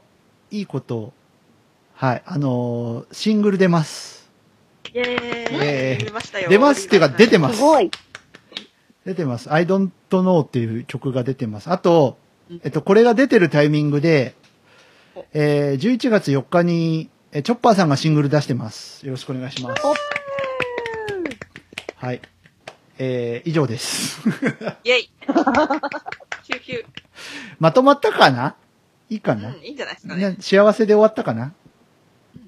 [0.52, 1.12] いいこと、
[1.96, 4.32] はい、あのーシングル出ます。
[4.94, 6.48] イェーイ出ましたよ。
[6.50, 7.92] 出ますっていうか出てますすごい。
[9.06, 9.52] 出てます。
[9.52, 11.70] I don't know っていう曲が出てます。
[11.70, 12.23] あとうん、
[12.64, 14.36] えっと、これが出てるタイミングで、
[15.34, 19.06] えー、11月4日に、えチョッパーさんがシングル出してます。
[19.06, 19.82] よろしくお願いします。
[21.96, 22.22] はい。
[23.00, 24.22] えー、以上です。
[24.84, 25.10] イェイ
[26.44, 26.86] キューキュー。
[27.60, 28.56] まとまったかな？
[29.10, 30.30] いいかな、うん、いいんじゃないですかね。
[30.32, 31.54] ね幸せで終わったかな？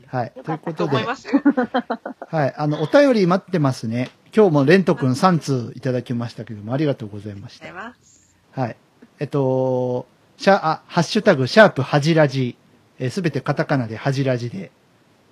[0.07, 0.33] はい。
[0.43, 1.41] ということでと思い、ますよ。
[2.29, 2.53] はい。
[2.55, 4.11] あの、お便り待ってますね。
[4.35, 7.73] 今日もレントくん3通いただきましたけども、ありがとうございましたあり。
[7.73, 8.35] がとうございます。
[8.51, 8.77] はい。
[9.19, 12.57] えっと、シャ、あ、ハッシュタグ、シャープはじらじ、
[12.99, 14.71] えすべてカタカナではじらじで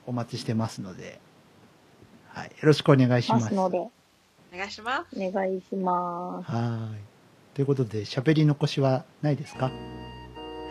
[0.06, 1.20] お待ちしてますので、
[2.30, 2.48] はい。
[2.48, 3.36] よろしくお願いしま。
[3.36, 3.92] ますすので、お
[4.58, 5.18] 願いします。
[5.18, 7.56] お願いしまはい。
[7.56, 9.72] ということで、喋り残しはないですか？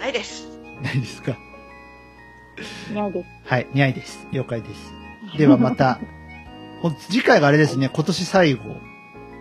[0.00, 0.46] ないです。
[0.82, 1.36] ないですか？
[2.88, 2.92] す。
[2.94, 3.28] ないです。
[3.48, 3.68] はい。
[3.72, 4.26] にゃいです。
[4.32, 5.38] 了解です。
[5.38, 5.98] ではまた、
[6.80, 8.64] ほん次回があれですね、今年最後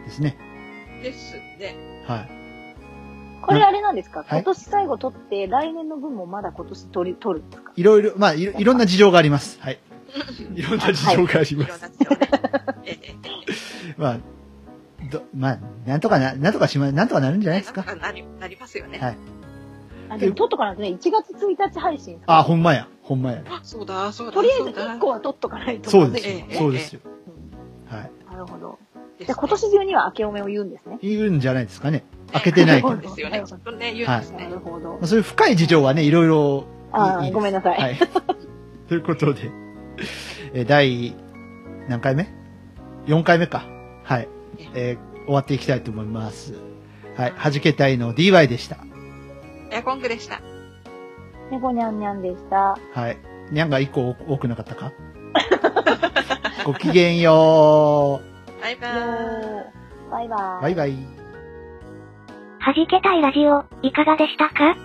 [0.06, 0.38] ですね。
[1.02, 1.76] ですね。
[2.06, 2.41] はい。
[3.42, 7.72] これあれなんですか、はい今年最後取って、来年の分もまだ今年取り、取るんですか？
[7.76, 9.60] いろいろ、まあいろ、いろんな事情があります。
[9.62, 9.80] はい。
[10.56, 11.92] いろんな事情がありいます。
[13.98, 14.18] まあ、
[15.12, 17.84] ど、まあ、なんとかな、なんとかしま、なんとかなるんじゃえないですか？
[17.96, 19.00] なり、なりますよね。
[19.00, 19.18] はい
[20.10, 22.20] あ、でも取っとかないとね、1月1日配信。
[22.26, 22.88] あ、ほんまや。
[23.02, 23.42] ほんまや。
[23.50, 24.34] あ、そうだ、そうだ。
[24.34, 27.00] とりあえずそうだ1個は取っとかないとそうですよそうですよ。
[27.06, 28.12] うんはい。
[28.30, 28.78] なるほど。
[29.20, 31.00] じゃあ今年中には明けおめを言うんですね。
[31.02, 32.04] 言うんじゃないですかね。
[32.34, 32.94] 開けてないから。
[32.96, 33.44] そうですよね。
[33.46, 34.50] ちょっとね、言うんですねな。
[34.50, 35.08] るほどまあ。
[35.08, 37.98] そういう深い事情はね、いろいろあごめんなさいはい。
[38.90, 39.50] ということで、
[40.54, 41.16] えー第、
[41.88, 42.28] 何回目
[43.08, 43.64] ?4 回目か。
[44.04, 44.28] はい。
[44.76, 46.56] えー終わっていきたいと思います。
[47.16, 47.34] はい。
[47.36, 48.78] はじけたいの DY でした。
[49.70, 50.42] エアコングでした。
[51.52, 52.76] 猫にゃんにゃんでした。
[52.94, 53.18] はい。
[53.52, 54.92] にゃんが1個多くなかったか？
[56.66, 58.20] ごきげんよ
[58.62, 59.02] バイバよーイ。
[60.10, 60.60] ーバイバう。
[60.60, 60.62] イ。
[60.64, 61.21] バイバイ。
[62.62, 64.76] はじけたいラジオ、いかがでしたか？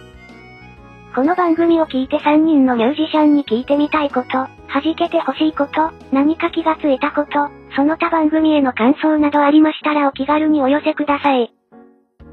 [1.14, 4.48] この番組を聞いて3人のミュージシャンに聞いてみたいこと、は
[4.82, 11.52] じけてほしいこと、何か気がついたこと、その他番組への感想などありましたらお気軽にお寄せください。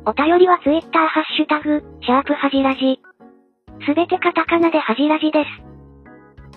[0.05, 3.01] お便りは Twitter ハッシュタグ、シャープはじらじ。
[3.85, 5.47] すべてカタカナではじらじです。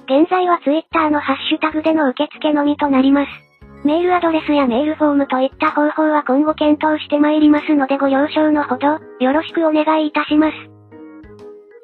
[0.04, 3.45] 現在は Twitter のハッシュタグでの受付のみとなります。
[3.86, 10.56] メールアドレスやメールフォームといった方法は今後検討してまいりますのでご了承のほど、よろしくお願いいたします。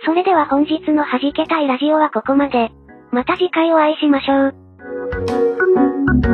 [0.04, 2.72] それでは本日の弾けたいラジオはここまで。
[3.12, 4.46] また次回お会いしましょ
[6.28, 6.31] う。